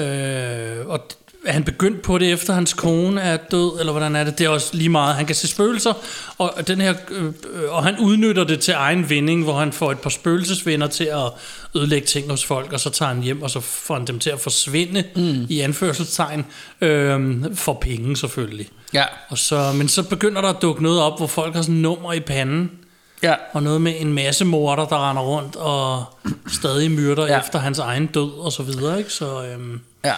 øh, 0.00 0.86
og 0.86 1.08
er 1.46 1.52
han 1.52 1.64
begyndt 1.64 2.02
på 2.02 2.18
det 2.18 2.32
efter 2.32 2.52
hans 2.54 2.72
kone 2.74 3.20
er 3.20 3.36
død, 3.36 3.80
eller 3.80 3.92
hvordan 3.92 4.16
er 4.16 4.24
det? 4.24 4.38
Det 4.38 4.44
er 4.44 4.48
også 4.48 4.70
lige 4.72 4.88
meget. 4.88 5.14
Han 5.14 5.26
kan 5.26 5.34
se 5.34 5.48
spøgelser, 5.48 5.92
og, 6.38 6.54
den 6.66 6.80
her, 6.80 6.94
øh, 7.10 7.24
øh, 7.24 7.32
og 7.68 7.84
han 7.84 7.98
udnytter 7.98 8.44
det 8.44 8.60
til 8.60 8.74
egen 8.74 9.10
vinding, 9.10 9.44
hvor 9.44 9.58
han 9.58 9.72
får 9.72 9.92
et 9.92 9.98
par 9.98 10.10
spøgelsesvenner 10.10 10.86
til 10.86 11.04
at 11.04 11.30
ødelægge 11.76 12.06
ting 12.06 12.30
hos 12.30 12.44
folk, 12.44 12.72
og 12.72 12.80
så 12.80 12.90
tager 12.90 13.08
han 13.14 13.22
hjem, 13.22 13.42
og 13.42 13.50
så 13.50 13.60
får 13.60 13.94
han 13.94 14.04
dem 14.06 14.18
til 14.18 14.30
at 14.30 14.40
forsvinde 14.40 15.04
mm. 15.16 15.46
i 15.48 15.60
anførselstegn, 15.60 16.44
øh, 16.80 17.44
for 17.54 17.72
penge 17.74 18.16
selvfølgelig. 18.16 18.68
Ja. 18.94 19.04
Og 19.28 19.38
så, 19.38 19.72
men 19.72 19.88
så 19.88 20.02
begynder 20.02 20.40
der 20.40 20.48
at 20.48 20.62
dukke 20.62 20.82
noget 20.82 21.00
op, 21.00 21.18
hvor 21.18 21.26
folk 21.26 21.54
har 21.54 21.62
sådan 21.62 21.74
nummer 21.74 22.12
i 22.12 22.20
panden, 22.20 22.70
Ja. 23.22 23.34
og 23.52 23.62
noget 23.62 23.80
med 23.80 23.94
en 23.98 24.12
masse 24.12 24.44
morder, 24.44 24.84
der 24.86 25.10
render 25.10 25.22
rundt 25.22 25.56
og 25.56 26.04
stadig 26.48 26.90
myrder 26.90 27.26
ja. 27.26 27.32
Ja. 27.32 27.38
efter 27.40 27.58
hans 27.58 27.78
egen 27.78 28.06
død 28.06 28.30
og 28.40 28.52
så 28.52 28.62
videre, 28.62 28.98
ikke? 28.98 29.10
Så, 29.12 29.44
øhm, 29.44 29.80
Ja. 30.04 30.12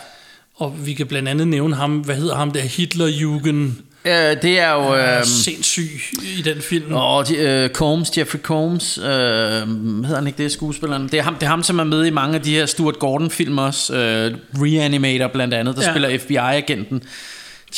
Og 0.57 0.87
vi 0.87 0.95
kan 0.95 1.07
blandt 1.07 1.29
andet 1.29 1.49
nævne 1.49 1.77
ham, 1.77 1.97
hvad 1.99 2.15
hedder 2.17 2.35
ham 2.35 2.51
der, 2.51 2.61
Hitlerjugend, 2.61 3.73
Øh, 4.05 4.13
det 4.43 4.59
er 4.61 4.73
jo... 4.73 4.97
Øh, 4.97 5.25
sindssyg 5.25 5.91
i 6.39 6.43
den 6.43 6.61
film. 6.63 6.93
og 6.93 7.29
de, 7.29 7.37
øh, 7.37 7.71
Combs, 7.71 8.19
Jeffrey 8.19 8.41
Combs, 8.41 8.99
øh, 8.99 9.05
hedder 9.05 10.15
han 10.15 10.27
ikke 10.27 10.43
det, 10.43 10.53
skuespilleren? 10.53 11.03
Det 11.03 11.15
er, 11.15 11.23
ham, 11.23 11.35
det 11.35 11.43
er 11.43 11.47
ham, 11.51 11.63
som 11.63 11.79
er 11.79 11.85
med 11.85 12.07
i 12.07 12.11
mange 12.11 12.35
af 12.35 12.43
de 12.43 12.51
her 12.55 12.67
Stuart 12.67 12.99
Gordon-film 12.99 13.59
også. 13.59 13.95
Øh, 13.95 14.35
Reanimator 14.63 15.29
blandt 15.29 15.55
andet, 15.55 15.77
der 15.77 15.83
Ja. 15.83 15.91
spiller 15.93 16.19
FBI-agenten. 16.19 17.03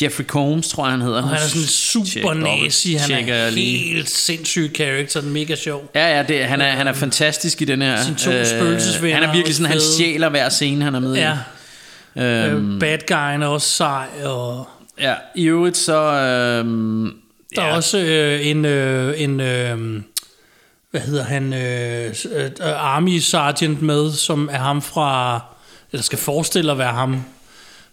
Jeffrey 0.03 0.25
Combs, 0.25 0.69
tror 0.69 0.85
jeg, 0.85 0.91
han 0.91 1.01
hedder. 1.01 1.23
Og 1.23 1.29
han 1.29 1.37
er 1.39 1.49
sådan 1.49 1.67
super 1.69 2.35
nazi, 2.35 2.93
han 2.95 3.29
er 3.29 3.51
lige. 3.51 3.79
helt 3.79 4.11
sindssyg 4.11 4.71
karakter, 4.75 5.23
mega 5.23 5.55
sjov. 5.57 5.91
Ja, 5.95 6.17
ja, 6.17 6.23
det, 6.23 6.45
han, 6.45 6.61
er, 6.61 6.71
han 6.71 6.87
er 6.87 6.93
fantastisk 6.93 7.63
i 7.63 7.65
den 7.65 7.83
her. 7.83 8.03
Sine 8.03 8.17
to 8.17 8.31
spøgelsesvenner 8.45 9.15
Han 9.15 9.29
er 9.29 9.33
virkelig 9.33 9.57
sådan, 9.57 9.71
han 9.73 9.81
stjæler 9.81 10.29
hver 10.29 10.49
scene, 10.49 10.85
han 10.85 10.95
er 10.95 11.01
med 11.01 11.15
Ja, 11.15 11.33
i. 11.33 11.37
Øhm, 12.19 12.75
øh, 12.75 12.81
bad 12.81 12.99
guyen 13.09 13.43
er 13.43 13.47
også 13.47 13.69
sej, 13.69 14.07
og 14.25 14.69
ja, 15.01 15.15
i 15.35 15.45
øvrigt 15.45 15.77
så... 15.77 16.13
Øhm, 16.13 17.15
der 17.57 17.63
ja, 17.63 17.69
er 17.69 17.75
også 17.75 17.99
øh, 17.99 18.47
en, 18.47 18.65
øh, 18.65 19.21
en 19.21 19.41
øh, 19.41 20.03
hvad 20.91 21.01
hedder 21.01 21.25
han, 21.25 21.53
øh, 21.53 22.15
øh, 22.37 22.51
Army 22.61 23.19
Sergeant 23.19 23.83
med, 23.83 24.13
som 24.13 24.49
er 24.53 24.59
ham 24.59 24.83
fra, 24.83 25.41
eller 25.93 26.03
skal 26.03 26.19
forestille 26.19 26.73
at 26.73 26.79
være 26.79 26.93
ham 26.93 27.25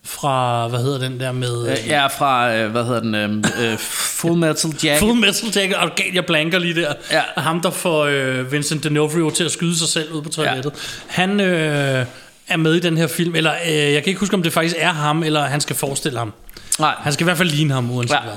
fra, 0.04 0.68
hvad 0.68 0.80
hedder 0.80 1.00
den 1.00 1.20
der 1.20 1.32
med... 1.32 1.70
Øh, 1.70 1.78
ja, 1.88 2.08
fra, 2.08 2.56
øh, 2.56 2.72
hvad 2.72 2.84
hedder 2.84 3.00
den, 3.00 3.16
øh, 3.16 3.30
øh, 3.72 3.78
Full 3.80 4.38
Metal 4.38 4.72
Jacket. 4.84 5.00
Full 5.00 5.20
Metal 5.20 5.50
Jacket, 5.56 5.76
og 5.76 5.90
galt, 5.96 6.16
jeg 6.16 6.26
blanker 6.26 6.60
lige 6.60 6.82
der. 6.82 6.94
Ja. 7.12 7.22
Ham, 7.38 7.62
der 7.62 7.70
får 7.70 8.06
øh, 8.06 8.52
Vincent 8.52 8.86
D'Onofrio 8.86 9.36
til 9.36 9.44
at 9.44 9.52
skyde 9.52 9.78
sig 9.78 9.88
selv 9.88 10.12
ud 10.12 10.22
på 10.22 10.30
toilettet. 10.30 10.72
Ja. 10.74 11.14
Han 11.22 11.40
øh, 11.40 12.06
er 12.48 12.58
med 12.58 12.74
i 12.74 12.80
den 12.80 12.98
her 12.98 13.08
film, 13.08 13.36
eller 13.36 13.54
øh, 13.66 13.74
jeg 13.74 14.04
kan 14.04 14.10
ikke 14.10 14.20
huske, 14.20 14.36
om 14.36 14.44
det 14.44 14.54
faktisk 14.54 14.76
er 14.80 14.94
ham, 14.94 15.24
eller 15.24 15.46
han 15.46 15.62
skal 15.62 15.76
forestille 15.76 16.20
ham. 16.20 16.34
Nej, 16.80 16.96
Han 16.98 17.14
skal 17.14 17.24
i 17.24 17.28
hvert 17.28 17.38
fald 17.38 17.50
ligne 17.50 17.74
ham, 17.74 17.92
uanset 17.92 18.16
ja. 18.16 18.22
Hvad. 18.22 18.34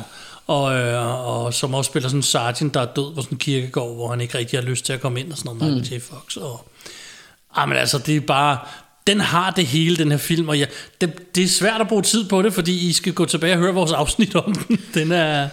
Og, 0.47 0.75
øh, 0.75 1.29
og 1.29 1.55
som 1.55 1.75
også 1.75 1.89
spiller 1.89 2.09
sådan 2.09 2.19
en 2.19 2.23
sergeant, 2.23 2.75
der 2.75 2.81
er 2.81 2.87
død 2.87 3.15
på 3.15 3.23
sådan 3.23 3.35
en 3.35 3.39
kirkegård, 3.39 3.95
hvor 3.95 4.11
han 4.11 4.21
ikke 4.21 4.39
rigtig 4.39 4.59
har 4.59 4.67
lyst 4.67 4.85
til 4.85 4.93
at 4.93 5.01
komme 5.01 5.21
ind 5.21 5.33
og 5.33 5.39
sådan 5.39 5.57
noget, 5.57 5.77
Michael 5.77 6.01
J. 6.01 6.05
Fox. 6.05 6.37
Og, 6.37 6.69
ah, 7.57 7.69
men 7.69 7.79
altså, 7.79 7.99
det 7.99 8.17
er 8.17 8.21
bare... 8.21 8.59
Den 9.07 9.21
har 9.21 9.51
det 9.51 9.67
hele, 9.67 9.97
den 9.97 10.11
her 10.11 10.19
film, 10.19 10.49
og 10.49 10.59
ja, 10.59 10.65
det, 11.01 11.35
det 11.35 11.45
er 11.45 11.49
svært 11.49 11.81
at 11.81 11.89
bruge 11.89 12.03
tid 12.03 12.29
på 12.29 12.43
det, 12.43 12.53
fordi 12.53 12.89
I 12.89 12.93
skal 12.93 13.13
gå 13.13 13.25
tilbage 13.25 13.55
og 13.55 13.59
høre 13.59 13.75
vores 13.75 13.93
afsnit 13.93 14.35
om 14.37 14.55
den. 14.55 14.81
Den 14.95 15.13
er... 15.13 15.49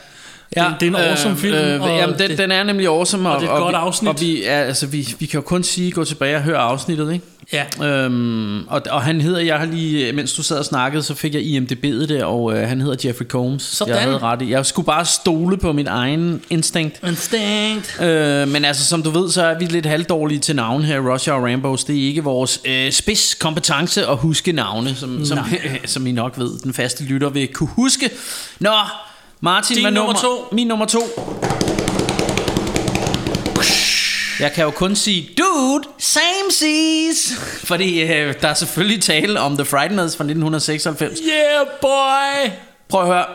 Ja, 0.55 0.63
det, 0.63 0.79
det 0.79 0.85
er 0.85 0.89
en 0.89 0.95
awesome 0.95 1.37
film. 1.37 1.55
Øh, 1.55 1.81
og 1.81 1.89
jamen, 1.89 2.19
den, 2.19 2.29
det, 2.29 2.37
den 2.37 2.51
er 2.51 2.63
nemlig 2.63 2.87
awesome. 2.87 3.29
Og, 3.29 3.35
og 3.35 3.41
det 3.41 3.47
er 3.47 3.51
et 3.51 3.57
og 3.57 3.63
godt 3.63 3.73
vi, 3.73 3.77
afsnit. 3.77 4.09
Og 4.09 4.21
vi, 4.21 4.41
ja, 4.41 4.61
altså, 4.61 4.87
vi, 4.87 5.15
vi 5.19 5.25
kan 5.25 5.37
jo 5.37 5.41
kun 5.41 5.63
sige, 5.63 5.91
gå 5.91 6.03
tilbage 6.03 6.35
og 6.35 6.41
høre 6.41 6.57
afsnittet, 6.57 7.13
ikke? 7.13 7.25
ja, 7.53 7.85
Øhm, 7.85 8.67
og, 8.67 8.81
og 8.89 9.01
han 9.03 9.21
hedder, 9.21 9.39
jeg 9.39 9.59
har 9.59 9.65
lige, 9.65 10.13
mens 10.13 10.33
du 10.33 10.43
sad 10.43 10.57
og 10.57 10.65
snakkede, 10.65 11.03
så 11.03 11.15
fik 11.15 11.33
jeg 11.33 11.41
IMDB'et 11.41 12.07
det, 12.07 12.23
og 12.23 12.57
øh, 12.57 12.67
han 12.67 12.81
hedder 12.81 13.07
Jeffrey 13.07 13.25
Combs. 13.25 13.63
Sådan. 13.63 13.93
Jeg 13.93 14.03
havde 14.03 14.17
ret 14.17 14.41
i. 14.41 14.51
Jeg 14.51 14.65
skulle 14.65 14.85
bare 14.85 15.05
stole 15.05 15.57
på 15.57 15.71
min 15.71 15.87
egen 15.87 16.41
instinkt. 16.49 16.99
Instinct. 17.07 18.01
Øh, 18.01 18.47
men 18.47 18.65
altså, 18.65 18.85
som 18.85 19.03
du 19.03 19.09
ved, 19.09 19.31
så 19.31 19.43
er 19.43 19.57
vi 19.57 19.65
lidt 19.65 19.85
halvdårlige 19.85 20.39
til 20.39 20.55
navn 20.55 20.83
her, 20.83 21.13
Russia 21.13 21.33
og 21.33 21.43
Rambos. 21.43 21.83
Det 21.83 21.95
er 21.95 22.07
ikke 22.07 22.23
vores 22.23 22.61
øh, 22.65 22.91
spidskompetence 22.91 24.07
at 24.07 24.17
huske 24.17 24.51
navne, 24.51 24.95
som, 24.95 25.25
som, 25.25 25.39
som 25.85 26.07
I 26.07 26.11
nok 26.11 26.37
ved, 26.37 26.59
den 26.59 26.73
faste 26.73 27.03
lytter 27.03 27.29
vil 27.29 27.47
kunne 27.47 27.69
huske. 27.69 28.09
Nå, 28.59 28.71
Martin, 29.45 29.75
Din 29.75 29.83
hvad 29.83 29.91
nummer 29.91 30.13
to. 30.13 30.47
Min 30.51 30.67
nummer 30.67 30.85
to. 30.85 30.99
Jeg 34.39 34.51
kan 34.51 34.63
jo 34.63 34.71
kun 34.71 34.95
sige, 34.95 35.29
dude, 35.37 35.83
same 35.97 36.51
seas. 36.51 37.33
Fordi 37.69 38.01
øh, 38.01 38.33
der 38.41 38.47
er 38.47 38.53
selvfølgelig 38.53 39.01
tale 39.01 39.39
om 39.39 39.57
The 39.57 39.65
Frighteners 39.65 40.17
fra 40.17 40.23
1996. 40.23 41.19
Yeah, 41.19 41.67
boy! 41.81 42.51
Prøv 42.89 43.01
at 43.01 43.07
høre. 43.07 43.25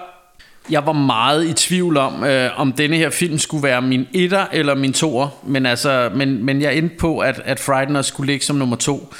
Jeg 0.70 0.86
var 0.86 0.92
meget 0.92 1.46
i 1.46 1.52
tvivl 1.52 1.96
om, 1.96 2.24
øh, 2.24 2.60
om 2.60 2.72
denne 2.72 2.96
her 2.96 3.10
film 3.10 3.38
skulle 3.38 3.62
være 3.62 3.82
min 3.82 4.06
etter 4.12 4.46
eller 4.52 4.74
min 4.74 4.92
toer. 4.92 5.28
Men, 5.46 5.66
altså, 5.66 6.10
men, 6.14 6.44
men 6.44 6.62
jeg 6.62 6.74
endte 6.74 6.96
på, 6.96 7.18
at, 7.18 7.42
at 7.44 7.60
Frighteners 7.60 8.06
skulle 8.06 8.32
ligge 8.32 8.44
som 8.44 8.56
nummer 8.56 8.76
to. 8.76 9.14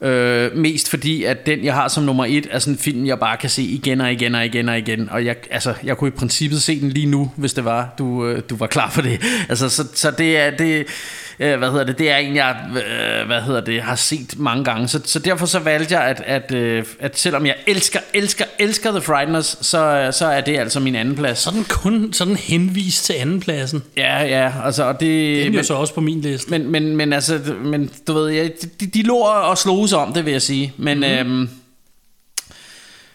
Øh, 0.00 0.56
mest 0.56 0.90
fordi, 0.90 1.24
at 1.24 1.46
den, 1.46 1.64
jeg 1.64 1.74
har 1.74 1.88
som 1.88 2.04
nummer 2.04 2.24
et, 2.28 2.46
er 2.50 2.58
sådan 2.58 2.74
en 2.74 2.78
film, 2.78 3.06
jeg 3.06 3.18
bare 3.18 3.36
kan 3.36 3.50
se 3.50 3.62
igen 3.62 4.00
og 4.00 4.12
igen 4.12 4.34
og 4.34 4.46
igen 4.46 4.68
og 4.68 4.78
igen. 4.78 5.08
Og 5.10 5.24
jeg, 5.24 5.36
altså, 5.50 5.74
jeg 5.84 5.96
kunne 5.96 6.08
i 6.08 6.10
princippet 6.18 6.62
se 6.62 6.80
den 6.80 6.88
lige 6.90 7.06
nu, 7.06 7.30
hvis 7.36 7.52
det 7.54 7.64
var, 7.64 7.94
du, 7.98 8.26
øh, 8.26 8.42
du 8.50 8.56
var 8.56 8.66
klar 8.66 8.90
for 8.90 9.02
det. 9.02 9.20
Altså, 9.48 9.68
så, 9.68 9.84
så 9.94 10.10
det 10.10 10.36
er... 10.38 10.50
Det, 10.50 10.86
øh, 11.40 11.58
hvad 11.58 11.70
hedder 11.70 11.84
det, 11.84 11.98
det 11.98 12.10
er 12.10 12.16
en, 12.16 12.36
jeg 12.36 12.56
øh, 12.70 13.26
hvad 13.26 13.40
hedder 13.42 13.60
det, 13.60 13.82
har 13.82 13.96
set 13.96 14.34
mange 14.38 14.64
gange. 14.64 14.88
Så, 14.88 15.00
så 15.04 15.18
derfor 15.18 15.46
så 15.46 15.58
valgte 15.58 15.98
jeg, 15.98 16.04
at, 16.04 16.22
at, 16.26 16.52
øh, 16.54 16.84
at 17.00 17.18
selvom 17.18 17.46
jeg 17.46 17.54
elsker, 17.66 18.00
elsker, 18.14 18.44
elsker 18.58 18.90
The 18.90 19.00
Frighteners, 19.00 19.58
så, 19.60 20.08
så 20.12 20.26
er 20.26 20.40
det 20.40 20.58
altså 20.58 20.80
min 20.80 20.94
anden 20.94 21.14
plads. 21.16 21.38
Så 21.38 21.50
den 21.50 21.64
kun 21.64 22.12
sådan 22.12 22.36
henvist 22.36 23.04
til 23.04 23.12
andenpladsen. 23.12 23.82
Ja, 23.96 24.22
ja, 24.22 24.52
altså, 24.64 24.84
og 24.84 25.00
det... 25.00 25.36
Den 25.36 25.40
er 25.40 25.44
jo 25.46 25.50
men- 25.52 25.64
så 25.64 25.74
også 25.74 25.94
på 25.94 26.00
min 26.00 26.20
liste. 26.20 26.50
men, 26.50 26.70
men, 26.70 26.96
men 26.96 27.12
altså, 27.12 27.40
men 27.64 27.90
du 28.06 28.12
ved, 28.12 28.30
ja, 28.30 28.48
de, 28.80 28.86
de 28.86 29.02
lå 29.02 29.16
og 29.16 29.58
sloges 29.88 30.08
om 30.08 30.12
det, 30.12 30.24
vil 30.24 30.32
jeg 30.32 30.42
sige. 30.42 30.72
Men, 30.76 30.98
mm-hmm. 30.98 31.42
øhm, 31.42 31.48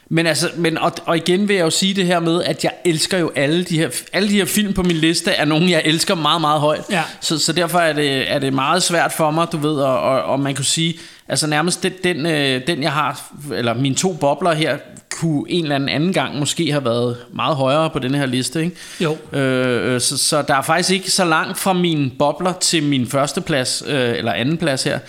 men 0.10 0.28
altså, 0.28 0.50
men, 0.56 0.78
og, 0.78 0.92
og 1.06 1.18
igen 1.18 1.48
vil 1.48 1.56
jeg 1.56 1.64
jo 1.64 1.70
sige 1.70 1.94
det 1.94 2.06
her 2.06 2.20
med, 2.20 2.44
at 2.44 2.64
jeg 2.64 2.72
elsker 2.86 3.18
jo 3.18 3.32
alle 3.36 3.64
de 3.64 3.78
her, 3.78 3.90
alle 4.14 4.30
de 4.30 4.34
her 4.34 4.46
film 4.46 4.74
på 4.74 4.84
min 4.84 4.96
liste, 4.96 5.32
er 5.32 5.46
nogen, 5.46 5.70
jeg 5.70 5.82
elsker 5.86 6.16
meget, 6.16 6.42
meget 6.42 6.60
højt. 6.60 6.84
Ja. 6.90 7.04
Så, 7.22 7.40
så 7.40 7.54
derfor 7.54 7.80
er 7.80 7.94
det, 7.94 8.32
er 8.32 8.40
det 8.40 8.54
meget 8.54 8.84
svært 8.84 9.12
for 9.12 9.32
mig, 9.32 9.48
du 9.52 9.58
ved, 9.58 9.76
og, 9.76 10.02
og, 10.02 10.24
og 10.24 10.40
man 10.40 10.56
kunne 10.56 10.66
sige, 10.66 11.00
altså 11.28 11.48
nærmest 11.48 11.84
den, 11.84 11.94
den, 12.04 12.26
øh, 12.26 12.68
den, 12.68 12.84
jeg 12.84 12.92
har, 12.92 13.32
eller 13.54 13.74
mine 13.74 13.96
to 13.96 14.14
bobler 14.14 14.54
her, 14.54 14.78
kunne 15.10 15.44
en 15.50 15.64
eller 15.64 15.76
anden 15.76 15.90
anden 15.90 16.14
gang 16.14 16.40
måske 16.40 16.72
have 16.72 16.86
været 16.86 17.18
meget 17.34 17.56
højere 17.56 17.90
på 17.90 18.00
den 18.00 18.16
her 18.16 18.26
liste, 18.26 18.64
ikke? 18.64 18.76
Jo. 19.00 19.18
Øh, 19.34 19.94
øh, 19.94 20.02
så, 20.02 20.18
så 20.18 20.42
der 20.42 20.56
er 20.56 20.62
faktisk 20.62 20.92
ikke 20.92 21.12
så 21.12 21.26
langt 21.26 21.60
fra 21.60 21.74
mine 21.74 22.12
bobler 22.20 22.54
til 22.54 22.84
min 22.84 23.08
første 23.08 23.42
plads, 23.42 23.84
øh, 23.88 24.18
eller 24.18 24.34
anden 24.34 24.58
plads 24.58 24.84
her. 24.84 25.00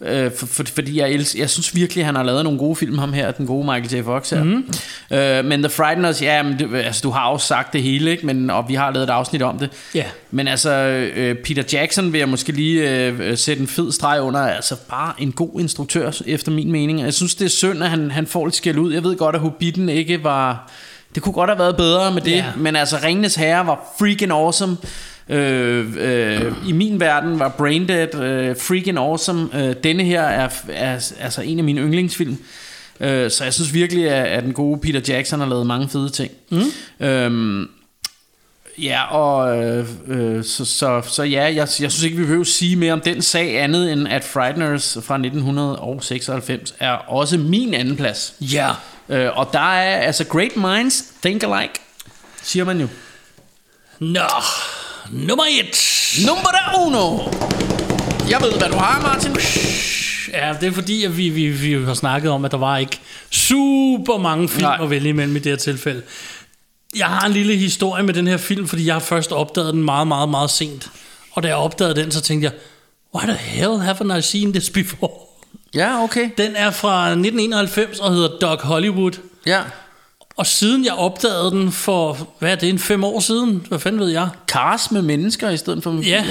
Øh, 0.00 0.30
for, 0.38 0.46
for, 0.46 0.64
fordi 0.74 0.98
jeg, 0.98 1.14
els- 1.14 1.38
jeg 1.38 1.50
synes 1.50 1.74
virkelig, 1.74 2.04
han 2.06 2.14
har 2.14 2.22
lavet 2.22 2.44
nogle 2.44 2.58
gode 2.58 2.76
film, 2.76 2.98
ham 2.98 3.12
her, 3.12 3.30
den 3.30 3.46
gode 3.46 3.64
Michael 3.64 4.02
J. 4.02 4.04
Fox 4.04 4.30
her. 4.30 4.44
Mm. 4.44 4.64
Øh, 5.10 5.44
men 5.44 5.62
The 5.62 5.70
Frighteners, 5.70 6.22
ja, 6.22 6.42
men 6.42 6.58
det, 6.58 6.74
altså, 6.74 7.00
du 7.04 7.10
har 7.10 7.30
jo 7.32 7.38
sagt 7.38 7.72
det 7.72 7.82
hele, 7.82 8.10
ikke? 8.10 8.26
Men, 8.26 8.50
og 8.50 8.68
vi 8.68 8.74
har 8.74 8.90
lavet 8.90 9.04
et 9.06 9.10
afsnit 9.10 9.42
om 9.42 9.58
det. 9.58 9.70
Ja. 9.94 10.04
Men 10.30 10.48
altså, 10.48 10.70
øh, 11.16 11.36
Peter 11.36 11.62
Jackson 11.72 12.12
vil 12.12 12.18
jeg 12.18 12.28
måske 12.28 12.52
lige 12.52 13.00
øh, 13.06 13.36
sætte 13.38 13.60
en 13.62 13.68
fed 13.68 13.92
streg 13.92 14.20
under. 14.20 14.40
Altså 14.40 14.76
bare 14.90 15.12
en 15.18 15.32
god 15.32 15.60
instruktør, 15.60 16.10
efter 16.26 16.52
min 16.52 16.72
mening. 16.72 17.00
Jeg 17.00 17.14
synes, 17.14 17.34
det 17.34 17.44
er 17.44 17.48
synd, 17.50 17.82
at 17.82 17.90
han, 17.90 18.10
han 18.10 18.26
får 18.26 18.46
lidt 18.46 18.56
skæld 18.56 18.78
ud. 18.78 18.92
Jeg 18.92 19.02
ved 19.04 19.16
godt, 19.16 19.34
at 19.34 19.40
Hobbiten 19.40 19.88
ikke 19.88 20.24
var... 20.24 20.70
Det 21.14 21.22
kunne 21.22 21.32
godt 21.32 21.50
have 21.50 21.58
været 21.58 21.76
bedre 21.76 22.12
med 22.14 22.22
det. 22.22 22.30
Ja. 22.30 22.44
Men 22.56 22.76
altså, 22.76 22.96
Ringenes 23.04 23.34
Herre 23.34 23.66
var 23.66 23.94
freaking 23.98 24.32
awesome. 24.32 24.76
Øh, 25.28 25.86
øh, 25.96 26.52
I 26.68 26.72
min 26.72 27.00
verden 27.00 27.38
var 27.38 27.48
Braindead 27.48 28.14
øh, 28.14 28.56
freaking 28.56 28.98
awesome. 28.98 29.48
Øh, 29.54 29.74
denne 29.84 30.04
her 30.04 30.22
er, 30.22 30.48
er 30.68 31.12
altså 31.20 31.42
en 31.42 31.58
af 31.58 31.64
mine 31.64 31.80
yndlingsfilm. 31.80 32.38
Øh, 33.00 33.30
så 33.30 33.44
jeg 33.44 33.54
synes 33.54 33.74
virkelig, 33.74 34.10
at, 34.10 34.26
at 34.26 34.44
den 34.44 34.52
gode 34.52 34.80
Peter 34.80 35.00
Jackson 35.08 35.40
har 35.40 35.46
lavet 35.48 35.66
mange 35.66 35.88
fede 35.88 36.08
ting. 36.10 36.30
Mm. 36.50 37.06
Øhm, 37.06 37.68
Ja, 38.82 39.14
og 39.14 39.58
øh, 39.64 39.88
øh, 40.06 40.44
så, 40.44 40.64
så, 40.64 41.02
så 41.06 41.22
ja, 41.22 41.42
jeg, 41.42 41.56
jeg 41.56 41.68
synes 41.68 42.02
ikke, 42.02 42.16
vi 42.16 42.22
behøver 42.22 42.44
sige 42.44 42.76
mere 42.76 42.92
om 42.92 43.00
den 43.00 43.22
sag, 43.22 43.60
andet 43.62 43.92
end 43.92 44.08
at 44.08 44.24
Frighteners 44.24 44.98
fra 45.02 45.14
1996 45.14 46.74
er 46.78 46.90
også 46.90 47.38
min 47.38 47.74
anden 47.74 47.96
plads. 47.96 48.34
Ja. 48.40 48.70
Øh, 49.08 49.38
og 49.38 49.48
der 49.52 49.58
er, 49.74 49.96
altså, 49.96 50.24
great 50.24 50.56
minds 50.56 51.04
think 51.22 51.42
alike, 51.42 51.74
siger 52.42 52.64
man 52.64 52.80
jo. 52.80 52.88
Nå, 53.98 54.20
nummer 55.12 55.44
et. 55.50 55.76
Nummer 56.26 56.86
uno! 56.86 57.18
Jeg 58.30 58.42
ved, 58.42 58.52
hvad 58.58 58.68
du 58.68 58.76
har, 58.76 59.00
Martin. 59.02 59.36
Ja, 60.32 60.54
det 60.60 60.68
er 60.68 60.72
fordi, 60.72 61.04
at 61.04 61.16
vi, 61.16 61.28
vi, 61.28 61.48
vi 61.48 61.84
har 61.84 61.94
snakket 61.94 62.30
om, 62.30 62.44
at 62.44 62.50
der 62.50 62.58
var 62.58 62.78
ikke 62.78 63.00
super 63.30 64.18
mange 64.18 64.48
film 64.48 64.62
Nej. 64.62 64.78
at 64.82 64.90
vælge 64.90 65.08
imellem 65.08 65.36
i 65.36 65.38
det 65.38 65.52
her 65.52 65.56
tilfælde. 65.56 66.02
Jeg 66.96 67.06
har 67.06 67.26
en 67.26 67.32
lille 67.32 67.56
historie 67.56 68.02
med 68.02 68.14
den 68.14 68.26
her 68.26 68.36
film, 68.36 68.68
fordi 68.68 68.86
jeg 68.86 68.94
har 68.94 69.00
først 69.00 69.32
opdaget 69.32 69.74
den 69.74 69.82
meget, 69.82 70.06
meget, 70.06 70.28
meget 70.28 70.50
sent. 70.50 70.90
Og 71.32 71.42
da 71.42 71.48
jeg 71.48 71.56
opdagede 71.56 71.94
den, 71.94 72.10
så 72.10 72.20
tænkte 72.20 72.44
jeg, 72.44 72.52
why 73.14 73.24
the 73.26 73.36
hell 73.36 73.72
haven't 73.72 74.16
I 74.16 74.22
seen 74.22 74.52
this 74.52 74.70
before? 74.70 75.10
Ja, 75.74 76.02
okay. 76.02 76.30
Den 76.38 76.56
er 76.56 76.70
fra 76.70 77.08
1991 77.08 77.98
og 77.98 78.12
hedder 78.12 78.38
Doc 78.38 78.60
Hollywood. 78.60 79.12
Ja. 79.46 79.60
Og 80.38 80.46
siden 80.46 80.84
jeg 80.84 80.92
opdagede 80.92 81.50
den 81.50 81.72
for, 81.72 82.28
hvad 82.38 82.52
er 82.52 82.56
det, 82.56 82.68
en 82.68 82.78
fem 82.78 83.04
år 83.04 83.20
siden? 83.20 83.66
Hvad 83.68 83.78
fanden 83.78 84.00
ved 84.00 84.08
jeg? 84.08 84.28
Cars 84.46 84.90
med 84.90 85.02
mennesker 85.02 85.50
i 85.50 85.56
stedet 85.56 85.82
for 85.82 85.92
med 85.92 86.02
Ja, 86.02 86.24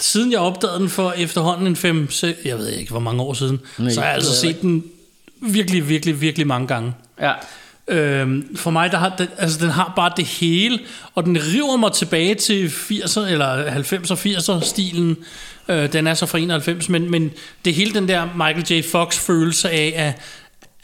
siden 0.00 0.32
jeg 0.32 0.40
opdagede 0.40 0.78
den 0.78 0.88
for 0.88 1.12
efterhånden 1.12 1.66
en 1.66 1.76
fem, 1.76 2.10
se, 2.10 2.34
jeg 2.44 2.58
ved 2.58 2.68
ikke 2.68 2.90
hvor 2.90 3.00
mange 3.00 3.22
år 3.22 3.34
siden, 3.34 3.60
Nej, 3.78 3.90
så 3.90 4.00
har 4.00 4.06
jeg 4.06 4.14
altså 4.14 4.36
set 4.36 4.62
den 4.62 4.84
virkelig, 5.40 5.88
virkelig, 5.88 6.20
virkelig 6.20 6.46
mange 6.46 6.66
gange. 6.66 6.94
Ja. 7.20 7.32
Øhm, 7.88 8.56
for 8.56 8.70
mig, 8.70 8.92
der 8.92 8.98
har 8.98 9.14
den, 9.18 9.28
altså, 9.38 9.58
den 9.60 9.70
har 9.70 9.92
bare 9.96 10.12
det 10.16 10.24
hele, 10.24 10.78
og 11.14 11.24
den 11.24 11.38
river 11.54 11.76
mig 11.76 11.92
tilbage 11.92 12.34
til 12.34 12.68
80'er, 12.68 13.20
eller 13.20 13.64
90'er, 13.64 14.14
80'er 14.14 14.64
stilen. 14.64 15.16
Øh, 15.68 15.92
den 15.92 16.06
er 16.06 16.14
så 16.14 16.26
fra 16.26 16.38
91, 16.38 16.88
men, 16.88 17.10
men 17.10 17.30
det 17.64 17.74
hele 17.74 17.94
den 17.94 18.08
der 18.08 18.26
Michael 18.36 18.66
J. 18.70 18.90
Fox 18.90 19.18
følelse 19.18 19.70
af, 19.70 19.92
at 19.96 20.22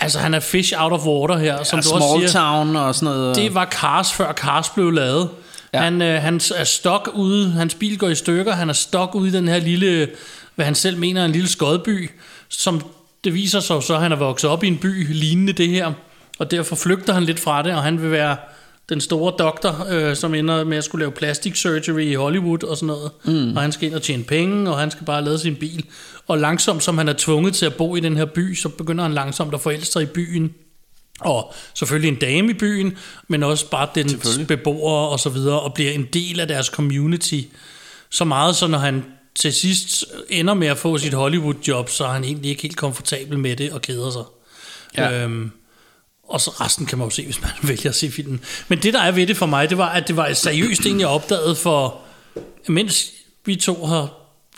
altså, 0.01 0.19
han 0.19 0.35
er 0.35 0.41
fish 0.41 0.73
out 0.77 0.93
of 0.93 1.07
water 1.07 1.39
her, 1.39 1.63
som 1.63 1.79
ja 1.79 1.83
du 1.83 1.95
også 1.95 2.07
small 2.09 2.29
siger. 2.29 2.41
town 2.41 2.77
og 2.77 2.95
sådan 2.95 3.15
noget. 3.15 3.37
Det 3.37 3.55
var 3.55 3.65
Cars, 3.71 4.13
før 4.13 4.33
Cars 4.33 4.69
blev 4.69 4.91
lavet. 4.91 5.31
Ja. 5.75 5.81
Han, 5.81 6.03
øh, 6.03 6.23
han 6.23 6.41
er 6.57 6.65
stok 6.65 7.11
ude, 7.15 7.51
hans 7.51 7.75
bil 7.75 7.99
går 7.99 8.09
i 8.09 8.15
stykker, 8.15 8.53
han 8.53 8.69
er 8.69 8.73
stok 8.73 9.15
ude 9.15 9.29
i 9.29 9.33
den 9.33 9.49
her 9.49 9.59
lille, 9.59 10.09
hvad 10.55 10.65
han 10.65 10.75
selv 10.75 10.99
mener 10.99 11.21
er 11.21 11.25
en 11.25 11.33
lille 11.33 11.49
skodby, 11.49 12.11
som 12.49 12.83
det 13.25 13.35
viser 13.35 13.61
sig 13.61 13.83
så, 13.83 13.95
at 13.95 14.01
han 14.01 14.13
er 14.13 14.17
vokset 14.17 14.51
op 14.51 14.65
i 14.65 14.67
en 14.67 14.79
by 14.79 15.15
lignende 15.15 15.53
det 15.53 15.69
her, 15.69 15.93
og 16.39 16.51
derfor 16.51 16.77
flygter 16.77 17.13
han 17.15 17.23
lidt 17.25 17.41
fra 17.41 17.63
det, 17.63 17.75
og 17.75 17.83
han 17.83 18.03
vil 18.03 18.11
være 18.11 18.37
den 18.89 19.01
store 19.01 19.33
doktor, 19.39 19.87
øh, 19.91 20.17
som 20.17 20.35
ender 20.35 20.65
med 20.65 20.77
at 20.77 20.85
skulle 20.85 21.03
lave 21.03 21.13
plastic 21.13 21.57
surgery 21.57 22.01
i 22.01 22.15
Hollywood 22.15 22.65
og 22.65 22.77
sådan 22.77 22.87
noget. 22.87 23.11
Mm. 23.25 23.57
Og 23.57 23.63
han 23.63 23.73
skal 23.73 23.87
ind 23.87 23.95
og 23.95 24.03
tjene 24.03 24.25
penge, 24.25 24.71
og 24.71 24.79
han 24.79 24.91
skal 24.91 25.07
bare 25.07 25.25
lade 25.25 25.39
sin 25.39 25.57
bil. 25.57 25.85
Og 26.27 26.39
langsomt, 26.39 26.83
som 26.83 26.99
han 26.99 27.09
er 27.09 27.15
tvunget 27.19 27.55
til 27.55 27.67
at 27.67 27.75
bo 27.75 27.97
i 27.97 28.01
den 28.01 28.17
her 28.17 28.25
by, 28.25 28.55
så 28.55 28.69
begynder 28.69 29.05
han 29.05 29.15
langsomt 29.15 29.55
at 29.55 29.61
forelske 29.61 29.93
sig 29.93 30.03
i 30.03 30.07
byen. 30.07 30.55
Og 31.21 31.55
selvfølgelig 31.75 32.09
en 32.09 32.19
dame 32.19 32.51
i 32.51 32.55
byen, 32.55 32.97
men 33.29 33.43
også 33.43 33.71
bare 33.71 33.89
den 33.95 34.47
beboere 34.47 35.09
og 35.09 35.21
så 35.21 35.29
videre, 35.29 35.61
og 35.61 35.75
bliver 35.75 35.93
en 35.93 36.05
del 36.13 36.41
af 36.41 36.49
deres 36.49 36.67
community. 36.67 37.41
Så 38.11 38.25
meget, 38.25 38.57
så 38.57 38.67
når 38.67 38.79
han 38.79 39.05
til 39.35 39.53
sidst 39.53 40.05
ender 40.29 40.55
med 40.55 40.67
at 40.67 40.79
få 40.79 40.99
sit 40.99 41.15
Hollywood-job, 41.15 41.89
så 41.89 42.05
er 42.05 42.13
han 42.13 42.25
egentlig 42.25 42.51
ikke 42.51 42.63
helt 42.63 42.77
komfortabel 42.77 43.39
med 43.39 43.57
det 43.57 43.73
og 43.73 43.83
keder 43.83 44.11
sig. 44.11 44.23
Ja. 44.97 45.23
Øhm, 45.23 45.51
og 46.29 46.41
så 46.41 46.51
resten 46.51 46.87
kan 46.87 46.99
man 46.99 47.07
jo 47.07 47.11
se, 47.11 47.25
hvis 47.25 47.41
man 47.43 47.51
vælger 47.69 47.89
at 47.91 47.95
se 47.97 48.11
filmen. 48.11 48.41
Men 48.69 48.79
det, 48.83 48.95
der 48.95 49.01
er 49.01 49.11
ved 49.13 49.27
det 49.27 49.37
for 49.37 49.47
mig, 49.47 49.71
det 49.71 49.79
var, 49.79 49.89
at 49.89 50.09
det 50.09 50.17
var 50.17 50.27
et 50.27 50.37
seriøst 50.37 50.83
ting, 50.83 51.01
jeg 51.01 51.09
opdagede 51.09 51.57
for, 51.57 52.01
mens 52.69 53.07
vi 53.45 53.57
to 53.57 53.85
har 53.87 54.09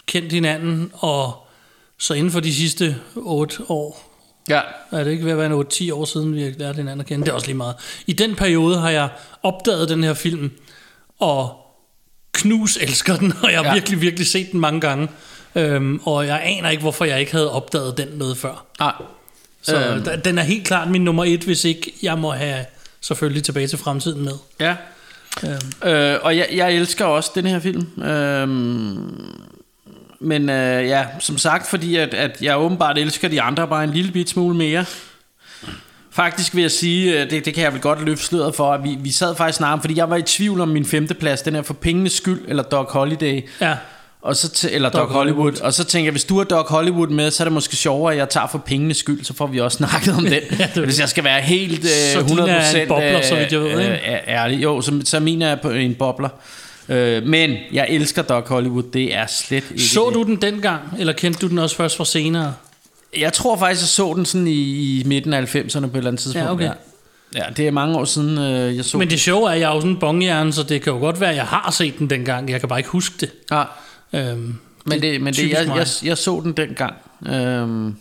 kendt 0.06 0.32
hinanden, 0.32 0.90
og 0.94 1.46
så 1.98 2.14
inden 2.14 2.32
for 2.32 2.40
de 2.40 2.54
sidste 2.54 2.96
otte 3.16 3.56
år, 3.68 4.12
Ja. 4.48 4.60
er 4.92 5.04
det 5.04 5.10
ikke 5.10 5.24
ved 5.24 5.32
at 5.32 5.38
være 5.38 5.46
en 5.46 5.52
8-10 5.92 5.94
år 5.94 6.04
siden, 6.04 6.34
vi 6.34 6.42
har 6.42 6.50
lært 6.58 6.76
hinanden 6.76 7.00
at 7.00 7.06
kende? 7.06 7.24
Det 7.24 7.30
er 7.30 7.34
også 7.34 7.46
lige 7.46 7.56
meget. 7.56 7.74
I 8.06 8.12
den 8.12 8.34
periode 8.34 8.78
har 8.78 8.90
jeg 8.90 9.08
opdaget 9.42 9.88
den 9.88 10.04
her 10.04 10.14
film, 10.14 10.50
og 11.18 11.56
knus 12.32 12.76
elsker 12.76 13.16
den, 13.16 13.32
og 13.42 13.50
jeg 13.52 13.58
har 13.60 13.66
Ja. 13.66 13.72
virkelig, 13.72 14.00
virkelig 14.00 14.26
set 14.26 14.52
den 14.52 14.60
mange 14.60 14.80
gange. 14.80 15.08
Øhm, 15.54 16.00
og 16.04 16.26
jeg 16.26 16.40
aner 16.44 16.70
ikke, 16.70 16.80
hvorfor 16.80 17.04
jeg 17.04 17.20
ikke 17.20 17.32
havde 17.32 17.52
opdaget 17.52 17.98
den 17.98 18.08
noget 18.14 18.36
før. 18.38 18.66
Nej. 18.80 18.92
Så 19.66 19.76
Øhm. 19.76 20.20
den 20.24 20.38
er 20.38 20.42
helt 20.42 20.66
klart 20.66 20.90
min 20.90 21.04
nummer 21.04 21.24
et, 21.24 21.40
hvis 21.44 21.64
ikke 21.64 21.92
jeg 22.02 22.18
må 22.18 22.30
have 22.32 22.64
selvfølgelig 23.00 23.42
tilbage 23.44 23.66
til 23.66 23.78
fremtiden 23.78 24.24
med. 24.24 24.32
Ja. 24.60 24.74
Øhm. 25.44 25.90
Øh, 25.90 26.18
og 26.22 26.36
jeg, 26.36 26.48
jeg 26.54 26.72
elsker 26.72 27.04
også 27.04 27.30
den 27.34 27.46
her 27.46 27.58
film. 27.60 28.02
Øhm, 28.02 29.34
men 30.20 30.50
øh, 30.50 30.86
ja, 30.88 31.04
som 31.20 31.38
sagt, 31.38 31.66
fordi 31.70 31.96
at, 31.96 32.14
at 32.14 32.42
jeg 32.42 32.58
åbenbart 32.58 32.98
elsker 32.98 33.28
de 33.28 33.42
andre 33.42 33.68
bare 33.68 33.84
en 33.84 33.90
lille 33.90 34.12
bit 34.12 34.28
smule 34.30 34.56
mere. 34.56 34.84
Faktisk 36.10 36.54
vil 36.54 36.62
jeg 36.62 36.70
sige, 36.70 37.22
øh, 37.22 37.30
det, 37.30 37.44
det 37.44 37.54
kan 37.54 37.64
jeg 37.64 37.72
vel 37.72 37.80
godt 37.80 38.02
løfte 38.04 38.24
sløret 38.24 38.54
for, 38.54 38.72
at 38.72 38.84
vi, 38.84 38.96
vi 39.00 39.10
sad 39.10 39.36
faktisk 39.36 39.56
snart, 39.56 39.80
fordi 39.80 39.96
jeg 39.96 40.10
var 40.10 40.16
i 40.16 40.22
tvivl 40.22 40.60
om 40.60 40.68
min 40.68 40.84
femteplads, 40.86 41.42
den 41.42 41.54
er 41.56 41.62
for 41.62 41.74
pengenes 41.74 42.12
skyld, 42.12 42.40
eller 42.48 42.62
Doc 42.62 42.90
Holiday. 42.90 43.48
Ja, 43.60 43.76
Og 44.26 44.36
så 44.36 44.68
eller 44.72 44.88
Doc, 44.88 45.00
Doc 45.00 45.10
Hollywood. 45.10 45.42
Hollywood. 45.42 45.60
Og 45.66 45.74
så 45.74 45.84
tænker 45.84 46.06
jeg, 46.06 46.12
hvis 46.12 46.24
du 46.24 46.36
har 46.36 46.44
Doc 46.44 46.66
Hollywood 46.68 47.08
med, 47.08 47.30
så 47.30 47.42
er 47.42 47.44
det 47.44 47.52
måske 47.52 47.76
sjovere, 47.76 48.12
at 48.12 48.18
jeg 48.18 48.28
tager 48.28 48.46
for 48.46 48.58
pengenes 48.58 48.96
skyld, 48.96 49.24
så 49.24 49.34
får 49.34 49.46
vi 49.46 49.60
også 49.60 49.76
snakket 49.86 50.14
om 50.14 50.22
den. 50.22 50.32
det 50.32 50.60
er 50.60 50.80
Hvis 50.80 50.94
det. 50.94 51.00
jeg 51.00 51.08
skal 51.08 51.24
være 51.24 51.40
helt 51.40 51.84
øh, 51.84 52.12
Så 52.12 52.20
100% 52.20 52.28
din 52.28 52.38
er 52.38 52.82
en 52.82 52.88
bobler, 52.88 53.22
så 53.22 53.34
vidt 53.36 53.52
jeg 53.52 53.60
ved, 53.60 53.70
øh, 53.70 53.84
ikke? 53.84 53.94
øh, 53.94 54.18
ærlig. 54.28 54.62
Jo, 54.62 54.80
så, 54.80 55.00
så 55.04 55.20
min 55.20 55.42
er 55.42 55.54
på 55.54 55.70
en 55.70 55.94
bobler. 55.94 56.28
Øh, 56.88 57.26
men 57.26 57.56
jeg 57.72 57.86
elsker 57.90 58.22
Doc 58.22 58.48
Hollywood, 58.48 58.82
det 58.82 59.14
er 59.14 59.26
slet 59.26 59.64
ikke 59.70 59.82
så 59.82 60.04
det. 60.06 60.14
du 60.14 60.22
den 60.22 60.36
dengang, 60.36 60.82
eller 60.98 61.12
kendte 61.12 61.40
du 61.40 61.48
den 61.48 61.58
også 61.58 61.76
først 61.76 61.96
fra 61.96 62.04
senere? 62.04 62.54
Jeg 63.18 63.32
tror 63.32 63.56
faktisk, 63.56 63.82
jeg 63.82 63.88
så 63.88 64.12
den 64.16 64.24
sådan 64.24 64.46
i, 64.46 65.00
i 65.00 65.02
midten 65.06 65.32
af 65.32 65.56
90'erne 65.56 65.80
på 65.80 65.86
et 65.86 65.96
eller 65.96 66.10
andet 66.10 66.20
tidspunkt. 66.20 66.46
Ja, 66.46 66.52
okay. 66.52 66.70
ja, 67.34 67.42
det 67.56 67.66
er 67.66 67.70
mange 67.70 67.98
år 67.98 68.04
siden, 68.04 68.38
øh, 68.38 68.76
jeg 68.76 68.84
så 68.84 68.98
Men 68.98 69.10
det 69.10 69.20
sjove 69.20 69.48
er, 69.48 69.52
at 69.52 69.60
jeg 69.60 69.70
er 69.70 69.74
jo 69.74 69.80
sådan 69.80 69.90
en 69.90 70.00
bonghjerne, 70.00 70.52
så 70.52 70.62
det 70.62 70.82
kan 70.82 70.92
jo 70.92 70.98
godt 70.98 71.20
være, 71.20 71.30
at 71.30 71.36
jeg 71.36 71.44
har 71.44 71.70
set 71.70 71.98
den 71.98 72.10
dengang. 72.10 72.50
Jeg 72.50 72.60
kan 72.60 72.68
bare 72.68 72.78
ikke 72.78 72.90
huske 72.90 73.14
det. 73.20 73.30
Ja, 73.50 73.62
Øhm, 74.12 74.54
men 74.86 75.02
det, 75.02 75.20
men 75.20 75.34
det, 75.34 75.50
jeg, 75.50 75.66
jeg, 75.66 75.86
jeg 76.04 76.18
så 76.18 76.40
den 76.44 76.52
dengang. 76.52 76.94
Øhm, 77.28 77.94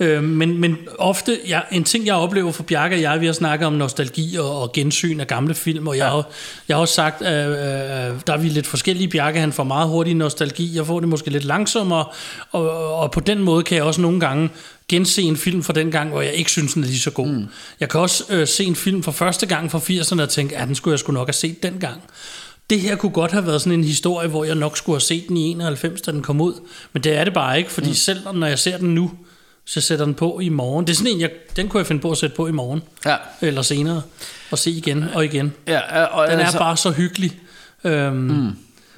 Øh, 0.00 0.24
men, 0.24 0.58
men 0.58 0.76
ofte, 0.98 1.38
ja, 1.48 1.60
en 1.72 1.84
ting 1.84 2.06
jeg 2.06 2.14
oplever 2.14 2.52
for 2.52 2.62
Bjarke 2.62 2.96
og 2.96 3.00
jeg, 3.00 3.20
vi 3.20 3.26
har 3.26 3.32
snakket 3.32 3.66
om 3.66 3.72
nostalgi 3.72 4.36
og, 4.36 4.62
og 4.62 4.72
gensyn 4.72 5.20
af 5.20 5.26
gamle 5.26 5.54
film, 5.54 5.86
og 5.86 5.96
jeg, 5.96 6.04
Ja. 6.04 6.10
har, 6.10 6.28
jeg 6.68 6.76
har 6.76 6.80
også 6.80 6.94
sagt, 6.94 7.22
at 7.22 7.48
øh, 7.48 8.20
der 8.26 8.32
er 8.32 8.36
vi 8.36 8.48
lidt 8.48 8.66
forskellige. 8.66 9.08
Bjarke 9.08 9.40
han 9.40 9.52
får 9.52 9.64
meget 9.64 9.88
hurtig 9.88 10.14
nostalgi, 10.14 10.76
jeg 10.76 10.86
får 10.86 11.00
det 11.00 11.08
måske 11.08 11.30
lidt 11.30 11.44
langsommere, 11.44 12.04
og, 12.50 12.94
og 12.94 13.10
på 13.10 13.20
den 13.20 13.38
måde 13.38 13.62
kan 13.62 13.76
jeg 13.76 13.84
også 13.84 14.00
nogle 14.00 14.20
gange 14.20 14.50
gense 14.88 15.22
en 15.22 15.36
film 15.36 15.62
fra 15.62 15.72
den 15.72 15.90
gang, 15.90 16.10
hvor 16.10 16.20
jeg 16.22 16.32
ikke 16.32 16.50
synes, 16.50 16.72
den 16.74 16.82
er 16.82 16.86
lige 16.86 16.98
så 16.98 17.10
god. 17.10 17.28
Mm. 17.28 17.46
Jeg 17.80 17.88
kan 17.88 18.00
også 18.00 18.24
øh, 18.30 18.46
se 18.48 18.64
en 18.64 18.76
film 18.76 19.02
for 19.02 19.12
første 19.12 19.46
gang 19.46 19.70
fra 19.70 19.78
80'erne 19.78 20.22
og 20.22 20.28
tænke, 20.28 20.56
at 20.56 20.68
den 20.68 20.74
skulle 20.74 20.92
jeg 20.92 20.98
sgu 20.98 21.12
nok 21.12 21.28
have 21.28 21.32
set 21.32 21.62
dengang. 21.62 22.02
Det 22.70 22.80
her 22.80 22.96
kunne 22.96 23.12
godt 23.12 23.32
have 23.32 23.46
været 23.46 23.60
sådan 23.60 23.78
en 23.78 23.84
historie, 23.84 24.28
hvor 24.28 24.44
jeg 24.44 24.54
nok 24.54 24.76
skulle 24.76 24.94
have 24.94 25.00
set 25.00 25.28
den 25.28 25.36
i 25.36 25.40
91, 25.40 26.00
da 26.02 26.12
den 26.12 26.22
kom 26.22 26.40
ud. 26.40 26.54
Men 26.92 27.04
det 27.04 27.16
er 27.16 27.24
det 27.24 27.34
bare 27.34 27.58
ikke, 27.58 27.70
fordi 27.70 27.88
mm. 27.88 27.94
selv 27.94 28.32
når 28.34 28.46
jeg 28.46 28.58
ser 28.58 28.78
den 28.78 28.94
nu, 28.94 29.10
så 29.64 29.80
sætter 29.80 30.04
den 30.04 30.14
på 30.14 30.40
i 30.40 30.48
morgen. 30.48 30.86
Det 30.86 30.92
er 30.92 30.96
sådan 30.96 31.12
en, 31.12 31.20
jeg, 31.20 31.30
den 31.56 31.68
kunne 31.68 31.78
jeg 31.78 31.86
finde 31.86 32.02
på 32.02 32.10
at 32.10 32.18
sætte 32.18 32.36
på 32.36 32.46
i 32.46 32.52
morgen. 32.52 32.82
Ja. 33.06 33.16
Eller 33.40 33.62
senere. 33.62 34.02
Og 34.50 34.58
se 34.58 34.70
igen 34.70 35.04
og 35.14 35.24
igen. 35.24 35.52
Ja, 35.66 36.04
og 36.04 36.28
Den 36.30 36.38
er 36.38 36.44
altså- 36.44 36.58
bare 36.58 36.76
så 36.76 36.90
hyggelig. 36.90 37.38
Øhm, 37.84 38.16
mm. 38.16 38.50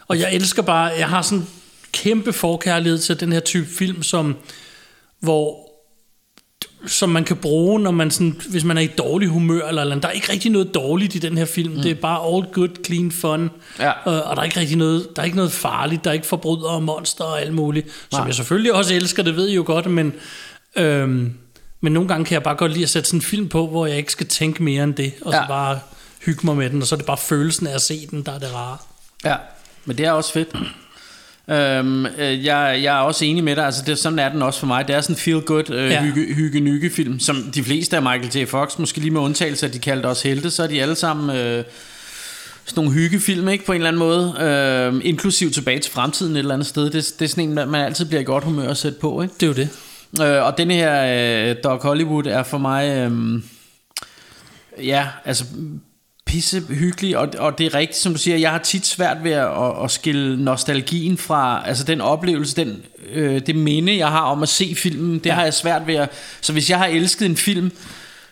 Og 0.08 0.18
jeg 0.18 0.34
elsker 0.34 0.62
bare, 0.62 0.84
jeg 0.98 1.08
har 1.08 1.22
sådan 1.22 1.46
kæmpe 1.92 2.32
forkærlighed 2.32 2.98
til 2.98 3.20
den 3.20 3.32
her 3.32 3.40
type 3.40 3.66
film, 3.66 4.02
som, 4.02 4.36
hvor 5.20 5.69
som 6.86 7.08
man 7.08 7.24
kan 7.24 7.36
bruge, 7.36 7.80
når 7.80 7.90
man 7.90 8.11
sådan, 8.11 8.40
hvis 8.50 8.64
man 8.64 8.76
er 8.76 8.80
i 8.82 8.86
dårlig 8.86 9.28
humør, 9.28 9.68
eller, 9.68 9.82
eller 9.82 9.92
andet. 9.94 10.02
der 10.02 10.08
er 10.08 10.12
ikke 10.12 10.32
rigtig 10.32 10.50
noget 10.50 10.74
dårligt 10.74 11.14
i 11.14 11.18
den 11.18 11.38
her 11.38 11.44
film. 11.44 11.74
Mm. 11.74 11.82
Det 11.82 11.90
er 11.90 11.94
bare 11.94 12.34
all 12.36 12.46
good, 12.52 12.84
clean 12.86 13.12
fun. 13.12 13.50
Ja. 13.78 13.90
Og, 13.90 14.22
og 14.22 14.36
der 14.36 14.42
er 14.42 14.44
ikke 14.44 14.61
rigtig 14.61 14.76
noget, 14.76 15.08
der 15.16 15.22
er 15.22 15.26
ikke 15.26 15.36
noget 15.36 15.52
farligt, 15.52 16.04
der 16.04 16.11
er 16.11 16.14
ikke 16.14 16.26
forbrydere 16.26 16.70
og 16.70 16.82
monster 16.82 17.24
og 17.24 17.40
alt 17.40 17.54
muligt. 17.54 17.86
Som 18.11 18.20
Nej. 18.20 18.26
jeg 18.26 18.34
selvfølgelig 18.34 18.72
også 18.74 18.94
elsker, 18.94 19.22
det 19.22 19.36
ved 19.36 19.48
I 19.48 19.54
jo 19.54 19.62
godt, 19.66 19.86
men, 19.86 20.12
øhm, 20.76 21.34
men 21.80 21.92
nogle 21.92 22.08
gange 22.08 22.24
kan 22.24 22.34
jeg 22.34 22.42
bare 22.42 22.56
godt 22.56 22.72
lide 22.72 22.82
at 22.82 22.90
sætte 22.90 23.08
sådan 23.08 23.18
en 23.18 23.22
film 23.22 23.48
på, 23.48 23.66
hvor 23.66 23.86
jeg 23.86 23.96
ikke 23.96 24.12
skal 24.12 24.26
tænke 24.26 24.62
mere 24.62 24.84
end 24.84 24.94
det, 24.94 25.12
og 25.22 25.32
så 25.32 25.38
Ja. 25.38 25.46
bare 25.46 25.78
hygge 26.24 26.40
mig 26.46 26.56
med 26.56 26.70
den, 26.70 26.82
og 26.82 26.88
så 26.88 26.94
er 26.94 26.96
det 26.96 27.06
bare 27.06 27.16
følelsen 27.18 27.66
af 27.66 27.74
at 27.74 27.82
se 27.82 28.06
den, 28.11 28.22
der 28.22 28.32
er 28.32 28.38
det 28.38 28.54
rare. 28.54 28.76
Ja, 29.24 29.36
men 29.84 29.98
det 29.98 30.06
er 30.06 30.12
også 30.12 30.32
fedt. 30.32 30.48
Øhm, 31.51 32.07
øh, 32.07 32.44
jeg, 32.44 32.80
jeg 32.82 32.96
er 32.96 33.01
også 33.01 33.24
enig 33.24 33.44
med 33.44 33.57
dig, 33.57 33.64
altså 33.64 33.82
det, 33.86 33.98
sådan 33.98 34.18
er 34.18 34.28
den 34.28 34.42
også 34.42 34.61
for 34.61 34.66
mig. 34.66 34.88
Det 34.88 34.96
er 34.96 35.01
sådan 35.01 35.16
en 35.16 35.18
feel-good 35.18 35.72
øh, 35.72 35.90
Ja. 35.90 35.92
ja. 35.92 36.03
hygge, 36.03 36.34
hygge 36.34 36.61
nygge 36.61 36.90
film, 36.90 37.20
som 37.20 37.36
de 37.55 37.64
fleste 37.64 37.96
af 37.96 38.03
Michael 38.03 38.36
J. 38.36 38.46
Fox, 38.48 38.78
måske 38.78 38.98
lige 38.98 39.11
med 39.11 39.20
undtagelse, 39.20 39.66
at 39.66 39.74
de 39.74 39.78
kaldte 39.78 40.07
os 40.07 40.22
helte, 40.22 40.51
så 40.51 40.62
er 40.62 40.66
de 40.66 40.82
alle 40.82 40.94
sammen 40.94 41.36
øh, 41.36 41.64
sådan 42.64 42.84
nogle 42.84 42.90
hyggefilm, 42.92 43.48
ikke, 43.48 43.64
på 43.64 43.72
en 43.72 43.76
eller 43.76 43.88
anden 43.88 43.98
måde. 43.98 44.34
Øh, 44.40 45.01
inklusiv 45.05 45.51
tilbage 45.51 45.78
til 45.78 45.92
fremtiden 45.92 46.32
et 46.32 46.38
eller 46.38 46.55
andet 46.55 46.66
sted. 46.66 46.84
Det, 46.90 47.12
det 47.18 47.24
er 47.24 47.28
sådan 47.28 47.44
en, 47.44 47.55
man 47.55 47.74
altid 47.74 48.05
bliver 48.05 48.20
i 48.20 48.24
godt 48.24 48.44
humør 48.44 48.68
at 48.68 48.76
sætte 48.76 48.98
på, 49.01 49.22
ikke? 49.22 49.34
Det 49.40 49.42
er 49.42 49.46
jo 49.46 49.53
det. 49.53 49.68
Øh, 50.22 50.44
og 50.46 50.59
denne 50.59 50.74
her 50.74 51.51
øh, 51.51 51.57
Doc 51.64 51.82
Hollywood 51.82 52.26
er 52.26 52.42
for 52.42 52.59
mig, 52.59 52.88
øh, 52.88 53.12
ja, 54.86 55.07
altså 55.24 55.44
pisse 56.30 56.62
hyggelig, 56.68 57.18
og, 57.18 57.28
og 57.38 57.58
det 57.58 57.66
er 57.66 57.74
rigtigt, 57.74 57.98
som 57.98 58.12
du 58.12 58.18
siger, 58.18 58.36
jeg 58.36 58.50
har 58.50 58.58
tit 58.58 58.86
svært 58.86 59.16
ved 59.24 59.32
at, 59.32 59.46
at, 59.46 59.84
at 59.84 59.90
skille 59.90 60.44
nostalgien 60.44 61.18
fra, 61.18 61.62
altså 61.66 61.84
den 61.84 62.00
oplevelse, 62.00 62.56
den, 62.56 62.82
øh, 63.12 63.40
det 63.46 63.56
minde, 63.56 63.96
jeg 63.96 64.08
har 64.08 64.20
om 64.20 64.42
at 64.42 64.48
se 64.48 64.74
filmen, 64.74 65.18
det 65.18 65.26
ja. 65.26 65.34
har 65.34 65.44
jeg 65.44 65.54
svært 65.54 65.86
ved 65.86 65.94
at, 65.94 66.10
så 66.40 66.52
hvis 66.52 66.70
jeg 66.70 66.78
har 66.78 66.86
elsket 66.86 67.26
en 67.26 67.36
film 67.36 67.72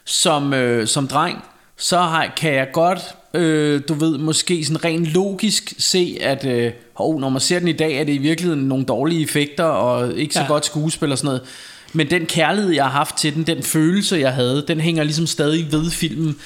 som, 0.04 0.54
øh, 0.54 0.86
som 0.86 1.08
dreng, 1.08 1.44
så 1.76 1.98
har, 1.98 2.32
kan 2.36 2.54
jeg 2.54 2.68
godt, 2.72 2.98
øh, 3.34 3.80
du 3.88 3.94
ved, 3.94 4.18
måske 4.18 4.64
sådan 4.64 4.84
rent 4.84 5.06
logisk 5.06 5.74
se, 5.78 6.18
at 6.20 6.44
øh, 6.46 6.72
når 6.98 7.28
man 7.28 7.40
ser 7.40 7.58
den 7.58 7.68
i 7.68 7.72
dag, 7.72 7.96
er 8.00 8.04
det 8.04 8.12
i 8.12 8.18
virkeligheden 8.18 8.64
nogle 8.64 8.84
dårlige 8.84 9.22
effekter, 9.22 9.64
og 9.64 10.14
ikke 10.14 10.34
så 10.34 10.40
ja. 10.40 10.46
godt 10.46 10.66
skuespil 10.66 11.12
og 11.12 11.18
sådan 11.18 11.26
noget. 11.26 11.42
Men 11.92 12.10
den 12.10 12.26
kærlighed, 12.26 12.72
jeg 12.72 12.84
har 12.84 12.90
haft 12.90 13.16
til 13.16 13.34
den, 13.34 13.42
den 13.42 13.62
følelse, 13.62 14.16
jeg 14.16 14.32
havde, 14.32 14.64
den 14.68 14.80
hænger 14.80 15.04
ligesom 15.04 15.26
stadig 15.26 15.72
ved 15.72 15.90
filmen. 15.90 16.36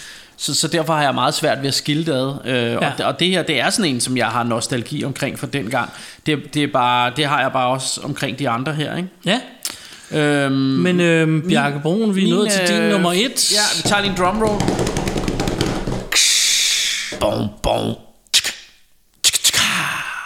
Så, 0.43 0.55
så 0.55 0.69
derfor 0.69 0.95
har 0.95 1.03
jeg 1.03 1.15
meget 1.15 1.35
svært 1.35 1.61
ved 1.63 1.69
at 1.69 1.75
skille 1.75 2.07
det 2.07 2.13
ad. 2.13 2.35
Øh, 2.45 2.55
ja. 2.73 2.77
og, 2.79 2.93
det- 2.99 3.07
og 3.07 3.21
det 3.21 3.29
her, 3.29 3.43
det 3.43 3.61
er 3.61 3.71
sådan 3.71 3.91
en, 3.95 4.01
som 4.01 4.17
jeg 4.17 4.27
har 4.27 4.43
nostalgi 4.43 5.05
omkring 5.05 5.39
fra 5.39 5.47
den 5.47 5.71
gang. 5.71 5.91
Det, 6.27 6.55
det, 6.55 6.63
er 6.63 6.69
bare, 6.73 7.13
det 7.17 7.25
har 7.27 7.41
jeg 7.41 7.53
bare 7.53 7.69
også 7.69 8.01
omkring 8.05 8.39
de 8.39 8.49
andre 8.49 8.75
her, 8.75 8.97
ikke? 8.97 9.09
Ja, 9.27 9.41
Øhm, 10.15 10.53
men 10.55 11.01
øh, 11.01 11.43
Bjarke 11.49 11.81
Broen, 11.83 12.17
vi 12.17 12.25
er 12.25 12.35
nået 12.35 12.51
til 12.51 12.69
din 12.69 12.83
øh, 12.83 12.91
nummer 12.93 13.13
et. 13.13 13.53
Ja, 13.53 13.59
vi 13.77 13.83
tager 13.89 14.01
lige 14.03 14.11
en 14.11 14.17
drumroll. 14.19 14.63
Bom, 17.21 17.49
bom. 17.63 17.95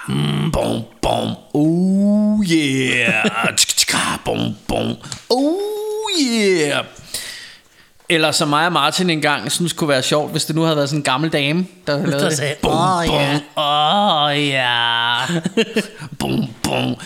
Mm, 0.08 0.50
Bom, 0.52 0.82
bom. 1.02 1.28
Oh 1.54 2.44
yeah. 2.50 3.24
Bom, 4.24 4.38
bom. 4.68 4.96
Oh 5.30 6.10
yeah. 6.20 6.84
Eller 8.08 8.30
som 8.30 8.48
mig 8.48 8.66
og 8.66 8.72
Martin 8.72 9.10
engang 9.10 9.52
synes 9.52 9.72
kunne 9.72 9.88
være 9.88 10.02
sjovt, 10.02 10.30
hvis 10.32 10.44
det 10.44 10.56
nu 10.56 10.62
havde 10.62 10.76
været 10.76 10.88
sådan 10.88 10.98
en 11.00 11.04
gammel 11.04 11.30
dame, 11.32 11.66
der 11.86 11.92
havde 11.96 12.06
lavet 12.06 12.22
Der 12.22 12.28
det. 12.28 12.38
sagde, 12.38 12.54
Bum, 12.62 12.72
"Åh, 12.72 13.06
bum. 13.06 13.14
ja." 13.14 13.40
Åh 13.56 14.48
ja. 14.48 15.16
Bum, 16.18 16.44
bum. 16.62 16.96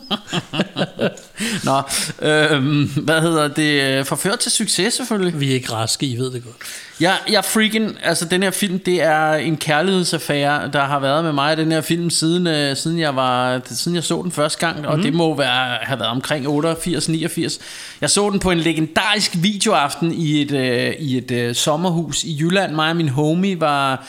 Nå, 1.64 1.82
øhm, 2.28 2.90
hvad 3.04 3.20
hedder 3.20 3.48
det? 3.48 4.06
Forført 4.06 4.38
til 4.38 4.50
succes 4.50 4.94
selvfølgelig. 4.94 5.40
Vi 5.40 5.50
er 5.50 5.54
ikke 5.54 5.72
raske, 5.72 6.06
I 6.06 6.16
ved 6.16 6.32
det 6.32 6.44
godt. 6.44 6.56
Jeg, 7.00 7.16
jeg 7.30 7.44
freaking, 7.44 7.96
altså 8.02 8.24
den 8.24 8.42
her 8.42 8.50
film, 8.50 8.78
det 8.78 9.02
er 9.02 9.32
en 9.32 9.56
kærlighedsaffære, 9.56 10.70
der 10.72 10.84
har 10.84 10.98
været 10.98 11.24
med 11.24 11.32
mig, 11.32 11.56
den 11.56 11.72
her 11.72 11.80
film, 11.80 12.10
siden, 12.10 12.46
øh, 12.46 12.76
siden, 12.76 12.98
jeg, 12.98 13.16
var, 13.16 13.60
siden 13.64 13.94
jeg 13.94 14.04
så 14.04 14.22
den 14.22 14.32
første 14.32 14.66
gang, 14.66 14.80
mm. 14.80 14.86
og 14.86 14.98
det 14.98 15.14
må 15.14 15.36
være, 15.36 15.78
have 15.82 15.98
været 15.98 16.10
omkring 16.10 16.46
88-89. 16.46 17.60
Jeg 18.00 18.10
så 18.10 18.30
den 18.30 18.38
på 18.40 18.50
en 18.50 18.58
legendarisk 18.58 19.32
videoaften 19.34 20.12
i 20.12 20.42
et, 20.42 20.52
øh, 20.52 20.94
i 20.98 21.16
et 21.16 21.30
øh, 21.30 21.54
sommerhus 21.54 22.24
i 22.24 22.36
Jylland. 22.40 22.74
Mig 22.74 22.90
og 22.90 22.96
min 22.96 23.08
homie 23.08 23.60
var 23.60 24.06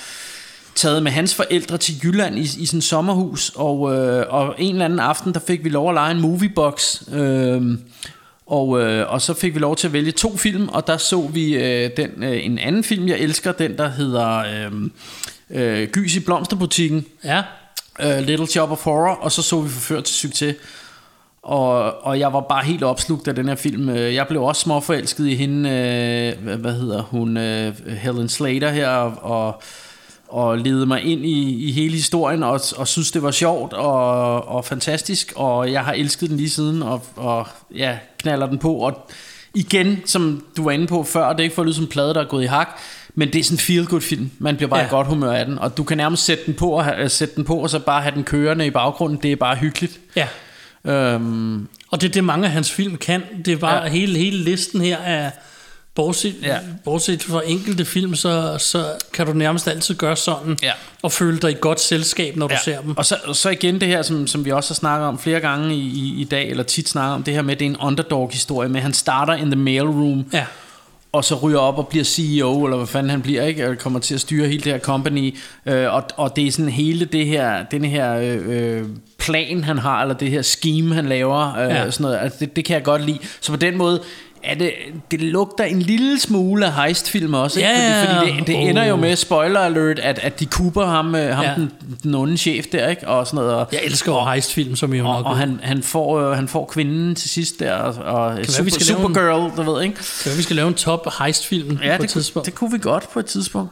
taget 0.76 1.04
med 1.04 1.12
hans 1.12 1.36
forældre 1.36 1.78
til 1.78 1.96
Jylland 2.04 2.38
i, 2.38 2.42
i 2.42 2.66
sådan 2.66 2.82
sommerhus, 2.82 3.52
og, 3.56 3.96
øh, 3.96 4.26
og 4.30 4.56
en 4.58 4.72
eller 4.72 4.86
anden 4.86 5.00
aften, 5.00 5.34
der 5.34 5.40
fik 5.40 5.64
vi 5.64 5.70
lov 5.70 5.90
at 5.90 5.94
lege 5.94 6.12
en 6.12 6.22
moviebox, 6.22 7.02
øh, 7.14 7.62
og, 8.48 8.82
øh, 8.82 9.12
og 9.12 9.22
så 9.22 9.34
fik 9.34 9.54
vi 9.54 9.60
lov 9.60 9.76
til 9.76 9.88
at 9.88 9.94
vælge 9.94 10.12
to 10.12 10.38
film, 10.38 10.70
og 10.70 10.88
der 10.88 10.98
så 10.98 11.22
vi 11.22 11.56
øh, 11.56 11.90
den, 11.98 12.24
øh, 12.24 12.46
en 12.46 12.58
anden 12.58 12.84
film, 12.84 13.08
jeg 13.08 13.18
elsker, 13.18 13.52
den 13.52 13.78
der 13.78 13.90
hedder 13.90 14.38
øh, 14.38 14.72
øh, 15.50 15.88
Gys 15.88 16.16
i 16.16 16.20
Blomsterbutikken, 16.20 17.06
Ja, 17.24 17.44
øh, 18.00 18.20
Little 18.20 18.48
Shop 18.48 18.72
of 18.72 18.84
Horror, 18.84 19.16
og 19.16 19.32
så 19.32 19.42
så 19.42 19.62
vi 19.62 19.70
Forført 19.70 20.04
til 20.04 20.16
Succes. 20.16 20.56
Og, 21.44 22.04
og 22.06 22.20
jeg 22.20 22.34
var 22.34 22.42
bare 22.42 22.64
helt 22.66 22.84
opslugt 22.84 23.28
af 23.28 23.36
den 23.36 23.48
her 23.48 23.56
film. 23.56 23.90
Øh, 23.90 24.16
Jeg 24.16 24.28
blev 24.28 24.44
også 24.44 24.62
småforelsket 24.62 25.28
i 25.28 25.36
hende, 25.36 25.70
øh, 25.70 26.44
hvad, 26.44 26.58
hvad 26.58 26.74
hedder 26.74 27.02
hun, 27.02 27.38
øh, 27.38 27.88
Helen 27.88 28.30
Slater 28.30 28.70
her, 28.70 28.90
og, 28.90 29.14
og, 29.22 29.62
og 30.34 30.58
ledede 30.58 30.86
mig 30.86 31.02
ind 31.04 31.26
i, 31.26 31.68
i 31.68 31.72
hele 31.72 31.94
historien, 31.96 32.44
og, 32.44 32.62
og 32.78 32.88
synes 32.88 33.12
det 33.12 33.24
var 33.24 33.32
sjovt 33.32 33.74
og, 33.74 34.48
og 34.48 34.66
fantastisk, 34.66 35.34
og 35.36 35.72
jeg 35.72 35.82
har 35.86 35.94
elsket 35.94 36.30
den 36.30 36.38
lige 36.38 36.50
siden, 36.50 36.84
og, 36.84 37.02
og 37.16 37.48
ja, 37.76 37.98
knaller 38.18 38.46
den 38.48 38.58
på. 38.58 38.74
Og 38.74 39.10
igen, 39.54 40.02
som 40.06 40.44
du 40.58 40.64
var 40.64 40.72
inde 40.72 40.88
på 40.88 41.04
før, 41.04 41.30
det 41.30 41.40
er 41.40 41.44
ikke 41.44 41.56
for 41.56 41.62
at 41.62 41.66
lyde 41.66 41.76
som 41.76 41.84
en 41.84 41.90
plade, 41.90 42.14
der 42.14 42.22
er 42.22 42.26
gået 42.28 42.44
i 42.44 42.48
hak, 42.48 42.80
men 43.16 43.34
det 43.34 43.40
er 43.40 43.44
sådan 43.44 43.56
en 43.56 43.60
feel-good 43.88 44.00
film. 44.02 44.32
Man 44.40 44.56
bliver 44.56 44.70
bare 44.70 44.80
Ja. 44.80 44.86
i 44.86 44.90
godt 44.90 45.08
humør 45.08 45.32
af 45.32 45.46
den, 45.46 45.60
og 45.60 45.78
du 45.78 45.84
kan 45.84 45.98
nærmest 45.98 46.26
sætte 46.26 46.44
den 46.46 46.54
på 46.54 46.70
og, 46.70 47.12
sætte 47.12 47.36
den 47.36 47.44
på, 47.44 47.56
og 47.56 47.70
så 47.70 47.80
bare 47.80 48.02
have 48.02 48.16
den 48.16 48.24
kørende 48.24 48.66
i 48.66 48.70
baggrunden. 48.70 49.20
Det 49.24 49.32
er 49.32 49.36
bare 49.36 49.56
hyggeligt. 49.56 50.00
ja. 50.16 50.28
Øhm, 50.86 51.68
Og 51.92 52.02
det 52.02 52.08
er 52.08 52.12
det, 52.12 52.24
mange 52.24 52.46
af 52.46 52.52
hans 52.52 52.72
film 52.72 52.98
kan. 52.98 53.24
Det 53.46 53.54
er 53.54 53.58
bare 53.58 53.76
ja. 53.76 53.84
Ja. 53.84 53.90
hele, 53.90 54.18
hele 54.18 54.38
listen 54.38 54.82
her 54.82 54.98
af... 54.98 55.32
Bortset, 55.96 56.36
ja. 56.44 56.58
Bortset 56.84 57.24
fra 57.24 57.42
enkelte 57.46 57.86
film, 57.86 58.16
så, 58.16 58.56
så 58.60 58.86
kan 59.14 59.26
du 59.26 59.34
nærmest 59.34 59.68
altid 59.68 59.96
gøre 59.96 60.16
sådan, 60.16 60.58
Ja. 60.64 60.72
og 61.04 61.12
føle 61.12 61.38
dig 61.40 61.52
i 61.52 61.56
godt 61.62 61.80
selskab, 61.82 62.36
når 62.36 62.48
du 62.48 62.56
ser 62.66 62.82
dem. 62.82 62.98
Og 62.98 63.06
så, 63.06 63.16
og 63.26 63.36
så 63.36 63.50
igen 63.50 63.80
det 63.82 63.88
her, 63.88 64.02
som, 64.02 64.28
som 64.28 64.46
vi 64.46 64.52
også 64.52 64.74
har 64.74 64.76
snakket 64.76 65.08
om 65.08 65.20
flere 65.20 65.40
gange 65.40 65.76
i, 65.76 65.80
i, 65.80 66.22
i 66.22 66.24
dag, 66.24 66.50
eller 66.50 66.64
tit 66.64 66.90
snakket 66.90 67.14
om, 67.16 67.24
det 67.24 67.34
her 67.34 67.42
med, 67.42 67.54
at 67.54 67.60
det 67.60 67.66
er 67.66 67.70
en 67.70 67.78
underdog-historie 67.82 68.70
med, 68.70 68.82
han 68.82 68.94
starter 68.94 69.34
in 69.34 69.52
the 69.52 69.56
mailroom, 69.60 70.26
Ja. 70.34 70.46
og 71.12 71.26
så 71.26 71.36
ryger 71.36 71.60
op 71.60 71.78
og 71.78 71.88
bliver 71.88 72.04
CEO, 72.06 72.64
eller 72.66 72.78
hvad 72.78 72.88
fanden 72.88 73.10
han 73.10 73.22
bliver, 73.22 73.44
ikke? 73.44 73.70
Og 73.70 73.78
kommer 73.78 74.00
til 74.00 74.16
at 74.16 74.22
styre 74.22 74.48
hele 74.48 74.64
det 74.64 74.72
her 74.72 74.80
company. 74.80 75.38
Øh, 75.66 75.94
og, 75.94 76.04
og 76.18 76.36
det 76.36 76.48
er 76.48 76.52
sådan 76.52 76.70
hele 76.70 77.06
det 77.06 77.26
her, 77.26 77.64
den 77.72 77.86
her 77.86 78.14
øh, 78.16 78.40
øh, 78.80 78.86
plan, 79.18 79.64
han 79.64 79.78
har, 79.78 80.02
eller 80.02 80.16
det 80.16 80.30
her 80.32 80.42
scheme, 80.42 80.96
han 80.96 81.06
laver, 81.06 81.56
øh, 81.58 81.70
ja. 81.70 81.92
sådan 81.92 82.04
noget. 82.04 82.18
Altså, 82.22 82.38
det, 82.40 82.56
det 82.56 82.66
kan 82.66 82.74
jeg 82.76 82.84
godt 82.84 83.06
lide. 83.06 83.20
Så 83.42 83.52
på 83.52 83.58
den 83.58 83.78
måde, 83.78 84.02
er 84.44 84.56
det, 84.56 84.74
det 85.12 85.22
lugter 85.22 85.64
en 85.64 85.82
lille 85.82 86.20
smule 86.20 86.66
af 86.66 86.74
heistfilm 86.74 87.34
også, 87.34 87.60
ikke? 87.60 87.72
Ja, 87.72 88.04
fordi, 88.04 88.16
fordi 88.30 88.40
det, 88.40 88.48
det 88.48 88.70
ender 88.70 88.84
jo 88.86 88.94
oh. 88.94 89.00
med, 89.00 89.16
spoiler 89.16 89.60
alert, 89.60 90.00
at, 90.00 90.20
at 90.20 90.40
de 90.40 90.46
kuber 90.46 90.86
ham, 90.86 91.16
øh, 91.16 91.36
ham 91.36 91.46
Ja. 91.46 91.54
den, 91.56 91.72
den 92.04 92.16
onde 92.16 92.38
chef 92.38 92.66
der, 92.72 92.88
ikke? 92.88 93.08
Og 93.08 93.28
sådan 93.28 93.36
noget. 93.38 93.54
Og, 93.56 93.68
Jeg 93.72 93.82
elsker 93.84 94.12
jo 94.12 94.26
heistfilm, 94.32 94.76
som 94.76 94.94
I 94.94 94.98
jo 94.98 95.08
og, 95.08 95.14
nok 95.18 95.26
og 95.26 95.38
han, 95.38 95.60
han, 95.64 95.84
får, 95.84 96.20
øh, 96.22 96.36
han 96.36 96.48
får 96.48 96.66
kvinden 96.66 97.16
til 97.16 97.30
sidst 97.30 97.60
der, 97.60 97.74
og, 97.74 97.96
og 98.14 98.36
være, 98.36 98.46
super, 98.46 98.64
vi 98.64 98.70
skal 98.72 98.86
lave 98.88 99.00
en- 99.00 99.14
Supergirl, 99.16 99.66
du 99.66 99.74
ved, 99.74 99.84
ikke? 99.84 100.04
Så 100.04 100.36
vi 100.38 100.42
skal 100.42 100.56
lave 100.56 100.68
en 100.68 100.74
top 100.74 101.08
heistfilm 101.20 101.80
Ja, 101.84 101.96
på 101.98 102.02
det, 102.02 102.04
et 102.04 102.10
tidspunkt. 102.10 102.46
det 102.46 102.56
kunne 102.56 102.72
vi 102.72 102.78
godt 102.78 103.10
på 103.14 103.20
et 103.20 103.26
tidspunkt. 103.26 103.72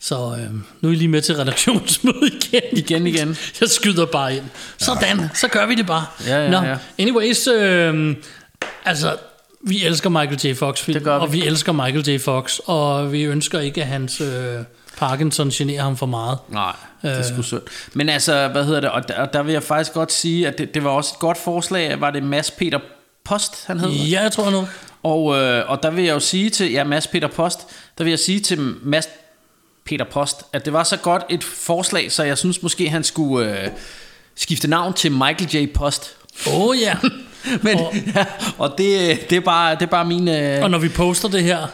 Så 0.00 0.14
øh, 0.14 0.54
nu 0.80 0.88
er 0.88 0.92
I 0.92 0.94
lige 0.96 1.08
med 1.08 1.22
til 1.22 1.34
redaktionsmøde 1.36 2.30
igen. 2.42 2.62
Igen, 2.72 3.06
igen. 3.06 3.36
Jeg 3.60 3.68
skyder 3.68 4.06
bare 4.06 4.36
ind. 4.36 4.44
Sådan, 4.78 5.30
så 5.34 5.48
gør 5.48 5.66
vi 5.66 5.74
det 5.74 5.86
bare. 5.86 6.04
Ja, 6.26 6.42
ja, 6.44 6.50
Nå, 6.50 6.66
ja. 6.68 6.76
anyways, 6.98 7.46
øh, 7.46 8.16
altså, 8.84 9.16
vi 9.60 9.84
elsker 9.84 10.10
Michael 10.10 10.40
J. 10.44 10.54
Fox 10.56 10.80
film, 10.80 10.94
Det 10.94 11.04
gør 11.04 11.18
vi. 11.18 11.22
og 11.24 11.32
vi 11.32 11.46
elsker 11.46 11.72
Michael 11.72 12.08
J. 12.10 12.18
Fox, 12.20 12.58
og 12.66 13.12
vi 13.12 13.22
ønsker 13.22 13.60
ikke, 13.60 13.80
at 13.82 13.86
hans 13.86 14.20
øh, 14.20 14.58
Parkinson 14.96 15.50
generer 15.50 15.82
ham 15.82 15.96
for 15.96 16.06
meget. 16.06 16.38
Nej, 16.48 16.72
det 17.02 17.10
er 17.10 17.18
Øh. 17.18 17.24
sgu 17.24 17.42
synd. 17.42 17.62
Men 17.94 18.08
altså, 18.08 18.48
hvad 18.48 18.64
hedder 18.64 18.80
det, 18.80 18.90
og 18.90 19.08
der, 19.08 19.14
og 19.22 19.32
der 19.32 19.42
vil 19.42 19.52
jeg 19.52 19.62
faktisk 19.62 19.92
godt 19.92 20.12
sige, 20.12 20.48
at 20.48 20.58
det, 20.58 20.74
det 20.74 20.84
var 20.84 20.90
også 20.90 21.12
et 21.14 21.18
godt 21.18 21.38
forslag, 21.38 22.00
var 22.00 22.10
det 22.10 22.22
Mads 22.22 22.50
Peter 22.50 22.78
Post, 23.24 23.66
han 23.66 23.80
hed? 23.80 23.90
Ja, 23.90 24.22
jeg 24.22 24.32
tror 24.32 24.50
nu. 24.50 24.68
Og, 25.02 25.36
øh, 25.36 25.70
og 25.70 25.82
der 25.82 25.90
vil 25.90 26.04
jeg 26.04 26.14
jo 26.14 26.20
sige 26.20 26.50
til, 26.50 26.72
ja, 26.72 26.84
Mads 26.84 27.06
Peter 27.06 27.28
Post, 27.28 27.60
der 27.98 28.04
vil 28.04 28.10
jeg 28.10 28.18
sige 28.18 28.40
til 28.40 28.58
Mads 28.82 29.08
Peter 29.84 30.04
Post, 30.04 30.42
at 30.52 30.64
det 30.64 30.72
var 30.72 30.82
så 30.84 30.96
godt 30.96 31.22
et 31.30 31.44
forslag, 31.44 32.12
så 32.12 32.22
jeg 32.22 32.38
synes 32.38 32.62
måske, 32.62 32.88
han 32.88 33.04
skulle 33.04 33.62
øh, 33.62 33.68
skifte 34.36 34.68
navn 34.68 34.94
til 34.94 35.12
Michael 35.12 35.48
J. 35.56 35.72
Post. 35.74 36.16
Åh 36.48 36.60
oh, 36.60 36.76
ja. 36.80 36.96
Men, 37.62 37.78
Og- 37.78 37.94
ja, 38.16 38.24
og 38.58 38.74
det, 38.78 39.18
det, 39.30 39.36
er 39.36 39.40
bare, 39.40 39.74
det 39.74 39.82
er 39.82 39.86
bare 39.86 40.04
min... 40.04 40.28
Øh, 40.28 40.62
og 40.62 40.70
når 40.70 40.78
vi 40.78 40.88
poster 40.88 41.28
det 41.28 41.42
her, 41.42 41.66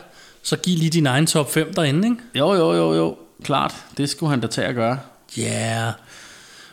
så 0.43 0.57
giv 0.57 0.79
lige 0.79 0.91
din 0.91 1.07
egen 1.07 1.27
top 1.27 1.53
5 1.53 1.75
derinde, 1.75 2.09
ikke? 2.09 2.21
jo, 2.35 2.55
jo, 2.55 2.73
jo, 2.73 2.95
jo, 2.95 3.17
klart. 3.45 3.75
Det 3.97 4.09
skulle 4.11 4.31
han 4.31 4.41
da 4.41 4.47
tage 4.47 4.67
at 4.69 4.75
gøre. 4.75 4.99
Ja. 5.37 5.43
Yeah. 5.43 5.93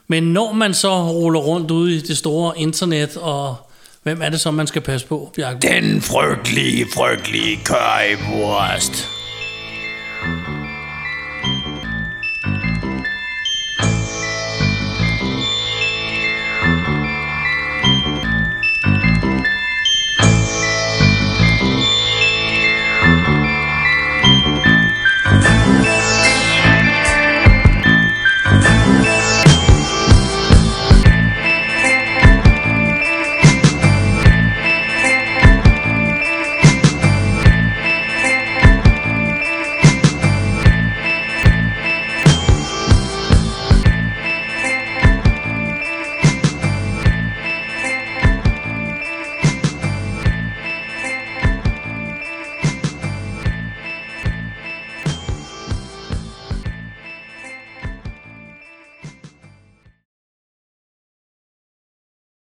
Men 0.07 0.23
når 0.23 0.53
man 0.53 0.73
så 0.73 1.03
ruller 1.03 1.39
rundt 1.39 1.71
ude 1.71 1.95
i 1.95 1.99
det 1.99 2.17
store 2.17 2.59
internet, 2.59 3.17
og 3.17 3.55
hvem 4.03 4.21
er 4.21 4.29
det 4.29 4.39
så, 4.41 4.51
man 4.51 4.67
skal 4.67 4.81
passe 4.81 5.07
på, 5.07 5.31
Bjarke? 5.35 5.67
Den 5.67 6.01
frygtelige, 6.01 6.85
frygtelige 6.93 7.59
currywurst. 7.65 9.09